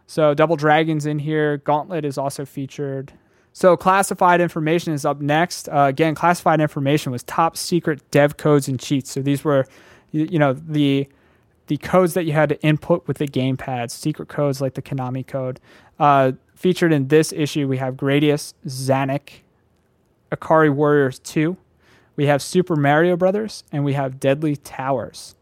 So 0.08 0.34
Double 0.34 0.56
Dragons 0.56 1.06
in 1.06 1.20
here. 1.20 1.58
Gauntlet 1.58 2.06
is 2.06 2.18
also 2.18 2.46
featured. 2.46 3.12
So 3.54 3.76
classified 3.76 4.40
information 4.40 4.94
is 4.94 5.06
up 5.06 5.20
next. 5.20 5.68
Uh, 5.68 5.88
again, 5.90 6.16
classified 6.16 6.62
information 6.62 7.12
was 7.12 7.24
top 7.24 7.58
secret 7.58 8.10
dev 8.12 8.38
codes 8.38 8.68
and 8.68 8.80
cheats. 8.80 9.12
So 9.12 9.22
these 9.22 9.44
were, 9.44 9.68
you, 10.12 10.28
you 10.32 10.40
know, 10.40 10.54
the 10.54 11.08
the 11.68 11.78
codes 11.78 12.14
that 12.16 12.26
you 12.26 12.34
had 12.34 12.50
to 12.50 12.62
input 12.62 13.08
with 13.08 13.18
the 13.18 13.28
gamepad, 13.28 13.92
secret 13.92 14.28
codes 14.28 14.60
like 14.60 14.74
the 14.74 14.82
Konami 14.82 15.26
code. 15.26 15.60
Uh, 16.00 16.34
featured 16.54 16.92
in 16.92 17.08
this 17.08 17.32
issue, 17.32 17.66
we 17.66 17.78
have 17.78 17.96
Gradius, 17.96 18.54
Zanac, 18.68 19.42
Ikari 20.32 20.74
Warriors 20.74 21.20
2, 21.20 21.56
we 22.18 22.26
have 22.26 22.42
Super 22.42 22.76
Mario 22.76 23.16
Brothers, 23.16 23.64
and 23.72 23.86
we 23.86 23.94
have 23.94 24.20
Deadly 24.20 24.58
Towers. 24.58 25.36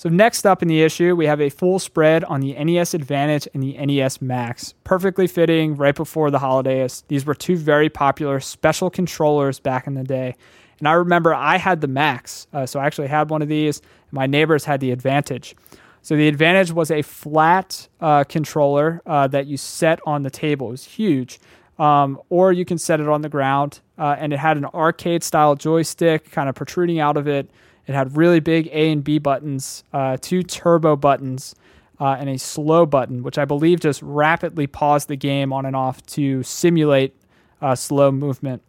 So 0.00 0.08
next 0.08 0.46
up 0.46 0.62
in 0.62 0.68
the 0.68 0.80
issue, 0.80 1.14
we 1.14 1.26
have 1.26 1.42
a 1.42 1.50
full 1.50 1.78
spread 1.78 2.24
on 2.24 2.40
the 2.40 2.54
NES 2.54 2.94
Advantage 2.94 3.46
and 3.52 3.62
the 3.62 3.76
NES 3.76 4.22
Max, 4.22 4.72
perfectly 4.82 5.26
fitting 5.26 5.76
right 5.76 5.94
before 5.94 6.30
the 6.30 6.38
holidays. 6.38 7.04
These 7.08 7.26
were 7.26 7.34
two 7.34 7.58
very 7.58 7.90
popular 7.90 8.40
special 8.40 8.88
controllers 8.88 9.60
back 9.60 9.86
in 9.86 9.92
the 9.92 10.02
day. 10.02 10.36
And 10.78 10.88
I 10.88 10.92
remember 10.92 11.34
I 11.34 11.58
had 11.58 11.82
the 11.82 11.86
Max, 11.86 12.46
uh, 12.54 12.64
so 12.64 12.80
I 12.80 12.86
actually 12.86 13.08
had 13.08 13.28
one 13.28 13.42
of 13.42 13.48
these. 13.48 13.82
My 14.10 14.26
neighbors 14.26 14.64
had 14.64 14.80
the 14.80 14.90
Advantage. 14.90 15.54
So 16.00 16.16
the 16.16 16.28
Advantage 16.28 16.72
was 16.72 16.90
a 16.90 17.02
flat 17.02 17.86
uh, 18.00 18.24
controller 18.24 19.02
uh, 19.04 19.26
that 19.26 19.48
you 19.48 19.58
set 19.58 20.00
on 20.06 20.22
the 20.22 20.30
table. 20.30 20.68
It 20.68 20.70
was 20.70 20.84
huge 20.84 21.38
um, 21.80 22.20
or 22.28 22.52
you 22.52 22.64
can 22.64 22.78
set 22.78 23.00
it 23.00 23.08
on 23.08 23.22
the 23.22 23.28
ground. 23.28 23.80
Uh, 23.98 24.16
and 24.18 24.32
it 24.32 24.38
had 24.38 24.56
an 24.56 24.66
arcade 24.66 25.22
style 25.22 25.56
joystick 25.56 26.30
kind 26.30 26.48
of 26.48 26.54
protruding 26.54 27.00
out 27.00 27.16
of 27.16 27.26
it. 27.26 27.50
It 27.90 27.94
had 27.94 28.16
really 28.16 28.38
big 28.38 28.68
A 28.68 28.92
and 28.92 29.02
B 29.02 29.18
buttons, 29.18 29.82
uh, 29.92 30.16
two 30.20 30.44
turbo 30.44 30.94
buttons, 30.94 31.56
uh, 31.98 32.16
and 32.20 32.30
a 32.30 32.38
slow 32.38 32.86
button, 32.86 33.24
which 33.24 33.36
I 33.36 33.44
believe 33.44 33.80
just 33.80 34.00
rapidly 34.00 34.68
paused 34.68 35.08
the 35.08 35.16
game 35.16 35.52
on 35.52 35.66
and 35.66 35.74
off 35.74 36.00
to 36.06 36.44
simulate 36.44 37.16
uh, 37.60 37.74
slow 37.74 38.12
movement. 38.12 38.62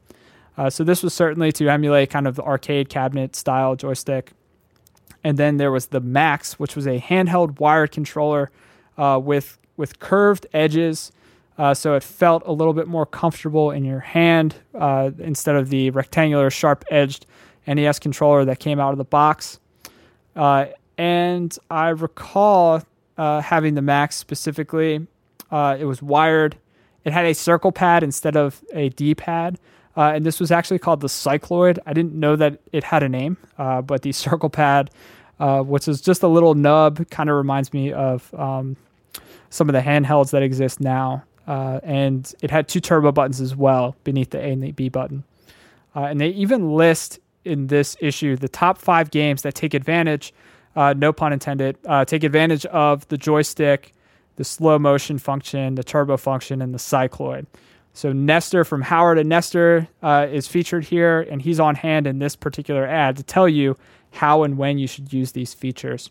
Uh, 0.58 0.72
so 0.72 0.84
this 0.84 1.04
was 1.04 1.14
certainly 1.14 1.52
to 1.52 1.70
emulate 1.70 2.10
kind 2.10 2.28
of 2.28 2.36
the 2.36 2.42
arcade 2.42 2.90
cabinet 2.90 3.36
style 3.36 3.76
joystick. 3.76 4.32
And 5.24 5.38
then 5.38 5.58
there 5.58 5.72
was 5.72 5.86
the 5.86 6.02
Max, 6.02 6.58
which 6.60 6.76
was 6.76 6.88
a 6.88 7.00
handheld 7.00 7.60
wired 7.60 7.92
controller 7.92 8.50
uh, 8.98 9.20
with 9.24 9.60
with 9.78 10.00
curved 10.00 10.48
edges 10.52 11.12
uh, 11.62 11.76
so 11.76 11.94
it 11.94 12.02
felt 12.02 12.42
a 12.48 12.52
little 12.52 12.74
bit 12.74 12.88
more 12.88 13.06
comfortable 13.06 13.70
in 13.70 13.86
your 13.86 14.00
hand 14.00 14.56
uh, 14.74 15.12
instead 15.20 15.56
of 15.56 15.70
the 15.70 15.92
rectangular, 15.92 16.50
sharp 16.50 16.84
edged 16.90 17.28
NES 17.68 18.00
controller 18.00 18.46
that 18.46 18.60
came 18.60 18.80
out 18.80 18.92
of 18.92 18.98
the 18.98 19.06
box. 19.06 19.60
Uh, 20.36 20.68
and 20.98 21.58
I 21.70 21.90
recall 21.90 22.84
uh, 23.18 23.42
having 23.42 23.76
the 23.76 23.82
Max 23.82 24.16
specifically. 24.16 25.08
Uh, 25.50 25.78
it 25.80 25.86
was 25.86 26.02
wired, 26.02 26.58
it 27.04 27.14
had 27.14 27.26
a 27.26 27.34
circle 27.34 27.72
pad 27.72 28.04
instead 28.04 28.36
of 28.38 28.64
a 28.74 28.90
D 28.90 29.16
pad. 29.16 29.60
Uh, 29.98 30.14
and 30.16 30.26
this 30.26 30.40
was 30.40 30.52
actually 30.52 30.80
called 30.80 31.02
the 31.02 31.08
Cycloid. 31.08 31.78
I 31.86 31.94
didn't 31.94 32.14
know 32.14 32.38
that 32.38 32.60
it 32.72 32.84
had 32.84 33.04
a 33.04 33.10
name, 33.10 33.38
but 33.58 34.04
the 34.04 34.12
circle 34.14 34.50
pad, 34.50 34.90
which 35.40 35.88
is 35.88 36.00
just 36.00 36.24
a 36.24 36.28
little 36.28 36.56
nub, 36.56 37.10
kind 37.10 37.30
of 37.30 37.36
reminds 37.36 37.74
me 37.74 37.92
of 37.92 38.34
um, 38.36 38.78
some 39.50 39.68
of 39.68 39.74
the 39.74 39.82
handhelds 39.82 40.32
that 40.32 40.44
exist 40.44 40.80
now. 40.80 41.24
Uh, 41.48 41.80
and 41.84 42.34
it 42.42 42.52
had 42.52 42.68
two 42.68 42.80
turbo 42.80 43.12
buttons 43.12 43.42
as 43.42 43.56
well 43.56 43.96
beneath 44.04 44.30
the 44.30 44.40
A 44.40 44.52
and 44.52 44.64
the 44.64 44.72
B 44.72 44.90
button. 44.90 45.24
Uh, 45.96 46.04
and 46.04 46.22
they 46.22 46.30
even 46.30 46.72
list 46.72 47.20
in 47.46 47.68
this 47.68 47.98
issue 48.00 48.36
the 48.36 48.50
top 48.50 48.78
five 48.78 49.12
games 49.12 49.42
that 49.42 49.56
take 49.56 49.74
advantage, 49.74 50.34
uh, 50.76 50.94
no 50.98 51.12
pun 51.12 51.34
intended, 51.34 51.78
uh, 51.86 52.06
take 52.06 52.24
advantage 52.24 52.66
of 52.68 53.08
the 53.10 53.18
joystick, 53.18 53.94
the 54.36 54.44
slow 54.44 54.80
motion 54.80 55.18
function, 55.18 55.76
the 55.76 55.84
turbo 55.84 56.18
function, 56.18 56.62
and 56.62 56.74
the 56.74 56.80
cycloid. 56.80 57.46
So 57.94 58.14
Nestor 58.14 58.64
from 58.64 58.82
Howard 58.84 59.18
and 59.18 59.28
Nestor 59.28 59.88
uh, 60.02 60.28
is 60.32 60.48
featured 60.48 60.86
here, 60.86 61.22
and 61.22 61.42
he's 61.42 61.60
on 61.60 61.76
hand 61.76 62.08
in 62.08 62.20
this 62.20 62.36
particular 62.36 62.86
ad 62.86 63.18
to 63.18 63.24
tell 63.24 63.50
you 63.50 63.78
how 64.12 64.44
and 64.44 64.58
when 64.58 64.78
you 64.78 64.88
should 64.88 65.12
use 65.12 65.34
these 65.34 65.54
features. 65.54 66.10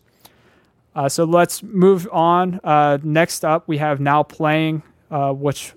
Uh, 0.95 1.09
so 1.09 1.23
let's 1.23 1.63
move 1.63 2.07
on. 2.11 2.59
Uh, 2.63 2.97
next 3.03 3.43
up, 3.45 3.67
we 3.67 3.77
have 3.77 3.99
now 3.99 4.21
playing 4.21 4.83
uh, 5.09 5.31
which 5.31 5.73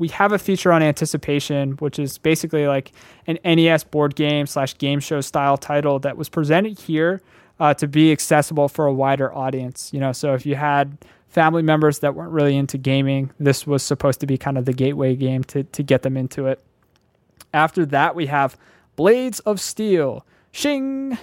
we 0.00 0.08
have 0.08 0.32
a 0.32 0.38
feature 0.38 0.72
on 0.72 0.82
anticipation, 0.82 1.72
which 1.72 1.98
is 1.98 2.18
basically 2.18 2.66
like 2.66 2.92
an 3.26 3.38
NES 3.44 3.84
board 3.84 4.16
game 4.16 4.46
slash 4.46 4.76
game 4.78 4.98
show 4.98 5.20
style 5.20 5.56
title 5.56 5.98
that 6.00 6.16
was 6.16 6.28
presented 6.28 6.78
here 6.78 7.20
uh, 7.60 7.74
to 7.74 7.86
be 7.86 8.10
accessible 8.10 8.68
for 8.68 8.86
a 8.86 8.92
wider 8.92 9.32
audience. 9.32 9.90
You 9.92 10.00
know, 10.00 10.12
so 10.12 10.34
if 10.34 10.46
you 10.46 10.56
had 10.56 10.96
family 11.28 11.62
members 11.62 12.00
that 12.00 12.14
weren't 12.14 12.32
really 12.32 12.56
into 12.56 12.78
gaming, 12.78 13.30
this 13.38 13.66
was 13.66 13.82
supposed 13.82 14.20
to 14.20 14.26
be 14.26 14.38
kind 14.38 14.56
of 14.56 14.64
the 14.64 14.72
gateway 14.72 15.14
game 15.14 15.44
to 15.44 15.62
to 15.64 15.82
get 15.82 16.02
them 16.02 16.16
into 16.16 16.46
it. 16.46 16.60
After 17.52 17.84
that, 17.86 18.14
we 18.14 18.26
have 18.26 18.56
Blades 18.96 19.40
of 19.40 19.60
Steel. 19.60 20.24
Shing! 20.50 21.18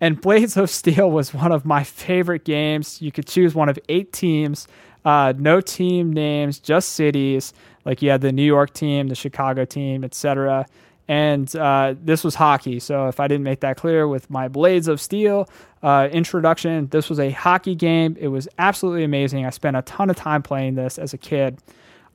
And 0.00 0.20
Blades 0.22 0.56
of 0.56 0.70
Steel 0.70 1.10
was 1.10 1.34
one 1.34 1.52
of 1.52 1.64
my 1.66 1.82
favorite 1.82 2.44
games. 2.44 3.02
You 3.02 3.10
could 3.10 3.26
choose 3.26 3.54
one 3.54 3.68
of 3.68 3.78
eight 3.88 4.12
teams 4.12 4.68
uh, 5.04 5.32
no 5.36 5.60
team 5.60 6.12
names, 6.12 6.58
just 6.58 6.90
cities. 6.90 7.52
Like 7.84 8.02
you 8.02 8.10
had 8.10 8.20
the 8.20 8.32
New 8.32 8.44
York 8.44 8.72
team, 8.72 9.08
the 9.08 9.14
Chicago 9.14 9.64
team, 9.64 10.04
etc. 10.04 10.66
And 11.08 11.54
uh, 11.56 11.94
this 12.00 12.22
was 12.22 12.36
hockey. 12.36 12.78
So 12.78 13.08
if 13.08 13.18
I 13.18 13.26
didn't 13.26 13.42
make 13.42 13.60
that 13.60 13.76
clear 13.76 14.06
with 14.06 14.30
my 14.30 14.46
Blades 14.46 14.86
of 14.86 15.00
Steel 15.00 15.48
uh, 15.82 16.08
introduction, 16.12 16.86
this 16.88 17.08
was 17.08 17.18
a 17.18 17.30
hockey 17.30 17.74
game. 17.74 18.16
It 18.20 18.28
was 18.28 18.48
absolutely 18.58 19.02
amazing. 19.04 19.44
I 19.44 19.50
spent 19.50 19.76
a 19.76 19.82
ton 19.82 20.08
of 20.08 20.16
time 20.16 20.42
playing 20.42 20.76
this 20.76 20.98
as 20.98 21.12
a 21.12 21.18
kid. 21.18 21.58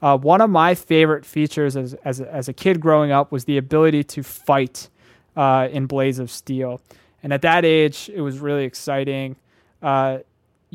Uh, 0.01 0.17
one 0.17 0.39
of 0.39 0.49
my 0.49 0.75
favorite 0.75 1.25
features 1.25 1.75
as, 1.75 1.93
as, 2.05 2.21
as 2.21 2.47
a 2.47 2.53
kid 2.53 2.79
growing 2.79 3.11
up 3.11 3.31
was 3.31 3.45
the 3.45 3.57
ability 3.57 4.03
to 4.03 4.23
fight 4.23 4.89
uh, 5.35 5.67
in 5.71 5.87
Blades 5.87 6.19
of 6.19 6.31
Steel. 6.31 6.79
And 7.21 7.33
at 7.33 7.41
that 7.41 7.65
age, 7.65 8.09
it 8.13 8.21
was 8.21 8.39
really 8.39 8.65
exciting. 8.65 9.35
Uh, 9.81 10.19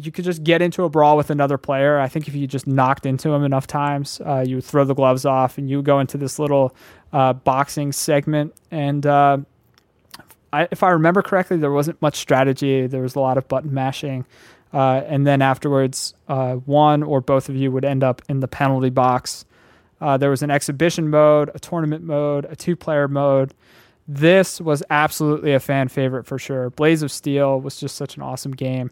you 0.04 0.10
could 0.10 0.24
just 0.24 0.42
get 0.42 0.62
into 0.62 0.84
a 0.84 0.88
brawl 0.88 1.16
with 1.16 1.30
another 1.30 1.58
player. 1.58 1.98
I 1.98 2.08
think 2.08 2.28
if 2.28 2.34
you 2.34 2.46
just 2.46 2.66
knocked 2.66 3.06
into 3.06 3.30
him 3.30 3.44
enough 3.44 3.66
times, 3.66 4.20
uh, 4.24 4.44
you 4.46 4.56
would 4.56 4.64
throw 4.64 4.84
the 4.84 4.94
gloves 4.94 5.24
off 5.24 5.58
and 5.58 5.68
you 5.68 5.82
go 5.82 6.00
into 6.00 6.16
this 6.16 6.38
little 6.38 6.74
uh, 7.12 7.32
boxing 7.32 7.92
segment. 7.92 8.54
And 8.70 9.04
uh, 9.06 9.38
I, 10.52 10.68
if 10.70 10.82
I 10.82 10.90
remember 10.90 11.22
correctly, 11.22 11.56
there 11.58 11.72
wasn't 11.72 12.00
much 12.02 12.16
strategy. 12.16 12.86
There 12.86 13.02
was 13.02 13.14
a 13.14 13.20
lot 13.20 13.38
of 13.38 13.46
button 13.48 13.72
mashing. 13.74 14.24
Uh, 14.72 15.02
and 15.06 15.26
then 15.26 15.42
afterwards, 15.42 16.14
uh, 16.28 16.54
one 16.54 17.02
or 17.02 17.20
both 17.20 17.48
of 17.48 17.56
you 17.56 17.72
would 17.72 17.84
end 17.84 18.04
up 18.04 18.22
in 18.28 18.40
the 18.40 18.48
penalty 18.48 18.90
box. 18.90 19.44
Uh, 20.00 20.16
there 20.16 20.30
was 20.30 20.42
an 20.42 20.50
exhibition 20.50 21.10
mode, 21.10 21.50
a 21.54 21.58
tournament 21.58 22.04
mode, 22.04 22.46
a 22.46 22.56
two 22.56 22.76
player 22.76 23.08
mode. 23.08 23.52
this 24.08 24.60
was 24.60 24.82
absolutely 24.90 25.52
a 25.52 25.60
fan 25.60 25.86
favorite 25.86 26.26
for 26.26 26.38
sure. 26.38 26.70
Blades 26.70 27.02
of 27.02 27.12
Steel 27.12 27.60
was 27.60 27.78
just 27.78 27.94
such 27.94 28.16
an 28.16 28.22
awesome 28.22 28.52
game. 28.52 28.90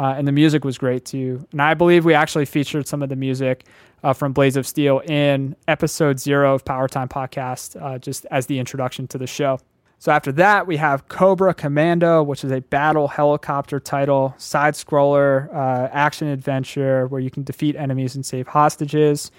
Uh, 0.00 0.14
and 0.16 0.26
the 0.26 0.32
music 0.32 0.64
was 0.64 0.78
great 0.78 1.04
too. 1.04 1.46
And 1.52 1.60
I 1.60 1.74
believe 1.74 2.06
we 2.06 2.14
actually 2.14 2.46
featured 2.46 2.88
some 2.88 3.02
of 3.02 3.10
the 3.10 3.16
music 3.16 3.66
uh, 4.02 4.14
from 4.14 4.32
Blades 4.32 4.56
of 4.56 4.66
Steel 4.66 5.00
in 5.00 5.54
episode 5.68 6.18
zero 6.18 6.54
of 6.54 6.64
Power 6.64 6.88
Time 6.88 7.06
Podcast, 7.06 7.78
uh, 7.78 7.98
just 7.98 8.24
as 8.30 8.46
the 8.46 8.58
introduction 8.58 9.06
to 9.08 9.18
the 9.18 9.26
show. 9.26 9.60
So 9.98 10.10
after 10.10 10.32
that, 10.32 10.66
we 10.66 10.78
have 10.78 11.08
Cobra 11.08 11.52
Commando, 11.52 12.22
which 12.22 12.44
is 12.44 12.50
a 12.50 12.62
battle 12.62 13.08
helicopter 13.08 13.78
title, 13.78 14.34
side 14.38 14.72
scroller, 14.72 15.54
uh, 15.54 15.90
action 15.92 16.28
adventure 16.28 17.06
where 17.08 17.20
you 17.20 17.30
can 17.30 17.42
defeat 17.42 17.76
enemies 17.76 18.14
and 18.14 18.24
save 18.24 18.46
hostages. 18.46 19.30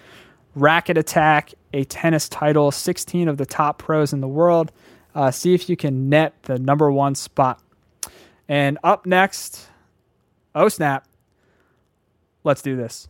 Racket 0.53 0.95
Attack, 0.95 1.55
a 1.73 1.85
tennis 1.85 2.29
title, 2.29 2.69
16 2.69 3.27
of 3.27 3.37
the 3.37 3.47
top 3.47 3.79
pros 3.79 4.13
in 4.13 4.21
the 4.21 4.27
world. 4.27 4.71
Uh, 5.15 5.31
see 5.31 5.55
if 5.55 5.67
you 5.67 5.75
can 5.75 6.07
net 6.07 6.35
the 6.43 6.59
number 6.59 6.91
one 6.91 7.15
spot. 7.15 7.59
And 8.47 8.77
up 8.83 9.07
next, 9.07 9.70
oh 10.55 10.69
snap, 10.69 11.07
let's 12.43 12.61
do 12.61 12.75
this. 12.75 13.07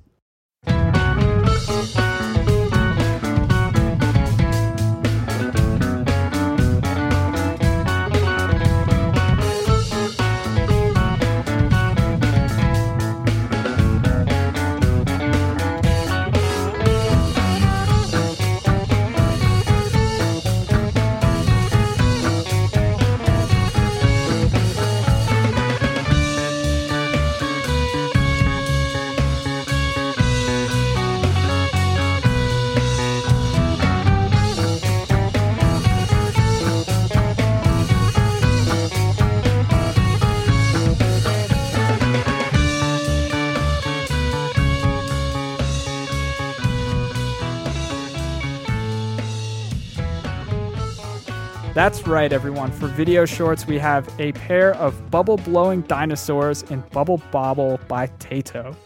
That's 51.91 52.07
right, 52.07 52.31
everyone. 52.31 52.71
For 52.71 52.87
video 52.87 53.25
shorts, 53.25 53.67
we 53.67 53.77
have 53.77 54.07
a 54.17 54.31
pair 54.31 54.73
of 54.75 55.11
bubble 55.11 55.35
blowing 55.35 55.81
dinosaurs 55.81 56.63
in 56.63 56.79
Bubble 56.93 57.21
Bobble 57.31 57.81
by 57.89 58.07
Taito. 58.07 58.77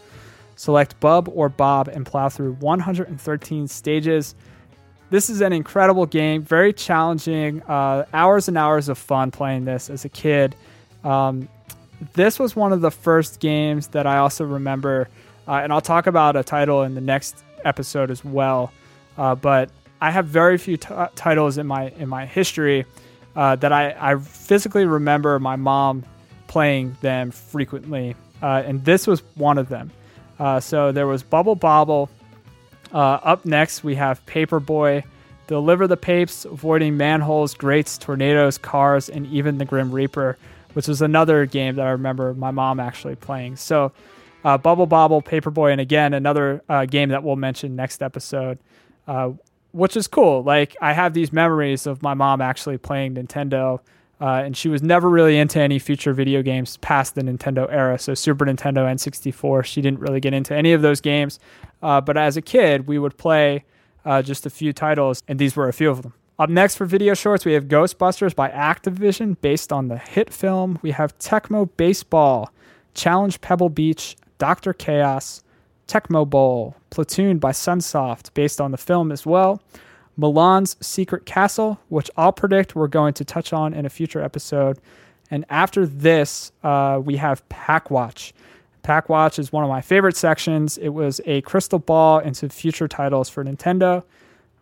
Select 0.56 0.98
Bub 0.98 1.30
or 1.32 1.48
Bob 1.48 1.86
and 1.86 2.04
plow 2.04 2.28
through 2.28 2.54
113 2.54 3.68
stages. 3.68 4.34
This 5.10 5.30
is 5.30 5.40
an 5.40 5.52
incredible 5.52 6.04
game, 6.04 6.42
very 6.42 6.72
challenging. 6.72 7.62
Uh, 7.62 8.06
hours 8.12 8.48
and 8.48 8.58
hours 8.58 8.88
of 8.88 8.98
fun 8.98 9.30
playing 9.30 9.66
this 9.66 9.88
as 9.88 10.04
a 10.04 10.08
kid. 10.08 10.56
Um, 11.04 11.48
this 12.14 12.40
was 12.40 12.56
one 12.56 12.72
of 12.72 12.80
the 12.80 12.90
first 12.90 13.38
games 13.38 13.86
that 13.88 14.08
I 14.08 14.16
also 14.16 14.44
remember, 14.44 15.08
uh, 15.46 15.60
and 15.62 15.72
I'll 15.72 15.80
talk 15.80 16.08
about 16.08 16.34
a 16.34 16.42
title 16.42 16.82
in 16.82 16.96
the 16.96 17.00
next 17.00 17.44
episode 17.64 18.10
as 18.10 18.24
well. 18.24 18.72
Uh, 19.16 19.36
but 19.36 19.70
I 20.00 20.10
have 20.10 20.26
very 20.26 20.58
few 20.58 20.76
t- 20.76 20.94
titles 21.14 21.58
in 21.58 21.66
my 21.66 21.90
in 21.98 22.08
my 22.08 22.26
history 22.26 22.84
uh, 23.34 23.56
that 23.56 23.72
I, 23.72 23.94
I 23.98 24.16
physically 24.16 24.86
remember 24.86 25.38
my 25.38 25.56
mom 25.56 26.04
playing 26.46 26.96
them 27.00 27.30
frequently, 27.30 28.16
uh, 28.42 28.62
and 28.64 28.84
this 28.84 29.06
was 29.06 29.22
one 29.34 29.58
of 29.58 29.68
them. 29.68 29.90
Uh, 30.38 30.60
so 30.60 30.92
there 30.92 31.06
was 31.06 31.22
Bubble 31.22 31.54
Bobble. 31.54 32.10
Uh, 32.92 33.18
up 33.22 33.44
next, 33.44 33.84
we 33.84 33.94
have 33.94 34.24
Paperboy. 34.26 35.04
Deliver 35.46 35.86
the 35.86 35.96
papes, 35.96 36.44
avoiding 36.44 36.96
manholes, 36.96 37.54
grates, 37.54 37.98
tornadoes, 37.98 38.58
cars, 38.58 39.08
and 39.08 39.26
even 39.28 39.58
the 39.58 39.64
Grim 39.64 39.92
Reaper, 39.92 40.36
which 40.72 40.88
was 40.88 41.02
another 41.02 41.46
game 41.46 41.76
that 41.76 41.86
I 41.86 41.90
remember 41.90 42.34
my 42.34 42.50
mom 42.50 42.80
actually 42.80 43.14
playing. 43.14 43.56
So, 43.56 43.92
uh, 44.44 44.58
Bubble 44.58 44.86
Bobble, 44.86 45.22
Paperboy, 45.22 45.72
and 45.72 45.80
again, 45.80 46.14
another 46.14 46.62
uh, 46.68 46.84
game 46.86 47.10
that 47.10 47.22
we'll 47.22 47.36
mention 47.36 47.76
next 47.76 48.02
episode 48.02 48.58
which 49.76 49.96
is 49.96 50.08
cool. 50.08 50.42
Like 50.42 50.74
I 50.80 50.92
have 50.94 51.12
these 51.12 51.32
memories 51.32 51.86
of 51.86 52.02
my 52.02 52.14
mom 52.14 52.40
actually 52.40 52.78
playing 52.78 53.14
Nintendo, 53.14 53.80
uh, 54.20 54.42
and 54.44 54.56
she 54.56 54.68
was 54.68 54.82
never 54.82 55.08
really 55.10 55.36
into 55.36 55.60
any 55.60 55.78
future 55.78 56.14
video 56.14 56.42
games 56.42 56.78
past 56.78 57.14
the 57.14 57.20
Nintendo 57.20 57.70
era. 57.70 57.98
So 57.98 58.14
Super 58.14 58.46
Nintendo, 58.46 58.90
N64, 58.90 59.64
she 59.64 59.82
didn't 59.82 60.00
really 60.00 60.20
get 60.20 60.32
into 60.32 60.54
any 60.54 60.72
of 60.72 60.80
those 60.80 61.02
games. 61.02 61.38
Uh, 61.82 62.00
but 62.00 62.16
as 62.16 62.38
a 62.38 62.42
kid, 62.42 62.86
we 62.86 62.98
would 62.98 63.18
play 63.18 63.64
uh, 64.06 64.22
just 64.22 64.46
a 64.46 64.50
few 64.50 64.72
titles, 64.72 65.22
and 65.28 65.38
these 65.38 65.54
were 65.54 65.68
a 65.68 65.74
few 65.74 65.90
of 65.90 66.02
them. 66.02 66.14
Up 66.38 66.48
next 66.48 66.76
for 66.76 66.86
video 66.86 67.12
shorts, 67.12 67.44
we 67.44 67.52
have 67.52 67.64
Ghostbusters 67.64 68.34
by 68.34 68.48
Activision, 68.50 69.36
based 69.40 69.72
on 69.72 69.88
the 69.88 69.98
hit 69.98 70.32
film. 70.32 70.78
We 70.80 70.92
have 70.92 71.18
Tecmo 71.18 71.68
Baseball, 71.76 72.50
Challenge 72.94 73.40
Pebble 73.40 73.68
Beach, 73.68 74.16
Doctor 74.38 74.72
Chaos, 74.72 75.42
Tecmo 75.88 76.28
Bowl, 76.28 76.76
Platoon 76.90 77.38
by 77.38 77.52
Sunsoft, 77.52 78.34
based 78.34 78.60
on 78.60 78.70
the 78.70 78.76
film 78.76 79.12
as 79.12 79.24
well. 79.24 79.62
Milon's 80.16 80.76
Secret 80.80 81.26
Castle, 81.26 81.78
which 81.88 82.10
I'll 82.16 82.32
predict 82.32 82.74
we're 82.74 82.88
going 82.88 83.14
to 83.14 83.24
touch 83.24 83.52
on 83.52 83.74
in 83.74 83.84
a 83.84 83.90
future 83.90 84.22
episode. 84.22 84.78
And 85.30 85.44
after 85.50 85.86
this, 85.86 86.52
uh, 86.62 87.00
we 87.04 87.16
have 87.16 87.46
Pak 87.48 87.90
Watch. 87.90 88.32
Pak 88.82 89.08
Watch 89.08 89.38
is 89.38 89.52
one 89.52 89.64
of 89.64 89.68
my 89.68 89.80
favorite 89.80 90.16
sections. 90.16 90.78
It 90.78 90.90
was 90.90 91.20
a 91.26 91.40
crystal 91.42 91.78
ball 91.78 92.20
into 92.20 92.48
future 92.48 92.88
titles 92.88 93.28
for 93.28 93.44
Nintendo. 93.44 94.04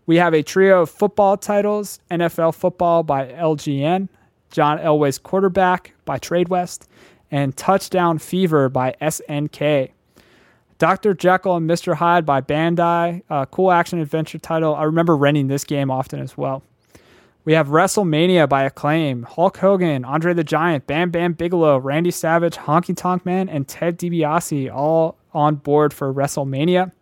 We 0.06 0.16
have 0.16 0.34
a 0.34 0.42
trio 0.42 0.82
of 0.82 0.90
football 0.90 1.36
titles 1.36 2.00
NFL 2.10 2.54
Football 2.54 3.02
by 3.02 3.28
LJN, 3.28 4.08
John 4.50 4.78
Elway's 4.78 5.18
Quarterback 5.18 5.92
by 6.04 6.18
Tradewest, 6.18 6.86
and 7.30 7.56
Touchdown 7.56 8.18
Fever 8.18 8.68
by 8.68 8.94
SNK. 9.00 9.90
Dr. 10.78 11.14
Jekyll 11.14 11.56
and 11.56 11.68
Mr. 11.68 11.94
Hyde 11.94 12.26
by 12.26 12.40
Bandai, 12.40 13.22
a 13.30 13.46
cool 13.46 13.70
action 13.70 14.00
adventure 14.00 14.38
title. 14.38 14.74
I 14.74 14.84
remember 14.84 15.16
renting 15.16 15.48
this 15.48 15.64
game 15.64 15.90
often 15.90 16.20
as 16.20 16.36
well. 16.36 16.62
We 17.44 17.52
have 17.52 17.68
WrestleMania 17.68 18.48
by 18.48 18.64
Acclaim, 18.64 19.24
Hulk 19.24 19.58
Hogan, 19.58 20.04
Andre 20.04 20.32
the 20.32 20.44
Giant, 20.44 20.86
Bam 20.86 21.10
Bam 21.10 21.34
Bigelow, 21.34 21.78
Randy 21.78 22.10
Savage, 22.10 22.56
Honky 22.56 22.96
Tonk 22.96 23.26
Man, 23.26 23.50
and 23.50 23.68
Ted 23.68 23.98
DiBiase 23.98 24.74
all 24.74 25.18
on 25.34 25.56
board 25.56 25.92
for 25.92 26.12
WrestleMania. 26.12 26.92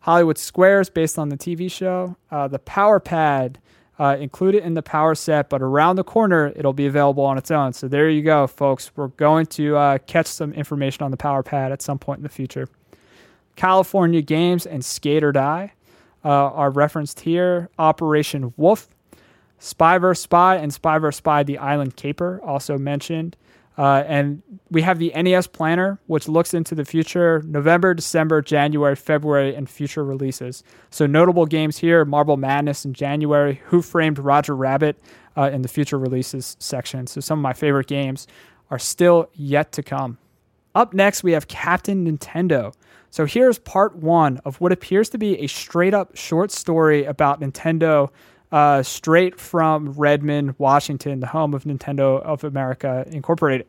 Hollywood 0.00 0.38
Squares, 0.38 0.90
based 0.90 1.18
on 1.18 1.30
the 1.30 1.36
TV 1.36 1.70
show. 1.70 2.16
Uh, 2.30 2.46
the 2.46 2.58
Power 2.60 3.00
Pad, 3.00 3.58
uh, 3.98 4.16
included 4.18 4.62
in 4.62 4.74
the 4.74 4.82
Power 4.82 5.14
set, 5.14 5.48
but 5.48 5.62
around 5.62 5.96
the 5.96 6.04
corner, 6.04 6.52
it'll 6.56 6.72
be 6.72 6.86
available 6.86 7.24
on 7.24 7.38
its 7.38 7.50
own. 7.50 7.72
So 7.72 7.88
there 7.88 8.08
you 8.08 8.22
go, 8.22 8.46
folks. 8.46 8.90
We're 8.96 9.08
going 9.08 9.46
to 9.46 9.76
uh, 9.76 9.98
catch 9.98 10.26
some 10.26 10.52
information 10.52 11.02
on 11.02 11.10
the 11.10 11.16
Power 11.16 11.42
Pad 11.42 11.72
at 11.72 11.82
some 11.82 11.98
point 11.98 12.18
in 12.18 12.22
the 12.22 12.28
future. 12.28 12.68
California 13.56 14.22
Games 14.22 14.66
and 14.66 14.84
Skate 14.84 15.24
or 15.24 15.32
Die 15.32 15.72
uh, 16.24 16.28
are 16.28 16.70
referenced 16.70 17.20
here. 17.20 17.70
Operation 17.78 18.52
Wolf, 18.56 18.88
Spy 19.58 19.98
vs. 19.98 20.22
Spy, 20.22 20.56
and 20.56 20.72
Spy 20.72 20.98
vs. 20.98 21.18
Spy 21.18 21.42
The 21.42 21.58
Island 21.58 21.96
Caper 21.96 22.40
also 22.44 22.78
mentioned. 22.78 23.36
Uh, 23.76 24.04
and 24.06 24.40
we 24.70 24.82
have 24.82 25.00
the 25.00 25.12
NES 25.16 25.48
Planner, 25.48 25.98
which 26.06 26.28
looks 26.28 26.54
into 26.54 26.76
the 26.76 26.84
future 26.84 27.42
November, 27.44 27.92
December, 27.92 28.40
January, 28.40 28.94
February, 28.94 29.54
and 29.54 29.68
future 29.68 30.04
releases. 30.04 30.62
So, 30.90 31.06
notable 31.06 31.44
games 31.44 31.78
here 31.78 32.04
Marble 32.04 32.36
Madness 32.36 32.84
in 32.84 32.94
January, 32.94 33.60
Who 33.66 33.82
Framed 33.82 34.20
Roger 34.20 34.54
Rabbit 34.54 34.96
uh, 35.36 35.50
in 35.52 35.62
the 35.62 35.68
future 35.68 35.98
releases 35.98 36.56
section. 36.60 37.08
So, 37.08 37.20
some 37.20 37.40
of 37.40 37.42
my 37.42 37.52
favorite 37.52 37.88
games 37.88 38.28
are 38.70 38.78
still 38.78 39.28
yet 39.34 39.72
to 39.72 39.82
come. 39.82 40.18
Up 40.76 40.94
next, 40.94 41.24
we 41.24 41.32
have 41.32 41.48
Captain 41.48 42.06
Nintendo. 42.06 42.74
So 43.14 43.26
here's 43.26 43.60
part 43.60 43.94
one 43.94 44.40
of 44.44 44.60
what 44.60 44.72
appears 44.72 45.08
to 45.10 45.18
be 45.18 45.38
a 45.38 45.46
straight 45.46 45.94
up 45.94 46.16
short 46.16 46.50
story 46.50 47.04
about 47.04 47.40
Nintendo, 47.40 48.10
uh, 48.50 48.82
straight 48.82 49.38
from 49.38 49.92
Redmond, 49.92 50.56
Washington, 50.58 51.20
the 51.20 51.28
home 51.28 51.54
of 51.54 51.62
Nintendo 51.62 52.20
of 52.22 52.42
America 52.42 53.04
Incorporated. 53.06 53.68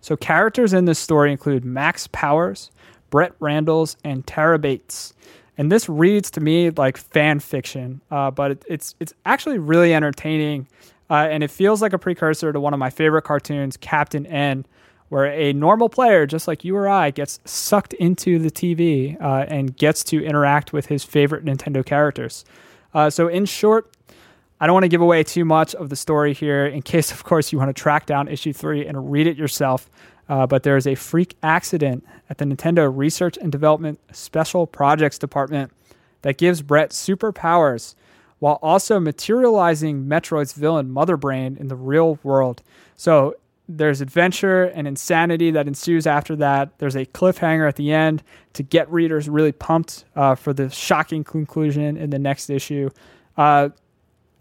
So 0.00 0.16
characters 0.16 0.72
in 0.72 0.84
this 0.84 1.00
story 1.00 1.32
include 1.32 1.64
Max 1.64 2.06
Powers, 2.12 2.70
Brett 3.10 3.32
Randalls, 3.40 3.96
and 4.04 4.24
Tara 4.24 4.56
Bates. 4.56 5.14
And 5.58 5.72
this 5.72 5.88
reads 5.88 6.30
to 6.30 6.40
me 6.40 6.70
like 6.70 6.96
fan 6.96 7.40
fiction, 7.40 8.00
uh, 8.12 8.30
but 8.30 8.52
it, 8.52 8.64
it's 8.68 8.94
it's 9.00 9.12
actually 9.26 9.58
really 9.58 9.92
entertaining, 9.92 10.68
uh, 11.10 11.26
and 11.28 11.42
it 11.42 11.50
feels 11.50 11.82
like 11.82 11.92
a 11.92 11.98
precursor 11.98 12.52
to 12.52 12.60
one 12.60 12.72
of 12.72 12.78
my 12.78 12.90
favorite 12.90 13.22
cartoons, 13.22 13.76
Captain 13.76 14.26
N, 14.26 14.64
where 15.10 15.26
a 15.26 15.52
normal 15.52 15.88
player, 15.88 16.24
just 16.24 16.48
like 16.48 16.64
you 16.64 16.74
or 16.76 16.88
I, 16.88 17.10
gets 17.10 17.40
sucked 17.44 17.92
into 17.94 18.38
the 18.38 18.50
TV 18.50 19.20
uh, 19.20 19.44
and 19.48 19.76
gets 19.76 20.02
to 20.04 20.24
interact 20.24 20.72
with 20.72 20.86
his 20.86 21.04
favorite 21.04 21.44
Nintendo 21.44 21.84
characters. 21.84 22.44
Uh, 22.94 23.10
so, 23.10 23.28
in 23.28 23.44
short, 23.44 23.92
I 24.60 24.66
don't 24.66 24.74
want 24.74 24.84
to 24.84 24.88
give 24.88 25.00
away 25.00 25.24
too 25.24 25.44
much 25.44 25.74
of 25.74 25.88
the 25.88 25.96
story 25.96 26.32
here 26.32 26.64
in 26.64 26.82
case, 26.82 27.10
of 27.12 27.24
course, 27.24 27.52
you 27.52 27.58
want 27.58 27.68
to 27.68 27.80
track 27.80 28.06
down 28.06 28.28
issue 28.28 28.52
three 28.52 28.86
and 28.86 29.10
read 29.10 29.26
it 29.26 29.36
yourself. 29.36 29.90
Uh, 30.28 30.46
but 30.46 30.62
there 30.62 30.76
is 30.76 30.86
a 30.86 30.94
freak 30.94 31.36
accident 31.42 32.06
at 32.30 32.38
the 32.38 32.44
Nintendo 32.44 32.90
Research 32.94 33.36
and 33.36 33.50
Development 33.50 33.98
Special 34.12 34.64
Projects 34.64 35.18
Department 35.18 35.72
that 36.22 36.38
gives 36.38 36.62
Brett 36.62 36.90
superpowers 36.90 37.96
while 38.38 38.60
also 38.62 39.00
materializing 39.00 40.06
Metroid's 40.06 40.52
villain 40.52 40.90
Mother 40.90 41.16
Brain 41.16 41.56
in 41.58 41.66
the 41.66 41.74
real 41.74 42.20
world. 42.22 42.62
So 42.96 43.34
there's 43.76 44.00
adventure 44.00 44.64
and 44.64 44.88
insanity 44.88 45.52
that 45.52 45.68
ensues 45.68 46.06
after 46.06 46.34
that. 46.36 46.78
There's 46.78 46.96
a 46.96 47.06
cliffhanger 47.06 47.68
at 47.68 47.76
the 47.76 47.92
end 47.92 48.22
to 48.54 48.62
get 48.62 48.90
readers 48.90 49.28
really 49.28 49.52
pumped 49.52 50.04
uh, 50.16 50.34
for 50.34 50.52
the 50.52 50.68
shocking 50.70 51.22
conclusion 51.22 51.96
in 51.96 52.10
the 52.10 52.18
next 52.18 52.50
issue. 52.50 52.90
Uh, 53.36 53.68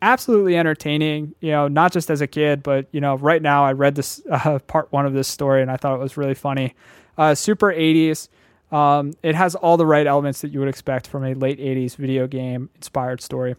absolutely 0.01 0.57
entertaining, 0.57 1.35
you 1.41 1.51
know, 1.51 1.67
not 1.67 1.91
just 1.91 2.09
as 2.09 2.21
a 2.21 2.27
kid, 2.27 2.63
but, 2.63 2.87
you 2.91 3.01
know, 3.01 3.17
right 3.17 3.41
now 3.41 3.63
I 3.63 3.73
read 3.73 3.95
this 3.95 4.21
uh, 4.31 4.59
part 4.59 4.91
one 4.91 5.05
of 5.05 5.13
this 5.13 5.27
story 5.27 5.61
and 5.61 5.69
I 5.69 5.77
thought 5.77 5.95
it 5.95 5.99
was 5.99 6.17
really 6.17 6.35
funny. 6.35 6.73
Uh, 7.17 7.35
super 7.35 7.71
80s. 7.71 8.29
Um, 8.71 9.13
it 9.23 9.35
has 9.35 9.55
all 9.55 9.77
the 9.77 9.85
right 9.85 10.07
elements 10.07 10.41
that 10.41 10.51
you 10.51 10.59
would 10.59 10.69
expect 10.69 11.07
from 11.07 11.23
a 11.23 11.33
late 11.33 11.59
80s 11.59 11.95
video 11.95 12.27
game 12.27 12.69
inspired 12.75 13.21
story. 13.21 13.55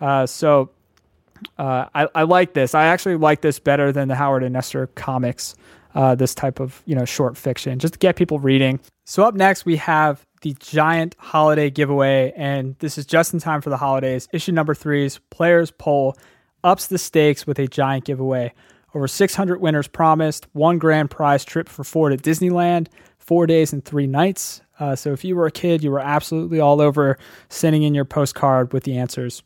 Uh, 0.00 0.26
so 0.26 0.70
uh, 1.58 1.86
I, 1.94 2.08
I, 2.14 2.22
like 2.22 2.54
this. 2.54 2.74
I 2.74 2.86
actually 2.86 3.16
like 3.16 3.40
this 3.40 3.58
better 3.58 3.92
than 3.92 4.08
the 4.08 4.14
Howard 4.14 4.42
and 4.42 4.52
Nestor 4.52 4.88
comics. 4.88 5.54
Uh, 5.94 6.14
this 6.14 6.34
type 6.34 6.58
of 6.58 6.82
you 6.86 6.94
know 6.94 7.04
short 7.04 7.36
fiction, 7.36 7.78
just 7.78 7.94
to 7.94 7.98
get 7.98 8.16
people 8.16 8.38
reading. 8.38 8.80
So 9.04 9.24
up 9.24 9.34
next 9.34 9.66
we 9.66 9.76
have 9.76 10.24
the 10.40 10.56
giant 10.58 11.14
holiday 11.18 11.68
giveaway, 11.68 12.32
and 12.34 12.76
this 12.78 12.96
is 12.96 13.04
just 13.04 13.34
in 13.34 13.40
time 13.40 13.60
for 13.60 13.68
the 13.68 13.76
holidays. 13.76 14.26
Issue 14.32 14.52
number 14.52 14.74
three's 14.74 15.20
players 15.30 15.70
poll 15.70 16.16
ups 16.64 16.86
the 16.86 16.98
stakes 16.98 17.46
with 17.46 17.58
a 17.58 17.66
giant 17.66 18.04
giveaway. 18.04 18.52
Over 18.94 19.08
600 19.08 19.60
winners 19.60 19.88
promised, 19.88 20.46
one 20.52 20.78
grand 20.78 21.10
prize 21.10 21.44
trip 21.44 21.68
for 21.68 21.82
four 21.82 22.10
to 22.10 22.16
Disneyland, 22.16 22.88
four 23.18 23.46
days 23.46 23.72
and 23.72 23.84
three 23.84 24.06
nights. 24.06 24.60
Uh, 24.78 24.96
so 24.96 25.12
if 25.12 25.24
you 25.24 25.36
were 25.36 25.46
a 25.46 25.50
kid, 25.50 25.82
you 25.82 25.90
were 25.90 26.00
absolutely 26.00 26.60
all 26.60 26.80
over 26.80 27.18
sending 27.48 27.82
in 27.82 27.94
your 27.94 28.04
postcard 28.04 28.72
with 28.72 28.84
the 28.84 28.98
answers 28.98 29.42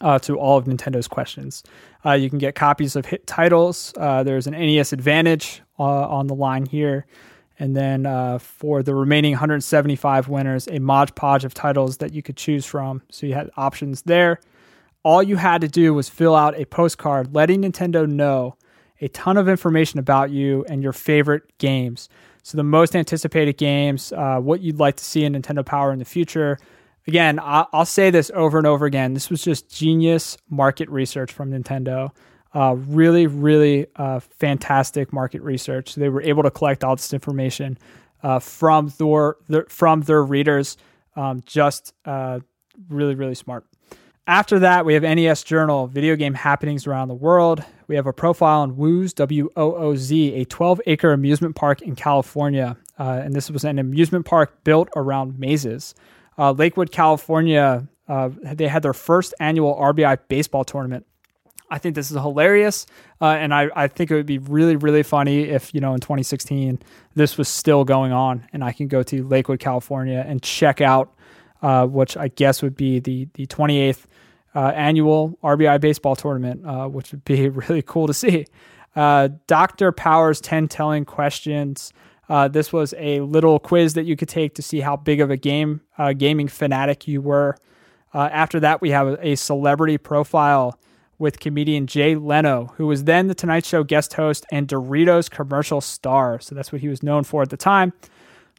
uh, 0.00 0.18
to 0.20 0.38
all 0.38 0.58
of 0.58 0.64
Nintendo's 0.66 1.08
questions. 1.08 1.62
Uh, 2.04 2.12
you 2.12 2.30
can 2.30 2.38
get 2.38 2.54
copies 2.54 2.96
of 2.96 3.06
hit 3.06 3.26
titles. 3.26 3.92
Uh, 3.96 4.22
there's 4.22 4.46
an 4.46 4.52
NES 4.52 4.92
Advantage 4.92 5.62
uh, 5.78 5.82
on 5.82 6.26
the 6.26 6.34
line 6.34 6.66
here. 6.66 7.06
And 7.58 7.76
then 7.76 8.06
uh, 8.06 8.38
for 8.38 8.82
the 8.82 8.94
remaining 8.94 9.32
175 9.32 10.28
winners, 10.28 10.68
a 10.68 10.78
Mod 10.78 11.14
Podge 11.16 11.44
of 11.44 11.54
titles 11.54 11.96
that 11.96 12.12
you 12.12 12.22
could 12.22 12.36
choose 12.36 12.64
from. 12.64 13.02
So 13.10 13.26
you 13.26 13.34
had 13.34 13.50
options 13.56 14.02
there. 14.02 14.40
All 15.02 15.22
you 15.22 15.36
had 15.36 15.60
to 15.62 15.68
do 15.68 15.92
was 15.92 16.08
fill 16.08 16.36
out 16.36 16.58
a 16.58 16.66
postcard 16.66 17.34
letting 17.34 17.62
Nintendo 17.62 18.08
know 18.08 18.56
a 19.00 19.08
ton 19.08 19.36
of 19.36 19.48
information 19.48 19.98
about 19.98 20.30
you 20.30 20.64
and 20.68 20.82
your 20.82 20.92
favorite 20.92 21.56
games. 21.58 22.08
So 22.42 22.56
the 22.56 22.64
most 22.64 22.96
anticipated 22.96 23.56
games, 23.56 24.12
uh, 24.12 24.38
what 24.38 24.60
you'd 24.60 24.78
like 24.78 24.96
to 24.96 25.04
see 25.04 25.24
in 25.24 25.34
Nintendo 25.34 25.64
Power 25.64 25.92
in 25.92 25.98
the 25.98 26.04
future, 26.04 26.58
again, 27.08 27.40
I'll, 27.42 27.86
say 27.86 28.10
this 28.10 28.30
over 28.34 28.58
and 28.58 28.66
over 28.66 28.84
again. 28.84 29.14
This 29.14 29.30
was 29.30 29.42
just 29.42 29.74
genius 29.74 30.36
market 30.50 30.88
research 30.90 31.32
from 31.32 31.50
Nintendo. 31.50 32.10
Uh, 32.54 32.76
really, 32.76 33.26
really 33.26 33.86
uh, 33.96 34.20
fantastic 34.20 35.12
market 35.12 35.40
research. 35.42 35.94
They 35.94 36.10
were 36.10 36.22
able 36.22 36.42
to 36.42 36.50
collect 36.50 36.84
all 36.84 36.96
this 36.96 37.12
information 37.14 37.78
uh, 38.22 38.38
from 38.38 38.92
their, 38.98 39.36
their, 39.48 39.64
from 39.68 40.02
their 40.02 40.22
readers. 40.22 40.76
Um, 41.16 41.42
just 41.46 41.94
uh, 42.04 42.40
really, 42.90 43.14
really 43.14 43.34
smart. 43.34 43.64
After 44.26 44.58
that, 44.58 44.84
we 44.84 44.92
have 44.92 45.02
NES 45.02 45.42
Journal, 45.42 45.86
video 45.86 46.14
game 46.14 46.34
happenings 46.34 46.86
around 46.86 47.08
the 47.08 47.14
world. 47.14 47.64
We 47.86 47.96
have 47.96 48.06
a 48.06 48.12
profile 48.12 48.60
on 48.60 48.76
Wooz, 48.76 49.14
W 49.14 49.48
O 49.56 49.74
O 49.74 49.96
Z, 49.96 50.34
a 50.34 50.44
12 50.44 50.82
acre 50.86 51.12
amusement 51.12 51.56
park 51.56 51.80
in 51.80 51.96
California. 51.96 52.76
Uh, 52.98 53.22
and 53.24 53.34
this 53.34 53.50
was 53.50 53.64
an 53.64 53.78
amusement 53.78 54.26
park 54.26 54.62
built 54.64 54.90
around 54.94 55.38
mazes 55.38 55.94
uh, 56.38 56.52
Lakewood, 56.52 56.92
California, 56.92 57.88
uh, 58.08 58.30
they 58.42 58.68
had 58.68 58.82
their 58.82 58.94
first 58.94 59.34
annual 59.40 59.74
RBI 59.74 60.18
baseball 60.28 60.64
tournament. 60.64 61.06
I 61.70 61.78
think 61.78 61.94
this 61.94 62.10
is 62.10 62.16
hilarious, 62.16 62.86
uh, 63.20 63.26
and 63.26 63.52
I, 63.52 63.68
I 63.76 63.88
think 63.88 64.10
it 64.10 64.14
would 64.14 64.24
be 64.24 64.38
really 64.38 64.76
really 64.76 65.02
funny 65.02 65.40
if 65.42 65.74
you 65.74 65.80
know 65.80 65.92
in 65.92 66.00
2016 66.00 66.80
this 67.14 67.36
was 67.36 67.48
still 67.48 67.84
going 67.84 68.12
on, 68.12 68.46
and 68.54 68.64
I 68.64 68.72
can 68.72 68.88
go 68.88 69.02
to 69.02 69.26
Lakewood, 69.26 69.60
California, 69.60 70.24
and 70.26 70.42
check 70.42 70.80
out 70.80 71.12
uh, 71.62 71.86
which 71.86 72.16
I 72.16 72.28
guess 72.28 72.62
would 72.62 72.76
be 72.76 73.00
the 73.00 73.28
the 73.34 73.46
28th 73.46 74.04
uh, 74.54 74.72
annual 74.74 75.38
RBI 75.42 75.80
baseball 75.80 76.16
tournament, 76.16 76.64
uh, 76.66 76.88
which 76.88 77.12
would 77.12 77.24
be 77.24 77.48
really 77.68 77.82
cool 77.82 78.06
to 78.06 78.14
see. 78.14 78.46
Uh, 78.96 79.28
Dr. 79.46 79.92
Powers 79.92 80.40
10 80.40 80.68
telling 80.68 81.04
questions. 81.04 81.92
Uh, 82.28 82.48
this 82.48 82.72
was 82.72 82.94
a 82.98 83.20
little 83.20 83.58
quiz 83.58 83.94
that 83.94 84.04
you 84.04 84.16
could 84.16 84.28
take 84.28 84.54
to 84.54 84.62
see 84.62 84.80
how 84.80 84.96
big 84.96 85.20
of 85.20 85.30
a 85.30 85.36
game 85.36 85.80
uh, 85.96 86.12
gaming 86.12 86.48
fanatic 86.48 87.08
you 87.08 87.20
were. 87.20 87.56
Uh, 88.12 88.28
after 88.32 88.60
that, 88.60 88.80
we 88.80 88.90
have 88.90 89.18
a 89.20 89.34
celebrity 89.34 89.98
profile 89.98 90.78
with 91.18 91.40
comedian 91.40 91.86
Jay 91.86 92.14
Leno, 92.14 92.72
who 92.76 92.86
was 92.86 93.04
then 93.04 93.26
the 93.26 93.34
Tonight 93.34 93.66
Show 93.66 93.82
guest 93.82 94.14
host 94.14 94.46
and 94.52 94.68
Doritos 94.68 95.30
commercial 95.30 95.80
star. 95.80 96.38
So 96.38 96.54
that's 96.54 96.70
what 96.70 96.80
he 96.80 96.88
was 96.88 97.02
known 97.02 97.24
for 97.24 97.42
at 97.42 97.50
the 97.50 97.56
time. 97.56 97.92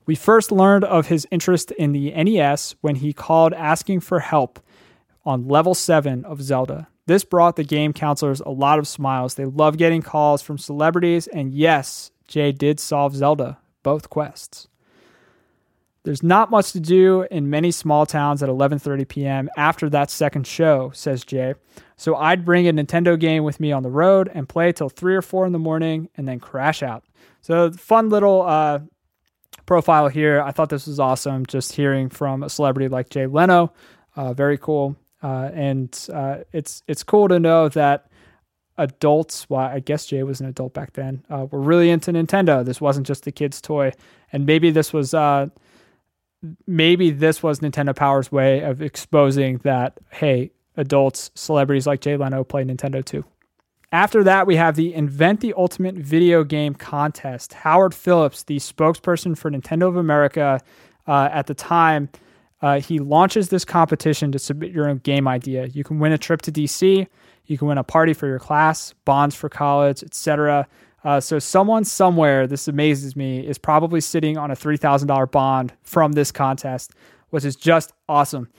We 0.05 0.15
first 0.15 0.51
learned 0.51 0.83
of 0.83 1.07
his 1.07 1.27
interest 1.31 1.71
in 1.71 1.91
the 1.91 2.11
NES 2.11 2.75
when 2.81 2.95
he 2.95 3.13
called 3.13 3.53
asking 3.53 4.01
for 4.01 4.19
help 4.19 4.59
on 5.25 5.47
level 5.47 5.75
7 5.75 6.25
of 6.25 6.41
Zelda. 6.41 6.87
This 7.05 7.23
brought 7.23 7.55
the 7.55 7.63
game 7.63 7.93
counselors 7.93 8.39
a 8.41 8.49
lot 8.49 8.79
of 8.79 8.87
smiles. 8.87 9.35
They 9.35 9.45
love 9.45 9.77
getting 9.77 10.01
calls 10.01 10.41
from 10.41 10.57
celebrities, 10.57 11.27
and 11.27 11.53
yes, 11.53 12.11
Jay 12.29 12.51
did 12.51 12.79
solve 12.79 13.15
Zelda, 13.15 13.57
both 13.83 14.09
quests. 14.09 14.67
There's 16.03 16.23
not 16.23 16.49
much 16.49 16.71
to 16.71 16.79
do 16.79 17.23
in 17.29 17.49
many 17.49 17.71
small 17.71 18.05
towns 18.05 18.41
at 18.41 18.49
11:30 18.49 19.07
p.m. 19.07 19.49
after 19.57 19.89
that 19.89 20.09
second 20.09 20.47
show, 20.47 20.91
says 20.93 21.25
Jay. 21.25 21.55
So 21.97 22.15
I'd 22.15 22.45
bring 22.45 22.67
a 22.67 22.71
Nintendo 22.71 23.19
game 23.19 23.43
with 23.43 23.59
me 23.59 23.73
on 23.73 23.83
the 23.83 23.89
road 23.89 24.31
and 24.33 24.47
play 24.47 24.71
till 24.71 24.87
3 24.87 25.15
or 25.15 25.21
4 25.21 25.47
in 25.47 25.51
the 25.51 25.59
morning 25.59 26.07
and 26.15 26.25
then 26.27 26.39
crash 26.39 26.81
out. 26.81 27.03
So 27.41 27.71
fun 27.71 28.09
little 28.09 28.43
uh, 28.43 28.79
profile 29.65 30.07
here. 30.07 30.41
I 30.41 30.51
thought 30.51 30.69
this 30.69 30.87
was 30.87 30.99
awesome 30.99 31.45
just 31.45 31.73
hearing 31.73 32.09
from 32.09 32.43
a 32.43 32.49
celebrity 32.49 32.87
like 32.87 33.09
Jay 33.09 33.25
Leno. 33.25 33.73
Uh, 34.15 34.33
very 34.33 34.57
cool. 34.57 34.95
Uh, 35.21 35.49
and 35.53 36.07
uh, 36.13 36.37
it's 36.53 36.83
it's 36.87 37.03
cool 37.03 37.27
to 37.27 37.39
know 37.39 37.67
that 37.69 38.07
adults, 38.79 39.47
well, 39.49 39.61
I 39.61 39.79
guess 39.79 40.05
Jay 40.05 40.23
was 40.23 40.39
an 40.39 40.47
adult 40.47 40.73
back 40.73 40.93
then, 40.93 41.23
uh, 41.29 41.45
were 41.51 41.59
really 41.59 41.89
into 41.89 42.11
Nintendo. 42.11 42.65
This 42.65 42.81
wasn't 42.81 43.05
just 43.05 43.23
the 43.23 43.31
kid's 43.31 43.61
toy. 43.61 43.91
And 44.31 44.45
maybe 44.45 44.71
this 44.71 44.93
was 44.93 45.13
uh, 45.13 45.47
maybe 46.65 47.11
this 47.11 47.43
was 47.43 47.59
Nintendo 47.59 47.95
Power's 47.95 48.31
way 48.31 48.61
of 48.61 48.81
exposing 48.81 49.57
that, 49.59 49.99
hey, 50.11 50.51
adults, 50.77 51.31
celebrities 51.35 51.85
like 51.85 52.01
Jay 52.01 52.17
Leno 52.17 52.43
play 52.43 52.63
Nintendo 52.63 53.03
too. 53.03 53.25
After 53.91 54.23
that, 54.23 54.45
we 54.45 54.55
have 54.55 54.75
the 54.75 54.93
Invent 54.93 55.41
the 55.41 55.53
Ultimate 55.57 55.95
Video 55.95 56.43
Game 56.43 56.75
Contest. 56.75 57.53
Howard 57.53 57.95
Phillips, 57.95 58.43
the 58.43 58.57
spokesperson 58.57 59.37
for 59.37 59.49
Nintendo 59.49 59.87
of 59.87 59.97
America 59.97 60.59
uh, 61.07 61.29
at 61.31 61.47
the 61.47 61.55
time, 61.55 62.07
uh, 62.61 62.79
he 62.79 62.99
launches 62.99 63.49
this 63.49 63.65
competition 63.65 64.31
to 64.31 64.39
submit 64.39 64.71
your 64.71 64.87
own 64.87 64.97
game 64.99 65.27
idea. 65.27 65.65
You 65.67 65.83
can 65.83 65.97
win 65.97 66.11
a 66.11 66.17
trip 66.17 66.41
to 66.43 66.51
DC. 66.51 67.07
You 67.49 67.57
can 67.57 67.67
win 67.67 67.79
a 67.79 67.83
party 67.83 68.13
for 68.13 68.27
your 68.27 68.39
class, 68.39 68.93
bonds 69.05 69.35
for 69.35 69.49
college, 69.49 70.03
etc. 70.03 70.67
Uh, 71.03 71.19
so 71.19 71.39
someone 71.39 71.83
somewhere, 71.83 72.45
this 72.45 72.67
amazes 72.67 73.15
me, 73.15 73.45
is 73.45 73.57
probably 73.57 74.01
sitting 74.01 74.37
on 74.37 74.51
a 74.51 74.55
three 74.55 74.77
thousand 74.77 75.07
dollar 75.07 75.25
bond 75.25 75.73
from 75.81 76.11
this 76.11 76.31
contest, 76.31 76.93
which 77.31 77.43
is 77.43 77.55
just 77.55 77.91
awesome. 78.07 78.49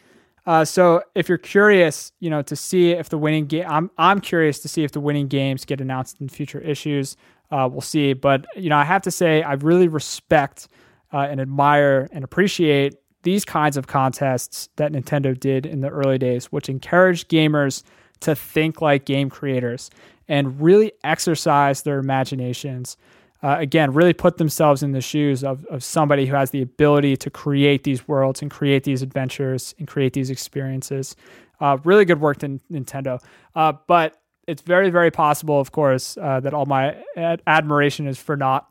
Uh, 0.45 0.65
so 0.65 1.03
if 1.15 1.29
you're 1.29 1.39
curious, 1.39 2.11
you 2.19 2.29
know, 2.29 2.43
to 2.43 2.57
see 2.57 2.91
if 2.91 3.11
the 3.11 3.19
winning 3.19 3.47
game, 3.47 3.65
I'm 3.69 3.91
I'm 3.97 4.21
curious 4.21 4.59
to 4.61 4.69
see 4.69 4.83
if 4.83 4.91
the 4.91 5.01
winning 5.01 5.29
games 5.29 5.65
get 5.65 5.81
announced 5.81 6.21
in 6.21 6.29
future 6.29 6.61
issues. 6.61 7.17
Uh, 7.53 7.69
we'll 7.71 7.81
see, 7.83 8.13
but 8.13 8.45
you 8.57 8.71
know, 8.71 8.77
I 8.77 8.85
have 8.85 9.03
to 9.03 9.11
say, 9.11 9.43
I 9.43 9.53
really 9.55 9.89
respect 9.89 10.67
uh, 11.13 11.29
and 11.31 11.41
admire 11.41 12.09
and 12.11 12.25
appreciate 12.25 12.97
these 13.23 13.45
kinds 13.45 13.77
of 13.77 13.87
contests 13.87 14.69
that 14.77 14.93
Nintendo 14.93 15.39
did 15.39 15.67
in 15.67 15.81
the 15.81 15.89
early 15.89 16.19
days, 16.19 16.47
which 16.47 16.69
encouraged 16.69 17.29
gamers 17.29 17.83
to 18.21 18.35
think 18.35 18.81
like 18.81 19.05
game 19.05 19.31
creators 19.31 19.91
and 20.29 20.61
really 20.61 20.93
exercise 21.03 21.83
their 21.83 21.99
imaginations. 21.99 22.97
Uh, 23.43 23.57
again, 23.59 23.93
really 23.93 24.13
put 24.13 24.37
themselves 24.37 24.83
in 24.83 24.93
the 24.93 25.01
shoes 25.01 25.43
of, 25.43 25.65
of 25.67 25.83
somebody 25.83 26.27
who 26.27 26.35
has 26.35 26.51
the 26.51 26.61
ability 26.61 27.17
to 27.17 27.31
create 27.31 27.85
these 27.85 28.07
worlds 28.07 28.43
and 28.43 28.51
create 28.51 28.85
these 28.85 29.03
adventures 29.03 29.75
and 29.79 29.89
create 29.89 30.13
these 30.13 30.31
experiences. 30.31 31.17
Uh, 31.59 31.79
really 31.85 32.05
good 32.05 32.21
work 32.21 32.39
to 32.39 32.61
Nintendo. 32.71 33.23
Uh, 33.55 33.73
but 33.87 34.21
it's 34.47 34.63
very, 34.63 34.91
very 34.91 35.11
possible, 35.11 35.59
of 35.59 35.73
course, 35.73 36.19
uh, 36.19 36.41
that 36.41 36.53
all 36.53 36.67
my 36.67 36.97
ad- 37.17 37.43
admiration 37.47 38.07
is 38.07 38.19
for 38.19 38.37
naught 38.37 38.71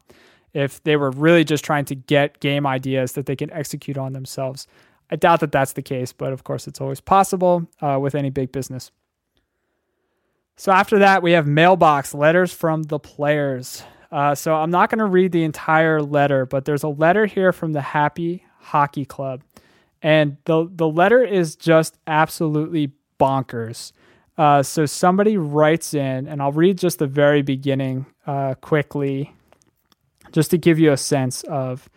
if 0.54 0.84
they 0.84 0.96
were 0.96 1.12
really 1.12 1.44
just 1.44 1.64
trying 1.64 1.86
to 1.86 1.96
get 1.96 2.40
game 2.40 2.66
ideas 2.66 3.14
that 3.14 3.26
they 3.26 3.36
can 3.36 3.52
execute 3.52 3.98
on 3.98 4.14
themselves. 4.14 4.68
I 5.12 5.16
doubt 5.16 5.40
that 5.40 5.52
that's 5.52 5.74
the 5.74 5.82
case, 5.82 6.14
but 6.14 6.34
of 6.34 6.44
course, 6.44 6.68
it's 6.68 6.82
always 6.82 7.02
possible 7.02 7.68
uh, 7.82 7.98
with 8.00 8.16
any 8.16 8.30
big 8.30 8.52
business. 8.52 8.92
So 10.60 10.74
after 10.74 11.00
that, 11.00 11.24
we 11.24 11.32
have 11.32 11.48
mailbox 11.48 12.14
letters 12.14 12.52
from 12.52 12.84
the 12.84 13.00
players. 13.00 13.82
Uh, 14.12 14.36
so 14.36 14.56
I'm 14.56 14.70
not 14.70 14.90
going 14.90 15.00
to 15.00 15.06
read 15.06 15.32
the 15.32 15.46
entire 15.46 16.02
letter, 16.02 16.46
but 16.46 16.66
there's 16.66 16.84
a 16.84 16.90
letter 16.90 17.26
here 17.26 17.54
from 17.54 17.72
the 17.72 17.80
Happy 17.80 18.44
Hockey 18.60 19.06
Club, 19.06 19.42
and 20.02 20.36
the 20.44 20.70
the 20.70 20.90
letter 20.90 21.24
is 21.24 21.56
just 21.56 21.98
absolutely 22.08 22.92
bonkers. 23.18 23.94
Uh, 24.38 24.62
so 24.62 24.86
somebody 24.86 25.38
writes 25.38 25.94
in, 25.94 26.28
and 26.28 26.42
I'll 26.42 26.52
read 26.52 26.78
just 26.78 27.00
the 27.00 27.08
very 27.08 27.42
beginning 27.42 28.06
uh, 28.28 28.56
quickly, 28.56 29.34
just 30.34 30.52
to 30.52 30.58
give 30.58 30.78
you 30.78 30.92
a 30.92 30.98
sense 30.98 31.42
of 31.44 31.88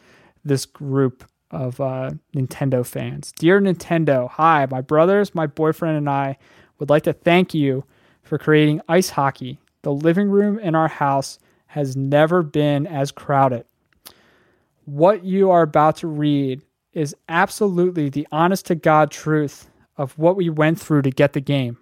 this 0.44 0.66
group 0.66 1.24
of 1.50 1.80
uh, 1.80 2.12
Nintendo 2.32 2.86
fans. 2.86 3.32
Dear 3.32 3.60
Nintendo, 3.60 4.30
hi, 4.30 4.68
my 4.70 4.82
brothers, 4.82 5.34
my 5.34 5.48
boyfriend, 5.48 5.96
and 5.96 6.08
I 6.08 6.38
would 6.78 6.90
like 6.90 7.02
to 7.02 7.12
thank 7.12 7.54
you 7.54 7.82
for 8.22 8.38
creating 8.38 8.80
ice 8.88 9.10
hockey. 9.10 9.58
The 9.82 9.92
living 9.92 10.30
room 10.30 10.58
in 10.58 10.74
our 10.74 10.88
house 10.88 11.38
has 11.66 11.96
never 11.96 12.42
been 12.42 12.86
as 12.86 13.10
crowded. 13.10 13.64
What 14.84 15.24
you 15.24 15.50
are 15.50 15.62
about 15.62 15.96
to 15.98 16.06
read 16.06 16.62
is 16.92 17.16
absolutely 17.28 18.08
the 18.08 18.28
honest 18.30 18.66
to 18.66 18.74
God 18.74 19.10
truth 19.10 19.68
of 19.96 20.18
what 20.18 20.36
we 20.36 20.50
went 20.50 20.80
through 20.80 21.02
to 21.02 21.10
get 21.10 21.32
the 21.32 21.40
game. 21.40 21.78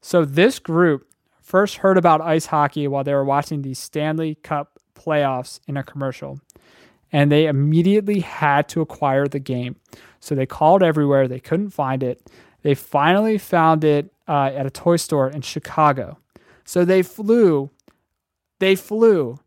So, 0.00 0.24
this 0.24 0.58
group 0.58 1.06
first 1.40 1.76
heard 1.76 1.98
about 1.98 2.20
ice 2.20 2.46
hockey 2.46 2.88
while 2.88 3.04
they 3.04 3.14
were 3.14 3.24
watching 3.24 3.62
the 3.62 3.74
Stanley 3.74 4.36
Cup 4.36 4.78
playoffs 4.94 5.60
in 5.66 5.76
a 5.76 5.82
commercial, 5.82 6.40
and 7.12 7.30
they 7.30 7.46
immediately 7.46 8.20
had 8.20 8.68
to 8.70 8.80
acquire 8.80 9.26
the 9.26 9.38
game. 9.38 9.76
So, 10.20 10.34
they 10.34 10.46
called 10.46 10.82
everywhere, 10.82 11.28
they 11.28 11.40
couldn't 11.40 11.70
find 11.70 12.02
it. 12.02 12.30
They 12.62 12.74
finally 12.74 13.38
found 13.38 13.84
it 13.84 14.12
uh, 14.28 14.50
at 14.54 14.66
a 14.66 14.70
toy 14.70 14.96
store 14.96 15.28
in 15.28 15.42
Chicago. 15.42 16.18
So 16.64 16.84
they 16.84 17.02
flew, 17.02 17.70
they 18.58 18.76
flew 18.76 19.40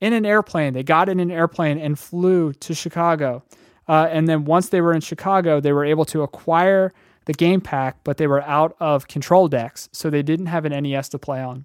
in 0.00 0.12
an 0.12 0.26
airplane. 0.26 0.74
They 0.74 0.82
got 0.82 1.08
in 1.08 1.20
an 1.20 1.30
airplane 1.30 1.78
and 1.78 1.98
flew 1.98 2.52
to 2.52 2.74
Chicago. 2.74 3.42
Uh, 3.88 4.08
and 4.10 4.28
then 4.28 4.44
once 4.44 4.68
they 4.68 4.80
were 4.80 4.92
in 4.92 5.00
Chicago, 5.00 5.60
they 5.60 5.72
were 5.72 5.84
able 5.84 6.04
to 6.06 6.22
acquire 6.22 6.92
the 7.24 7.32
game 7.32 7.60
pack, 7.60 7.98
but 8.04 8.16
they 8.16 8.26
were 8.26 8.42
out 8.42 8.76
of 8.80 9.08
control 9.08 9.48
decks. 9.48 9.88
So 9.92 10.10
they 10.10 10.22
didn't 10.22 10.46
have 10.46 10.64
an 10.64 10.82
NES 10.82 11.08
to 11.10 11.18
play 11.18 11.42
on. 11.42 11.64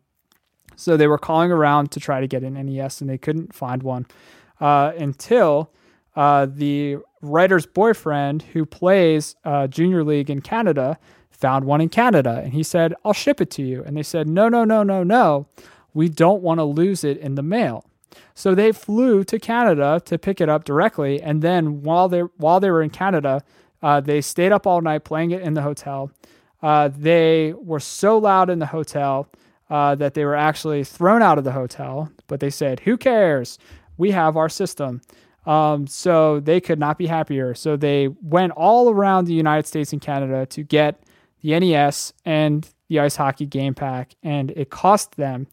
So 0.75 0.97
they 0.97 1.07
were 1.07 1.17
calling 1.17 1.51
around 1.51 1.91
to 1.91 1.99
try 1.99 2.19
to 2.19 2.27
get 2.27 2.43
an 2.43 2.53
NES 2.53 3.01
and 3.01 3.09
they 3.09 3.17
couldn't 3.17 3.53
find 3.53 3.83
one 3.83 4.05
uh, 4.59 4.93
until 4.97 5.71
uh, 6.15 6.47
the 6.49 6.97
writer's 7.23 7.65
boyfriend, 7.65 8.43
who 8.43 8.65
plays 8.65 9.35
uh, 9.45 9.67
Junior 9.67 10.03
League 10.03 10.29
in 10.29 10.41
Canada, 10.41 10.99
found 11.43 11.65
one 11.65 11.81
in 11.81 11.89
Canada 11.89 12.41
and 12.41 12.53
he 12.53 12.63
said, 12.63 12.93
I'll 13.03 13.11
ship 13.11 13.41
it 13.41 13.51
to 13.51 13.61
you. 13.61 13.83
And 13.83 13.97
they 13.97 14.03
said, 14.03 14.29
No, 14.29 14.47
no, 14.47 14.63
no, 14.63 14.81
no, 14.81 15.03
no. 15.03 15.45
We 15.93 16.07
don't 16.07 16.41
want 16.41 16.59
to 16.59 16.63
lose 16.63 17.03
it 17.03 17.17
in 17.17 17.35
the 17.35 17.43
mail. 17.43 17.85
So 18.33 18.55
they 18.55 18.71
flew 18.71 19.25
to 19.25 19.37
Canada 19.39 20.01
to 20.05 20.17
pick 20.17 20.39
it 20.39 20.47
up 20.47 20.63
directly. 20.63 21.21
And 21.21 21.41
then 21.41 21.81
while 21.81 22.07
they 22.07 22.21
while 22.37 22.61
they 22.61 22.71
were 22.71 22.81
in 22.81 22.89
Canada, 22.89 23.43
uh, 23.81 23.99
they 23.99 24.21
stayed 24.21 24.53
up 24.53 24.65
all 24.65 24.79
night 24.81 25.03
playing 25.03 25.31
it 25.31 25.41
in 25.41 25.53
the 25.53 25.61
hotel. 25.61 26.11
Uh, 26.61 26.89
they 26.97 27.53
were 27.57 27.81
so 27.81 28.17
loud 28.17 28.49
in 28.49 28.59
the 28.59 28.67
hotel 28.67 29.27
uh, 29.69 29.95
that 29.95 30.13
they 30.13 30.23
were 30.23 30.35
actually 30.35 30.85
thrown 30.85 31.21
out 31.21 31.37
of 31.37 31.43
the 31.43 31.51
hotel. 31.51 32.09
But 32.27 32.39
they 32.39 32.49
said, 32.49 32.79
"Who 32.81 32.95
cares? 32.95 33.59
We 33.97 34.11
have 34.11 34.37
our 34.37 34.49
system." 34.49 35.01
Um, 35.45 35.87
so 35.87 36.39
they 36.39 36.61
could 36.61 36.79
not 36.79 36.97
be 36.97 37.07
happier. 37.07 37.53
So 37.53 37.75
they 37.75 38.07
went 38.21 38.53
all 38.53 38.89
around 38.89 39.25
the 39.25 39.33
United 39.33 39.67
States 39.67 39.91
and 39.91 40.01
Canada 40.01 40.45
to 40.47 40.63
get 40.63 41.03
the 41.43 41.59
NES, 41.59 42.13
and 42.25 42.67
the 42.87 42.99
ice 42.99 43.17
hockey 43.17 43.45
game 43.45 43.75
pack, 43.75 44.15
and 44.23 44.51
it 44.51 44.69
cost 44.69 45.17
them 45.17 45.47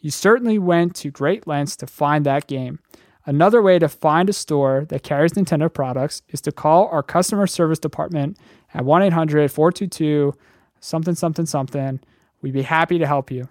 You 0.00 0.10
certainly 0.10 0.58
went 0.58 0.96
to 0.96 1.10
great 1.10 1.46
lengths 1.46 1.76
to 1.76 1.86
find 1.86 2.26
that 2.26 2.46
game. 2.46 2.80
Another 3.26 3.62
way 3.62 3.78
to 3.78 3.88
find 3.88 4.28
a 4.28 4.34
store 4.34 4.84
that 4.90 5.02
carries 5.02 5.32
Nintendo 5.32 5.72
products 5.72 6.20
is 6.28 6.42
to 6.42 6.52
call 6.52 6.88
our 6.88 7.02
customer 7.02 7.46
service 7.46 7.78
department 7.78 8.36
at 8.74 8.84
1 8.84 9.02
800 9.02 9.50
422 9.50 10.34
something, 10.80 11.14
something, 11.14 11.46
something. 11.46 12.00
We'd 12.42 12.52
be 12.52 12.62
happy 12.62 12.98
to 12.98 13.06
help 13.06 13.30
you. 13.30 13.48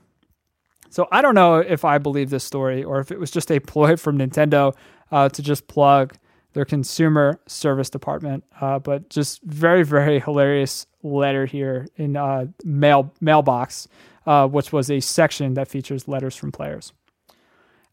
So 0.89 1.07
I 1.11 1.23
don't 1.23 1.33
know 1.33 1.55
if 1.55 1.83
I 1.83 1.97
believe 1.97 2.29
this 2.29 2.43
story 2.43 2.83
or 2.83 2.99
if 2.99 3.11
it 3.11 3.19
was 3.19 3.31
just 3.31 3.51
a 3.51 3.59
ploy 3.59 3.95
from 3.97 4.19
Nintendo 4.19 4.75
uh, 5.11 5.29
to 5.29 5.41
just 5.41 5.67
plug 5.67 6.15
their 6.53 6.65
consumer 6.65 7.39
service 7.47 7.89
department. 7.89 8.43
Uh, 8.61 8.77
but 8.77 9.09
just 9.09 9.41
very, 9.43 9.83
very 9.83 10.19
hilarious 10.19 10.85
letter 11.01 11.47
here 11.47 11.87
in 11.95 12.15
uh, 12.15 12.45
mail 12.63 13.11
mailbox, 13.19 13.87
uh, 14.27 14.47
which 14.47 14.71
was 14.71 14.91
a 14.91 14.99
section 14.99 15.55
that 15.55 15.67
features 15.67 16.07
letters 16.07 16.35
from 16.35 16.51
players. 16.51 16.93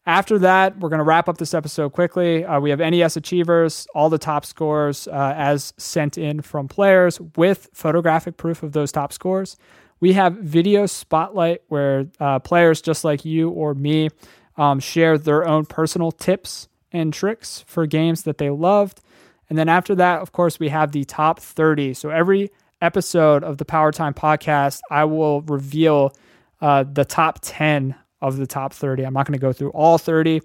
After 0.05 0.39
that, 0.39 0.79
we're 0.79 0.89
going 0.89 0.99
to 0.99 1.03
wrap 1.03 1.29
up 1.29 1.37
this 1.37 1.53
episode 1.53 1.89
quickly. 1.89 2.43
Uh, 2.43 2.59
we 2.59 2.71
have 2.71 2.79
NES 2.79 3.17
Achievers, 3.17 3.87
all 3.93 4.09
the 4.09 4.17
top 4.17 4.45
scores 4.45 5.07
uh, 5.07 5.33
as 5.37 5.73
sent 5.77 6.17
in 6.17 6.41
from 6.41 6.67
players 6.67 7.19
with 7.35 7.69
photographic 7.73 8.35
proof 8.35 8.63
of 8.63 8.71
those 8.71 8.91
top 8.91 9.13
scores. 9.13 9.57
We 9.99 10.13
have 10.13 10.33
Video 10.37 10.87
Spotlight, 10.87 11.61
where 11.67 12.07
uh, 12.19 12.39
players 12.39 12.81
just 12.81 13.03
like 13.03 13.23
you 13.25 13.49
or 13.49 13.75
me 13.75 14.09
um, 14.57 14.79
share 14.79 15.19
their 15.19 15.47
own 15.47 15.67
personal 15.67 16.11
tips 16.11 16.67
and 16.91 17.13
tricks 17.13 17.63
for 17.67 17.85
games 17.85 18.23
that 18.23 18.39
they 18.39 18.49
loved. 18.49 19.01
And 19.49 19.57
then 19.57 19.69
after 19.69 19.93
that, 19.95 20.21
of 20.21 20.31
course, 20.31 20.59
we 20.59 20.69
have 20.69 20.93
the 20.93 21.03
top 21.03 21.39
30. 21.39 21.93
So 21.93 22.09
every 22.09 22.49
episode 22.81 23.43
of 23.43 23.59
the 23.59 23.65
Power 23.65 23.91
Time 23.91 24.15
podcast, 24.15 24.81
I 24.89 25.05
will 25.05 25.41
reveal 25.41 26.15
uh, 26.59 26.85
the 26.91 27.05
top 27.05 27.39
10 27.43 27.93
of 28.21 28.37
the 28.37 28.47
top 28.47 28.73
30. 28.73 29.03
I'm 29.03 29.13
not 29.13 29.25
going 29.25 29.37
to 29.37 29.41
go 29.41 29.53
through 29.53 29.71
all 29.71 29.97
30. 29.97 30.41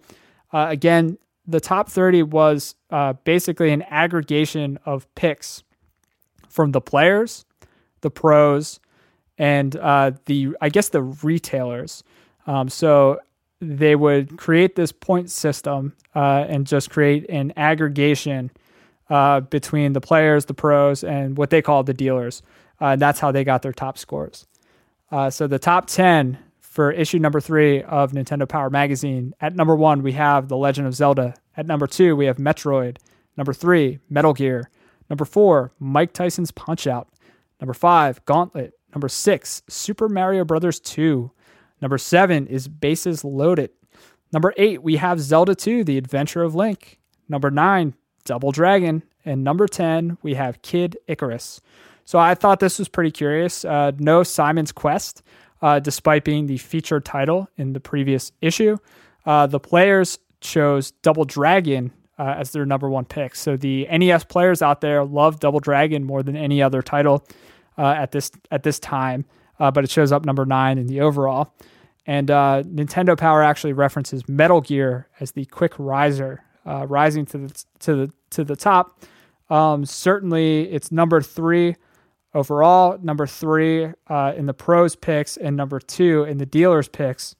Uh, 0.52 0.66
again, 0.68 1.18
the 1.46 1.60
top 1.60 1.88
30 1.88 2.24
was 2.24 2.74
uh, 2.90 3.12
basically 3.24 3.70
an 3.70 3.82
aggregation 3.82 4.78
of 4.84 5.12
picks 5.14 5.62
from 6.48 6.72
the 6.72 6.80
players, 6.80 7.44
the 8.00 8.10
pros, 8.10 8.80
and 9.38 9.76
uh, 9.76 10.12
the 10.24 10.56
I 10.60 10.70
guess 10.70 10.88
the 10.88 11.02
retailers. 11.02 12.02
Um, 12.46 12.68
so 12.68 13.20
they 13.60 13.96
would 13.96 14.36
create 14.36 14.76
this 14.76 14.92
point 14.92 15.30
system 15.30 15.94
uh, 16.14 16.46
and 16.48 16.66
just 16.66 16.90
create 16.90 17.28
an 17.28 17.52
aggregation 17.56 18.50
uh, 19.08 19.40
between 19.40 19.92
the 19.92 20.00
players, 20.00 20.46
the 20.46 20.54
pros, 20.54 21.04
and 21.04 21.36
what 21.36 21.50
they 21.50 21.62
call 21.62 21.82
the 21.82 21.94
dealers. 21.94 22.42
Uh, 22.80 22.86
and 22.86 23.00
that's 23.00 23.20
how 23.20 23.30
they 23.32 23.44
got 23.44 23.62
their 23.62 23.72
top 23.72 23.96
scores. 23.96 24.46
Uh, 25.10 25.30
so 25.30 25.46
the 25.46 25.58
top 25.58 25.86
10 25.86 26.38
for 26.76 26.92
issue 26.92 27.18
number 27.18 27.40
three 27.40 27.82
of 27.84 28.12
Nintendo 28.12 28.46
Power 28.46 28.68
Magazine. 28.68 29.34
At 29.40 29.56
number 29.56 29.74
one, 29.74 30.02
we 30.02 30.12
have 30.12 30.48
The 30.48 30.58
Legend 30.58 30.86
of 30.86 30.94
Zelda. 30.94 31.34
At 31.56 31.64
number 31.66 31.86
two, 31.86 32.14
we 32.14 32.26
have 32.26 32.36
Metroid. 32.36 32.98
Number 33.34 33.54
three, 33.54 33.98
Metal 34.10 34.34
Gear. 34.34 34.70
Number 35.08 35.24
four, 35.24 35.72
Mike 35.78 36.12
Tyson's 36.12 36.50
Punch 36.50 36.86
Out. 36.86 37.08
Number 37.62 37.72
five, 37.72 38.22
Gauntlet. 38.26 38.74
Number 38.94 39.08
six, 39.08 39.62
Super 39.70 40.06
Mario 40.06 40.44
Brothers 40.44 40.78
2. 40.80 41.30
Number 41.80 41.96
seven 41.96 42.46
is 42.46 42.68
Bases 42.68 43.24
Loaded. 43.24 43.70
Number 44.30 44.52
eight, 44.58 44.82
we 44.82 44.96
have 44.96 45.18
Zelda 45.18 45.54
2, 45.54 45.82
The 45.82 45.96
Adventure 45.96 46.42
of 46.42 46.54
Link. 46.54 46.98
Number 47.26 47.50
nine, 47.50 47.94
Double 48.26 48.52
Dragon. 48.52 49.02
And 49.24 49.42
number 49.42 49.66
10, 49.66 50.18
we 50.20 50.34
have 50.34 50.60
Kid 50.60 50.98
Icarus. 51.08 51.62
So 52.04 52.18
I 52.18 52.34
thought 52.34 52.60
this 52.60 52.78
was 52.78 52.88
pretty 52.88 53.12
curious. 53.12 53.64
Uh, 53.64 53.92
no 53.98 54.22
Simon's 54.22 54.72
Quest, 54.72 55.22
uh, 55.66 55.80
despite 55.80 56.22
being 56.22 56.46
the 56.46 56.58
featured 56.58 57.04
title 57.04 57.48
in 57.56 57.72
the 57.72 57.80
previous 57.80 58.30
issue. 58.40 58.76
Uh, 59.24 59.48
the 59.48 59.58
players 59.58 60.16
chose 60.40 60.92
Double 61.02 61.24
Dragon 61.24 61.90
uh, 62.20 62.36
as 62.38 62.52
their 62.52 62.64
number 62.64 62.88
one 62.88 63.04
pick. 63.04 63.34
So 63.34 63.56
the 63.56 63.84
NES 63.90 64.22
players 64.24 64.62
out 64.62 64.80
there 64.80 65.04
love 65.04 65.40
Double 65.40 65.58
Dragon 65.58 66.04
more 66.04 66.22
than 66.22 66.36
any 66.36 66.62
other 66.62 66.82
title 66.82 67.26
uh, 67.76 67.86
at 67.98 68.12
this 68.12 68.30
at 68.52 68.62
this 68.62 68.78
time, 68.78 69.24
uh, 69.58 69.72
but 69.72 69.82
it 69.82 69.90
shows 69.90 70.12
up 70.12 70.24
number 70.24 70.46
nine 70.46 70.78
in 70.78 70.86
the 70.86 71.00
overall. 71.00 71.52
And 72.06 72.30
uh, 72.30 72.62
Nintendo 72.64 73.18
Power 73.18 73.42
actually 73.42 73.72
references 73.72 74.28
Metal 74.28 74.60
Gear 74.60 75.08
as 75.18 75.32
the 75.32 75.46
quick 75.46 75.72
riser, 75.78 76.44
rising 76.64 77.26
to 77.26 77.38
the 77.38 77.64
to 77.80 77.96
the 77.96 78.12
to 78.30 78.44
the 78.44 78.54
top. 78.54 79.00
Um, 79.50 79.84
certainly, 79.84 80.70
it's 80.70 80.92
number 80.92 81.20
three 81.20 81.74
overall, 82.36 82.98
number 83.02 83.26
three 83.26 83.92
uh, 84.08 84.32
in 84.36 84.46
the 84.46 84.54
pros 84.54 84.94
picks, 84.94 85.36
and 85.36 85.56
number 85.56 85.80
two 85.80 86.24
in 86.24 86.38
the 86.38 86.46
dealers 86.46 86.88
picks. 86.88 87.34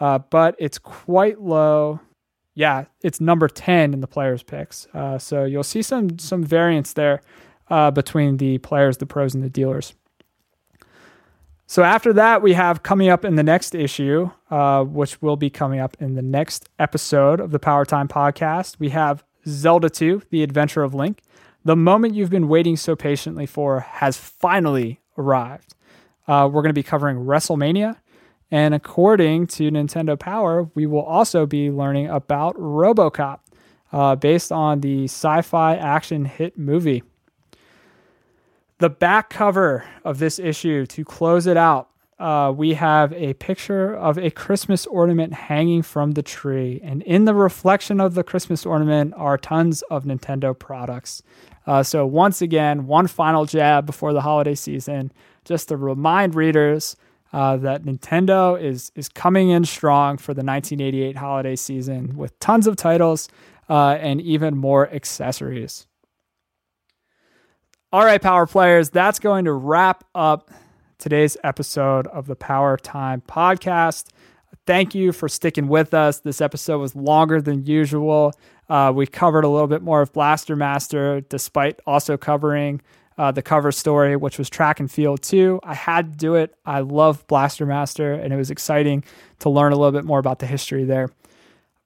Uh, 0.00 0.18
but 0.18 0.56
it's 0.58 0.78
quite 0.78 1.40
low. 1.40 2.00
Yeah, 2.54 2.84
it's 3.02 3.20
number 3.20 3.48
ten 3.48 3.94
in 3.94 4.00
the 4.00 4.06
players 4.06 4.42
picks. 4.42 4.86
so 5.18 5.44
you'll 5.44 5.62
see 5.62 5.82
some 5.82 6.18
some 6.18 6.44
variance 6.44 6.92
there 6.92 7.20
uh, 7.68 7.90
between 7.90 8.36
the 8.36 8.58
players, 8.58 8.98
the 8.98 9.06
pros, 9.06 9.34
and 9.34 9.42
the 9.42 9.50
dealers. 9.50 9.94
So 11.66 11.82
after 11.82 12.12
that, 12.12 12.42
we 12.42 12.52
have 12.52 12.82
coming 12.82 13.08
up 13.08 13.24
in 13.24 13.36
the 13.36 13.42
next 13.42 13.74
issue, 13.74 14.30
uh, 14.50 14.84
which 14.84 15.20
will 15.22 15.36
be 15.36 15.48
coming 15.48 15.80
up 15.80 15.96
in 15.98 16.14
the 16.14 16.22
next 16.22 16.68
episode 16.78 17.40
of 17.40 17.50
the 17.52 17.58
Power 17.58 17.84
Time 17.84 18.06
podcast. 18.06 18.76
We 18.78 18.90
have 18.90 19.24
Zelda 19.46 19.88
2, 19.88 20.22
The 20.30 20.42
Adventure 20.42 20.82
of 20.82 20.94
Link. 20.94 21.22
The 21.64 21.76
moment 21.76 22.14
you've 22.14 22.30
been 22.30 22.48
waiting 22.48 22.76
so 22.76 22.94
patiently 22.94 23.46
for 23.46 23.80
has 23.80 24.18
finally 24.18 25.00
arrived. 25.16 25.74
Uh, 26.28 26.48
we're 26.52 26.60
going 26.60 26.70
to 26.70 26.74
be 26.74 26.82
covering 26.82 27.18
WrestleMania. 27.18 27.96
And 28.50 28.74
according 28.74 29.46
to 29.48 29.70
Nintendo 29.70 30.18
Power, 30.18 30.68
we 30.74 30.86
will 30.86 31.02
also 31.02 31.46
be 31.46 31.70
learning 31.70 32.08
about 32.08 32.54
Robocop, 32.56 33.40
uh, 33.92 34.14
based 34.16 34.52
on 34.52 34.80
the 34.80 35.04
sci 35.04 35.40
fi 35.40 35.76
action 35.76 36.26
hit 36.26 36.58
movie. 36.58 37.02
The 38.78 38.90
back 38.90 39.30
cover 39.30 39.84
of 40.04 40.18
this 40.18 40.38
issue, 40.38 40.84
to 40.86 41.04
close 41.04 41.46
it 41.46 41.56
out, 41.56 41.88
uh, 42.18 42.52
we 42.54 42.74
have 42.74 43.12
a 43.14 43.34
picture 43.34 43.94
of 43.94 44.18
a 44.18 44.30
Christmas 44.30 44.86
ornament 44.86 45.32
hanging 45.32 45.82
from 45.82 46.12
the 46.12 46.22
tree. 46.22 46.80
And 46.84 47.02
in 47.02 47.24
the 47.24 47.34
reflection 47.34 48.00
of 48.00 48.14
the 48.14 48.22
Christmas 48.22 48.64
ornament 48.66 49.14
are 49.16 49.38
tons 49.38 49.82
of 49.82 50.04
Nintendo 50.04 50.56
products. 50.56 51.22
Uh, 51.66 51.82
so, 51.82 52.06
once 52.06 52.42
again, 52.42 52.86
one 52.86 53.06
final 53.06 53.46
jab 53.46 53.86
before 53.86 54.12
the 54.12 54.20
holiday 54.20 54.54
season, 54.54 55.12
just 55.44 55.68
to 55.68 55.76
remind 55.76 56.34
readers 56.34 56.96
uh, 57.32 57.56
that 57.56 57.82
Nintendo 57.82 58.60
is, 58.60 58.92
is 58.94 59.08
coming 59.08 59.50
in 59.50 59.64
strong 59.64 60.18
for 60.18 60.34
the 60.34 60.44
1988 60.44 61.16
holiday 61.16 61.56
season 61.56 62.16
with 62.16 62.38
tons 62.38 62.66
of 62.66 62.76
titles 62.76 63.28
uh, 63.68 63.96
and 64.00 64.20
even 64.20 64.56
more 64.56 64.88
accessories. 64.90 65.86
All 67.92 68.04
right, 68.04 68.20
Power 68.20 68.46
Players, 68.46 68.90
that's 68.90 69.18
going 69.18 69.44
to 69.46 69.52
wrap 69.52 70.04
up 70.14 70.50
today's 70.98 71.36
episode 71.44 72.06
of 72.08 72.26
the 72.26 72.36
Power 72.36 72.76
Time 72.76 73.22
podcast. 73.28 74.08
Thank 74.66 74.94
you 74.94 75.12
for 75.12 75.28
sticking 75.28 75.68
with 75.68 75.92
us. 75.92 76.20
This 76.20 76.40
episode 76.40 76.78
was 76.78 76.96
longer 76.96 77.40
than 77.40 77.66
usual. 77.66 78.32
Uh, 78.68 78.92
we 78.94 79.06
covered 79.06 79.44
a 79.44 79.48
little 79.48 79.66
bit 79.66 79.82
more 79.82 80.00
of 80.00 80.12
Blaster 80.12 80.56
Master, 80.56 81.20
despite 81.22 81.80
also 81.86 82.16
covering 82.16 82.80
uh, 83.16 83.30
the 83.30 83.42
cover 83.42 83.70
story, 83.70 84.16
which 84.16 84.38
was 84.38 84.50
track 84.50 84.80
and 84.80 84.90
field 84.90 85.22
too. 85.22 85.60
I 85.62 85.74
had 85.74 86.12
to 86.12 86.18
do 86.18 86.34
it. 86.34 86.54
I 86.64 86.80
love 86.80 87.26
Blaster 87.26 87.66
Master, 87.66 88.12
and 88.12 88.32
it 88.32 88.36
was 88.36 88.50
exciting 88.50 89.04
to 89.40 89.50
learn 89.50 89.72
a 89.72 89.76
little 89.76 89.92
bit 89.92 90.04
more 90.04 90.18
about 90.18 90.38
the 90.38 90.46
history 90.46 90.84
there. 90.84 91.10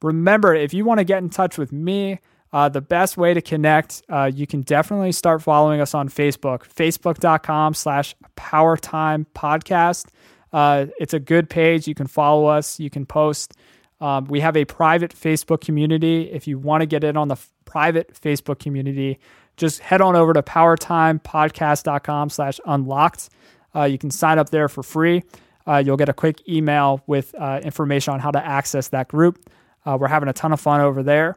Remember, 0.03 0.55
if 0.55 0.73
you 0.73 0.85
want 0.85 0.99
to 0.99 1.05
get 1.05 1.23
in 1.23 1.29
touch 1.29 1.59
with 1.59 1.73
me, 1.73 2.21
uh, 2.53 2.69
the 2.69 2.81
best 2.81 3.17
way 3.17 3.35
to 3.35 3.43
connect, 3.43 4.03
uh, 4.09 4.31
you 4.33 4.47
can 4.47 4.63
definitely 4.63 5.13
start 5.13 5.43
following 5.43 5.81
us 5.81 5.93
on 5.95 6.09
Facebook, 6.09 6.63
facebook.com 6.73 7.75
slash 7.75 8.15
powertime 8.37 9.27
podcast. 9.35 10.07
Uh, 10.53 10.87
it's 10.99 11.13
a 11.13 11.21
good 11.21 11.51
page. 11.51 11.87
You 11.87 11.95
can 11.95 12.07
follow 12.07 12.47
us. 12.47 12.81
You 12.81 12.89
can 12.89 13.05
post. 13.05 13.55
Um, 14.01 14.27
we 14.27 14.41
have 14.41 14.57
a 14.57 14.65
private 14.65 15.15
Facebook 15.15 15.61
community. 15.61 16.31
If 16.31 16.47
you 16.47 16.59
want 16.59 16.83
to 16.83 16.87
get 16.87 17.03
in 17.05 17.17
on 17.17 17.29
the 17.29 17.35
f- 17.35 17.51
private 17.65 18.15
Facebook 18.15 18.59
community, 18.59 19.19
just 19.57 19.81
head 19.81 20.01
on 20.01 20.15
over 20.15 20.33
to 20.33 20.43
powertimepodcast.com 20.43 22.31
slash 22.31 22.61
unlocked. 22.65 23.29
Uh, 23.75 23.85
you 23.85 23.99
can 23.99 24.11
sign 24.11 24.39
up 24.39 24.51
there 24.51 24.69
for 24.69 24.83
free. 24.83 25.25
Uh, 25.67 25.83
you'll 25.85 25.97
get 25.97 26.09
a 26.09 26.15
quick 26.15 26.49
email 26.49 27.03
with 27.07 27.35
uh, 27.39 27.61
information 27.63 28.15
on 28.15 28.21
how 28.21 28.31
to 28.31 28.45
access 28.45 28.89
that 28.89 29.09
group. 29.09 29.51
Uh, 29.85 29.97
we're 30.01 30.09
having 30.09 30.29
a 30.29 30.33
ton 30.33 30.53
of 30.53 30.61
fun 30.61 30.81
over 30.81 31.03
there. 31.03 31.37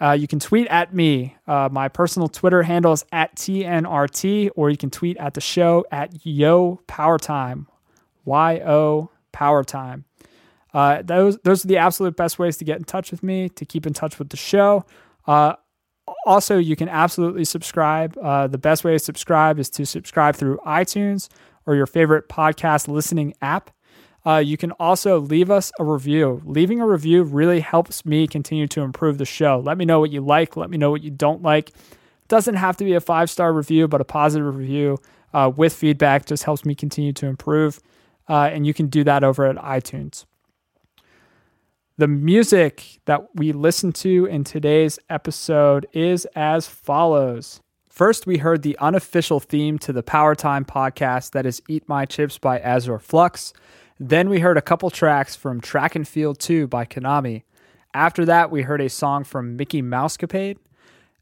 Uh, 0.00 0.12
you 0.12 0.26
can 0.26 0.40
tweet 0.40 0.66
at 0.68 0.92
me. 0.94 1.36
Uh, 1.46 1.68
my 1.70 1.88
personal 1.88 2.28
Twitter 2.28 2.62
handle 2.62 2.92
is 2.92 3.04
at 3.12 3.34
TNRT, 3.36 4.50
or 4.56 4.70
you 4.70 4.76
can 4.76 4.90
tweet 4.90 5.16
at 5.18 5.34
the 5.34 5.40
show 5.40 5.84
at 5.92 6.26
Yo 6.26 6.80
Power 6.86 7.18
Time, 7.18 7.68
Y 8.24 8.60
O 8.64 9.10
Power 9.30 9.62
Time. 9.62 10.04
Uh, 10.74 11.02
those 11.02 11.38
those 11.44 11.64
are 11.64 11.68
the 11.68 11.76
absolute 11.76 12.16
best 12.16 12.38
ways 12.38 12.56
to 12.56 12.64
get 12.64 12.78
in 12.78 12.84
touch 12.84 13.10
with 13.10 13.22
me, 13.22 13.48
to 13.50 13.64
keep 13.64 13.86
in 13.86 13.92
touch 13.92 14.18
with 14.18 14.30
the 14.30 14.36
show. 14.36 14.84
Uh, 15.26 15.54
also, 16.26 16.58
you 16.58 16.76
can 16.76 16.88
absolutely 16.88 17.44
subscribe. 17.44 18.16
Uh, 18.18 18.46
the 18.46 18.58
best 18.58 18.84
way 18.84 18.92
to 18.92 18.98
subscribe 18.98 19.58
is 19.58 19.70
to 19.70 19.86
subscribe 19.86 20.34
through 20.34 20.58
iTunes 20.66 21.28
or 21.66 21.74
your 21.74 21.86
favorite 21.86 22.28
podcast 22.28 22.88
listening 22.88 23.34
app. 23.40 23.70
Uh, 24.24 24.38
you 24.38 24.56
can 24.56 24.70
also 24.72 25.18
leave 25.18 25.50
us 25.50 25.72
a 25.78 25.84
review. 25.84 26.40
Leaving 26.44 26.80
a 26.80 26.86
review 26.86 27.22
really 27.22 27.60
helps 27.60 28.04
me 28.06 28.26
continue 28.26 28.68
to 28.68 28.80
improve 28.80 29.18
the 29.18 29.24
show. 29.24 29.60
Let 29.64 29.78
me 29.78 29.84
know 29.84 30.00
what 30.00 30.10
you 30.10 30.20
like. 30.20 30.56
Let 30.56 30.70
me 30.70 30.78
know 30.78 30.90
what 30.90 31.02
you 31.02 31.10
don't 31.10 31.42
like. 31.42 31.72
Doesn't 32.28 32.54
have 32.54 32.76
to 32.78 32.84
be 32.84 32.94
a 32.94 33.00
five 33.00 33.30
star 33.30 33.52
review, 33.52 33.88
but 33.88 34.00
a 34.00 34.04
positive 34.04 34.56
review 34.56 34.98
uh, 35.34 35.50
with 35.54 35.72
feedback 35.72 36.24
just 36.26 36.44
helps 36.44 36.64
me 36.64 36.74
continue 36.74 37.12
to 37.12 37.26
improve. 37.26 37.80
And 38.28 38.66
you 38.66 38.72
can 38.72 38.86
do 38.86 39.04
that 39.04 39.22
over 39.22 39.44
at 39.44 39.56
iTunes. 39.56 40.24
The 42.02 42.08
music 42.08 42.98
that 43.04 43.32
we 43.36 43.52
listen 43.52 43.92
to 43.92 44.26
in 44.26 44.42
today's 44.42 44.98
episode 45.08 45.86
is 45.92 46.24
as 46.34 46.66
follows. 46.66 47.60
First, 47.88 48.26
we 48.26 48.38
heard 48.38 48.62
the 48.62 48.76
unofficial 48.80 49.38
theme 49.38 49.78
to 49.78 49.92
the 49.92 50.02
Power 50.02 50.34
Time 50.34 50.64
podcast 50.64 51.30
that 51.30 51.46
is 51.46 51.62
Eat 51.68 51.88
My 51.88 52.04
Chips 52.04 52.38
by 52.38 52.58
Azure 52.58 52.98
Flux. 52.98 53.52
Then 54.00 54.28
we 54.28 54.40
heard 54.40 54.58
a 54.58 54.62
couple 54.62 54.90
tracks 54.90 55.36
from 55.36 55.60
Track 55.60 55.94
and 55.94 56.08
Field 56.08 56.40
2 56.40 56.66
by 56.66 56.86
Konami. 56.86 57.44
After 57.94 58.24
that, 58.24 58.50
we 58.50 58.62
heard 58.62 58.80
a 58.80 58.88
song 58.88 59.22
from 59.22 59.56
Mickey 59.56 59.80
Mousecapade. 59.80 60.56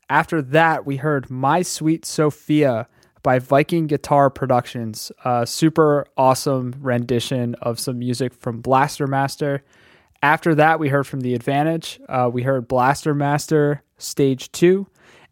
After 0.08 0.40
that, 0.40 0.86
we 0.86 0.96
heard 0.96 1.28
My 1.28 1.60
Sweet 1.60 2.06
Sophia 2.06 2.88
by 3.22 3.38
Viking 3.38 3.86
Guitar 3.86 4.30
Productions, 4.30 5.12
a 5.26 5.46
super 5.46 6.06
awesome 6.16 6.74
rendition 6.78 7.54
of 7.56 7.78
some 7.78 7.98
music 7.98 8.32
from 8.32 8.62
Blaster 8.62 9.06
Master. 9.06 9.62
After 10.22 10.54
that, 10.54 10.78
we 10.78 10.88
heard 10.88 11.06
from 11.06 11.20
The 11.20 11.34
Advantage. 11.34 11.98
Uh, 12.08 12.30
we 12.32 12.42
heard 12.42 12.68
Blaster 12.68 13.14
Master 13.14 13.82
Stage 13.98 14.52
2. 14.52 14.86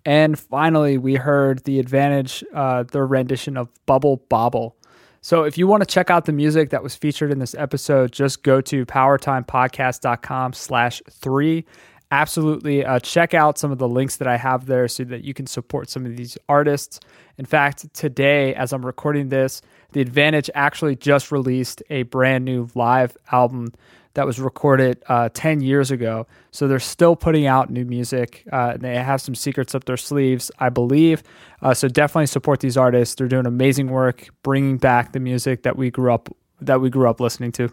And 0.04 0.38
finally, 0.38 0.96
we 0.96 1.16
heard 1.16 1.64
The 1.64 1.78
Advantage, 1.78 2.42
uh, 2.54 2.84
their 2.84 3.06
rendition 3.06 3.56
of 3.58 3.68
Bubble 3.84 4.18
Bobble. 4.28 4.76
So 5.20 5.44
if 5.44 5.58
you 5.58 5.66
want 5.66 5.82
to 5.82 5.86
check 5.86 6.10
out 6.10 6.24
the 6.24 6.32
music 6.32 6.70
that 6.70 6.82
was 6.82 6.94
featured 6.94 7.30
in 7.30 7.38
this 7.38 7.54
episode, 7.54 8.12
just 8.12 8.42
go 8.42 8.60
to 8.62 8.86
powertimepodcast.com 8.86 10.52
slash 10.54 11.02
three. 11.10 11.66
Absolutely 12.10 12.82
uh, 12.86 12.98
check 13.00 13.34
out 13.34 13.58
some 13.58 13.70
of 13.70 13.76
the 13.76 13.88
links 13.88 14.16
that 14.16 14.28
I 14.28 14.38
have 14.38 14.64
there 14.64 14.88
so 14.88 15.04
that 15.04 15.24
you 15.24 15.34
can 15.34 15.46
support 15.46 15.90
some 15.90 16.06
of 16.06 16.16
these 16.16 16.38
artists. 16.48 17.00
In 17.36 17.44
fact, 17.44 17.92
today, 17.92 18.54
as 18.54 18.72
I'm 18.72 18.86
recording 18.86 19.28
this, 19.28 19.60
The 19.92 20.00
Advantage 20.00 20.48
actually 20.54 20.96
just 20.96 21.30
released 21.30 21.82
a 21.90 22.04
brand 22.04 22.46
new 22.46 22.68
live 22.74 23.14
album 23.30 23.74
that 24.14 24.26
was 24.26 24.40
recorded 24.40 25.02
uh, 25.08 25.28
10 25.32 25.60
years 25.60 25.90
ago. 25.90 26.26
So 26.50 26.66
they're 26.66 26.80
still 26.80 27.14
putting 27.16 27.46
out 27.46 27.70
new 27.70 27.84
music. 27.84 28.44
Uh, 28.50 28.76
they 28.76 28.96
have 28.96 29.20
some 29.20 29.34
secrets 29.34 29.74
up 29.74 29.84
their 29.84 29.96
sleeves, 29.96 30.50
I 30.58 30.70
believe. 30.70 31.22
Uh, 31.62 31.74
so 31.74 31.88
definitely 31.88 32.26
support 32.26 32.60
these 32.60 32.76
artists. 32.76 33.14
They're 33.14 33.28
doing 33.28 33.46
amazing 33.46 33.88
work, 33.88 34.28
bringing 34.42 34.78
back 34.78 35.12
the 35.12 35.20
music 35.20 35.62
that 35.62 35.76
we 35.76 35.90
grew 35.90 36.12
up 36.12 36.28
that 36.60 36.80
we 36.80 36.90
grew 36.90 37.08
up 37.08 37.20
listening 37.20 37.52
to. 37.52 37.70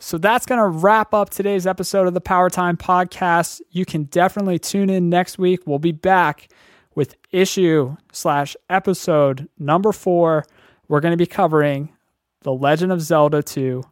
So 0.00 0.18
that's 0.18 0.46
going 0.46 0.60
to 0.60 0.68
wrap 0.68 1.12
up 1.12 1.30
today's 1.30 1.66
episode 1.66 2.06
of 2.06 2.14
the 2.14 2.20
Power 2.20 2.50
Time 2.50 2.76
podcast. 2.76 3.60
You 3.70 3.84
can 3.84 4.04
definitely 4.04 4.58
tune 4.58 4.90
in 4.90 5.08
next 5.08 5.38
week. 5.38 5.60
We'll 5.66 5.78
be 5.78 5.92
back 5.92 6.48
with 6.94 7.16
issue 7.30 7.96
slash 8.12 8.56
episode 8.70 9.48
number 9.58 9.92
four. 9.92 10.44
We're 10.88 11.00
going 11.00 11.12
to 11.12 11.16
be 11.16 11.26
covering 11.26 11.92
The 12.42 12.52
Legend 12.52 12.92
of 12.92 13.00
Zelda 13.00 13.42
2 13.42 13.82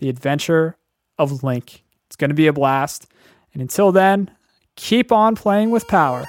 the 0.00 0.08
Adventure 0.08 0.76
of 1.18 1.44
Link. 1.44 1.84
It's 2.06 2.16
going 2.16 2.30
to 2.30 2.34
be 2.34 2.48
a 2.48 2.52
blast. 2.52 3.06
And 3.52 3.62
until 3.62 3.92
then, 3.92 4.30
keep 4.74 5.12
on 5.12 5.36
playing 5.36 5.70
with 5.70 5.86
power. 5.88 6.24